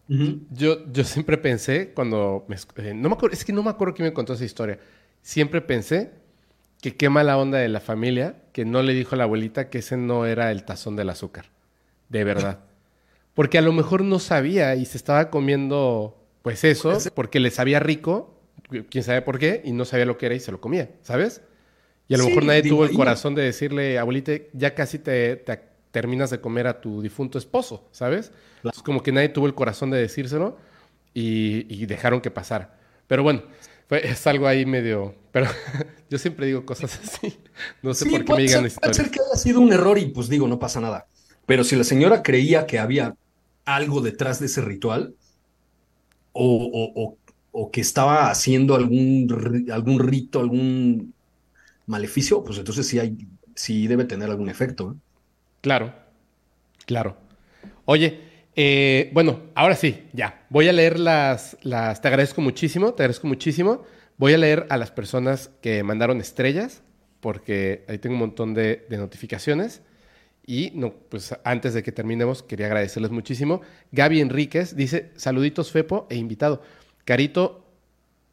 yo, 0.08 0.92
yo 0.92 1.04
siempre 1.04 1.38
pensé 1.38 1.92
cuando... 1.94 2.46
Eh, 2.78 2.94
no 2.94 3.10
me 3.10 3.16
acuerdo, 3.16 3.34
es 3.36 3.46
que 3.46 3.54
no 3.54 3.64
me 3.64 3.70
acuerdo 3.70 3.94
quién 3.94 4.08
me 4.08 4.14
contó 4.14 4.34
esa 4.34 4.46
historia. 4.46 4.80
Siempre 5.22 5.62
pensé 5.62 6.12
que 6.82 6.96
qué 6.96 7.10
mala 7.10 7.38
onda 7.38 7.60
de 7.60 7.70
la 7.70 7.80
familia 7.80 8.36
que 8.54 8.66
no 8.66 8.82
le 8.82 8.94
dijo 8.94 9.16
a 9.16 9.18
la 9.18 9.26
abuelita 9.26 9.70
que 9.70 9.80
ese 9.80 9.98
no 9.98 10.26
era 10.26 10.52
el 10.52 10.66
tazón 10.66 10.96
del 10.96 11.10
azúcar. 11.10 11.46
De 12.10 12.24
verdad. 12.24 12.60
Porque 13.34 13.58
a 13.58 13.62
lo 13.62 13.72
mejor 13.72 14.04
no 14.04 14.20
sabía 14.20 14.76
y 14.76 14.86
se 14.86 14.98
estaba 14.98 15.30
comiendo 15.30 16.22
pues 16.42 16.64
eso, 16.64 16.98
porque 17.14 17.40
le 17.40 17.52
sabía 17.52 17.80
rico, 17.80 18.34
quién 18.90 19.04
sabe 19.04 19.22
por 19.22 19.38
qué, 19.38 19.62
y 19.64 19.72
no 19.74 19.86
sabía 19.86 20.06
lo 20.06 20.18
que 20.18 20.26
era 20.26 20.36
y 20.36 20.40
se 20.40 20.52
lo 20.52 20.60
comía, 20.60 20.90
¿sabes? 21.04 21.42
Y 22.08 22.16
a 22.16 22.18
lo 22.18 22.26
mejor 22.26 22.46
nadie 22.46 22.64
tuvo 22.64 22.84
el 22.84 22.94
corazón 22.94 23.36
de 23.36 23.44
decirle, 23.44 24.00
abuelita, 24.00 24.34
ya 24.54 24.74
casi 24.74 25.00
te, 25.00 25.44
terminas 25.92 26.30
de 26.30 26.40
comer 26.40 26.68
a 26.68 26.82
tu 26.82 27.02
difunto 27.02 27.38
esposo, 27.38 27.88
¿sabes? 27.92 28.32
Es 28.64 28.82
como 28.82 29.04
que 29.04 29.12
nadie 29.12 29.30
tuvo 29.30 29.46
el 29.46 29.54
corazón 29.54 29.92
de 29.92 30.00
decírselo 30.00 30.58
y, 31.14 31.86
dejaron 31.86 32.22
que 32.22 32.32
pasara. 32.32 32.78
Pero 33.08 33.24
bueno, 33.24 33.44
es 33.90 34.26
algo 34.28 34.48
ahí 34.48 34.66
medio... 34.66 35.16
Pero 35.32 35.48
yo 36.10 36.18
siempre 36.18 36.46
digo 36.48 36.66
cosas 36.66 37.00
así. 37.04 37.38
No 37.82 37.94
sé 37.94 38.06
por 38.06 38.24
qué 38.24 38.34
me 38.34 38.42
digan 38.42 38.68
Puede 38.82 38.94
ser 38.94 39.12
que 39.12 39.20
haya 39.20 39.38
sido 39.38 39.60
un 39.60 39.74
error 39.74 39.98
y 39.98 40.06
pues 40.06 40.30
digo, 40.30 40.48
no 40.48 40.60
pasa 40.60 40.80
nada. 40.80 41.08
Pero 41.46 41.64
si 41.64 41.76
la 41.76 41.84
señora 41.84 42.24
creía 42.24 42.66
que 42.66 42.80
había 42.80 43.16
algo 43.66 44.02
detrás 44.02 44.40
de 44.40 44.46
ese 44.46 44.62
ritual, 44.62 45.16
o, 46.34 47.18
que 47.72 47.82
estaba 47.82 48.30
haciendo 48.32 48.76
algún, 48.76 49.68
algún 49.72 50.00
rito, 50.00 50.40
algún 50.40 51.14
maleficio, 51.86 52.44
pues 52.44 52.58
entonces 52.58 52.88
sí, 52.88 53.00
hay, 53.00 53.18
sí 53.56 53.88
debe 53.88 54.06
tener 54.06 54.30
algún 54.30 54.50
efecto. 54.50 54.96
Claro, 55.62 55.94
claro. 56.86 57.18
Oye, 57.86 58.20
eh, 58.56 59.10
bueno, 59.14 59.42
ahora 59.56 59.76
sí, 59.76 60.08
ya. 60.14 60.46
Voy 60.50 60.68
a 60.68 60.74
leer 60.74 61.00
las, 61.00 61.58
las. 61.62 62.02
Te 62.02 62.08
agradezco 62.08 62.42
muchísimo, 62.42 62.94
te 62.94 63.04
agradezco 63.04 63.28
muchísimo. 63.28 63.84
Voy 64.18 64.34
a 64.34 64.38
leer 64.38 64.68
a 64.70 64.78
las 64.78 64.92
personas 64.92 65.52
que 65.62 65.84
mandaron 65.84 66.20
estrellas, 66.20 66.84
porque 67.22 67.86
ahí 67.88 67.98
tengo 67.98 68.16
un 68.16 68.20
montón 68.20 68.54
de, 68.54 68.86
notificaciones. 68.90 69.82
Y 70.46 70.72
no, 70.74 70.94
pues 70.94 71.36
antes 71.44 71.74
de 71.74 71.84
que 71.84 71.92
terminemos, 71.92 72.44
quería 72.44 72.66
agradecerles 72.66 73.12
muchísimo. 73.12 73.62
Gaby 73.92 74.22
Enríquez 74.22 74.76
dice: 74.76 75.12
saluditos, 75.16 75.72
Fepo 75.72 76.08
e 76.10 76.16
invitado. 76.16 76.62
Carito 77.06 77.66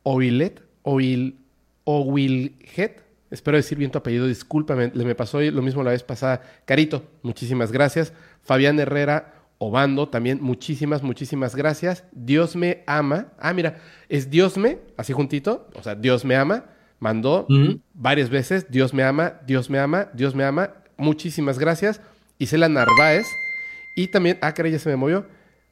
Oilet, 0.03 0.63
Oil, 0.83 1.39
Owilhet, 1.85 3.03
espero 3.31 3.57
decir 3.57 3.79
bien 3.79 3.91
tu 3.91 3.99
apellido, 3.99 4.27
discúlpame, 4.27 4.91
le 4.95 5.05
me 5.05 5.15
pasó 5.15 5.41
lo 5.41 5.63
mismo 5.63 5.83
la 5.83 5.91
vez 5.91 6.03
pasada. 6.03 6.43
Carito, 6.65 7.05
muchísimas 7.23 7.73
gracias. 7.73 8.13
Fabián 8.43 8.79
Herrera 8.79 9.35
Obando, 9.59 10.09
también 10.09 10.39
muchísimas, 10.41 11.03
muchísimas 11.03 11.57
gracias. 11.57 12.05
Dios 12.13 12.55
me 12.55 12.85
ama. 12.87 13.33
Ah, 13.39 13.53
mira, 13.53 13.81
es 14.09 14.31
Dios 14.31 14.57
me, 14.57 14.79
así 14.97 15.13
juntito, 15.13 15.69
o 15.75 15.83
sea, 15.83 15.95
Dios 15.95 16.25
me 16.25 16.37
ama. 16.37 16.67
Mandó 17.01 17.47
varias 17.95 18.29
veces, 18.29 18.71
Dios 18.71 18.93
me 18.93 19.05
ama, 19.05 19.35
Dios 19.47 19.71
me 19.71 19.79
ama, 19.79 20.09
Dios 20.15 20.35
me 20.35 20.43
ama 20.43 20.75
muchísimas 20.99 21.59
gracias. 21.59 22.03
Isela 22.39 22.69
Narváez. 22.69 23.27
Y 23.97 24.09
también, 24.09 24.39
ah, 24.43 24.53
caray, 24.53 24.73
ya 24.73 24.79
se 24.79 24.91
me 24.91 24.97
movió. 24.97 25.27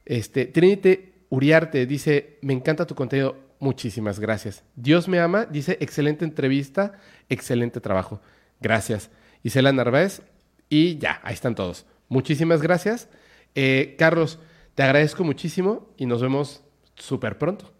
Este, 0.05 0.45
Trinity 0.45 1.11
Uriarte 1.29 1.85
dice, 1.85 2.39
me 2.41 2.53
encanta 2.53 2.87
tu 2.87 2.95
contenido. 2.95 3.37
Muchísimas 3.59 4.19
gracias. 4.19 4.63
Dios 4.75 5.07
me 5.07 5.19
ama, 5.19 5.45
dice, 5.45 5.77
excelente 5.81 6.25
entrevista, 6.25 6.93
excelente 7.29 7.79
trabajo. 7.81 8.21
Gracias. 8.61 9.09
Isela 9.43 9.71
Narváez. 9.71 10.21
Y 10.69 10.97
ya, 10.97 11.21
ahí 11.23 11.33
están 11.33 11.55
todos. 11.55 11.85
Muchísimas 12.09 12.61
gracias. 12.61 13.09
Eh, 13.55 13.95
Carlos, 13.97 14.39
te 14.75 14.83
agradezco 14.83 15.23
muchísimo 15.23 15.93
y 15.97 16.05
nos 16.05 16.21
vemos 16.21 16.63
súper 16.95 17.37
pronto. 17.37 17.73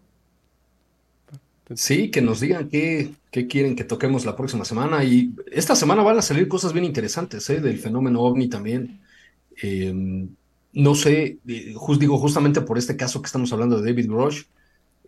Sí, 1.74 2.10
que 2.10 2.22
nos 2.22 2.40
digan 2.40 2.68
qué, 2.68 3.12
qué, 3.30 3.46
quieren 3.46 3.76
que 3.76 3.84
toquemos 3.84 4.24
la 4.24 4.34
próxima 4.34 4.64
semana. 4.64 5.04
Y 5.04 5.34
esta 5.52 5.76
semana 5.76 6.02
van 6.02 6.18
a 6.18 6.22
salir 6.22 6.48
cosas 6.48 6.72
bien 6.72 6.84
interesantes, 6.84 7.48
¿eh? 7.50 7.60
del 7.60 7.78
fenómeno 7.78 8.22
ovni 8.22 8.48
también. 8.48 9.00
Em, 9.60 10.28
no 10.72 10.94
sé, 10.94 11.38
eh, 11.46 11.74
digo, 11.98 12.18
justamente 12.18 12.62
por 12.62 12.78
este 12.78 12.96
caso 12.96 13.20
que 13.20 13.26
estamos 13.26 13.52
hablando 13.52 13.80
de 13.80 13.90
David 13.90 14.08
Grosh, 14.08 14.44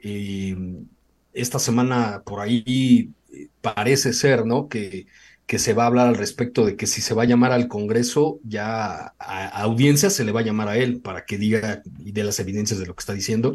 em, 0.02 0.86
esta 1.32 1.58
semana 1.58 2.22
por 2.24 2.40
ahí 2.40 3.10
eh, 3.32 3.48
parece 3.60 4.12
ser, 4.12 4.46
¿no? 4.46 4.68
Que, 4.68 5.06
que 5.46 5.58
se 5.58 5.74
va 5.74 5.84
a 5.84 5.86
hablar 5.86 6.06
al 6.08 6.14
respecto 6.16 6.64
de 6.64 6.76
que 6.76 6.86
si 6.86 7.00
se 7.00 7.14
va 7.14 7.24
a 7.24 7.26
llamar 7.26 7.52
al 7.52 7.66
Congreso, 7.68 8.38
ya 8.44 9.14
a, 9.18 9.62
audiencia 9.62 10.10
se 10.10 10.24
le 10.24 10.32
va 10.32 10.40
a 10.40 10.44
llamar 10.44 10.68
a 10.68 10.76
él 10.76 11.00
para 11.00 11.24
que 11.24 11.38
diga 11.38 11.82
y 11.98 12.12
dé 12.12 12.22
las 12.22 12.38
evidencias 12.38 12.78
de 12.78 12.86
lo 12.86 12.94
que 12.94 13.00
está 13.00 13.14
diciendo. 13.14 13.54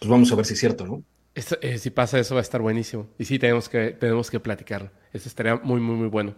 Pues 0.00 0.08
vamos 0.08 0.32
a 0.32 0.34
ver 0.34 0.46
si 0.46 0.54
es 0.54 0.60
cierto, 0.60 0.86
¿no? 0.86 1.04
Eh, 1.34 1.78
si 1.78 1.90
pasa 1.90 2.18
eso 2.18 2.34
va 2.34 2.40
a 2.40 2.42
estar 2.42 2.60
buenísimo. 2.60 3.06
Y 3.18 3.24
sí, 3.24 3.38
tenemos 3.38 3.68
que, 3.68 3.90
tenemos 3.90 4.30
que 4.30 4.40
platicar. 4.40 4.92
Eso 5.12 5.28
estaría 5.28 5.56
muy, 5.56 5.80
muy, 5.80 5.94
muy 5.94 6.08
bueno. 6.08 6.34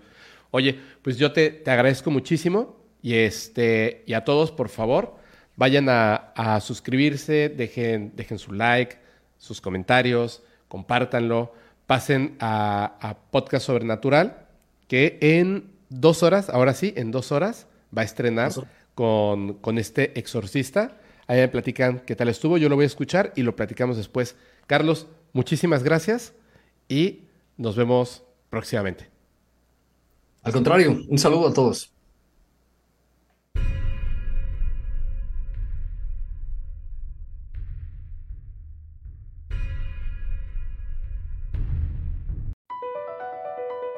Oye, 0.51 0.78
pues 1.03 1.16
yo 1.16 1.32
te, 1.32 1.51
te 1.51 1.70
agradezco 1.70 2.11
muchísimo 2.11 2.84
y, 3.01 3.14
este, 3.14 4.03
y 4.07 4.12
a 4.12 4.24
todos, 4.24 4.53
por 4.53 4.68
favor, 4.68 5.16
vayan 5.57 5.86
a, 5.88 6.61
suscribirse, 6.61 7.48
dejen, 7.48 8.12
dejen 8.16 8.38
su 8.38 8.53
like, 8.53 8.98
sus 9.41 9.61
comentarios, 9.61 10.45
compártanlo, 10.68 11.53
pasen 11.88 12.36
a, 12.38 12.97
a 13.01 13.16
Podcast 13.32 13.66
Sobrenatural, 13.66 14.47
que 14.86 15.18
en 15.20 15.72
dos 15.88 16.22
horas, 16.22 16.49
ahora 16.49 16.74
sí, 16.74 16.95
en 16.97 17.11
dos 17.11 17.32
horas, 17.32 17.66
va 17.97 18.03
a 18.03 18.05
estrenar 18.05 18.53
con, 18.95 19.55
con 19.55 19.78
este 19.78 20.16
exorcista. 20.16 20.97
Ahí 21.26 21.41
me 21.41 21.49
platican 21.49 22.01
qué 22.07 22.14
tal 22.14 22.28
estuvo, 22.28 22.59
yo 22.59 22.68
lo 22.68 22.76
voy 22.76 22.84
a 22.84 22.86
escuchar 22.86 23.32
y 23.34 23.43
lo 23.43 23.57
platicamos 23.57 23.97
después 23.97 24.36
Carlos, 24.70 25.09
muchísimas 25.32 25.82
gracias 25.82 26.32
y 26.88 27.24
nos 27.57 27.74
vemos 27.74 28.22
próximamente. 28.51 29.11
Al 30.45 30.53
contrario, 30.53 30.97
un 31.09 31.18
saludo 31.18 31.49
a 31.49 31.53
todos. 31.53 31.93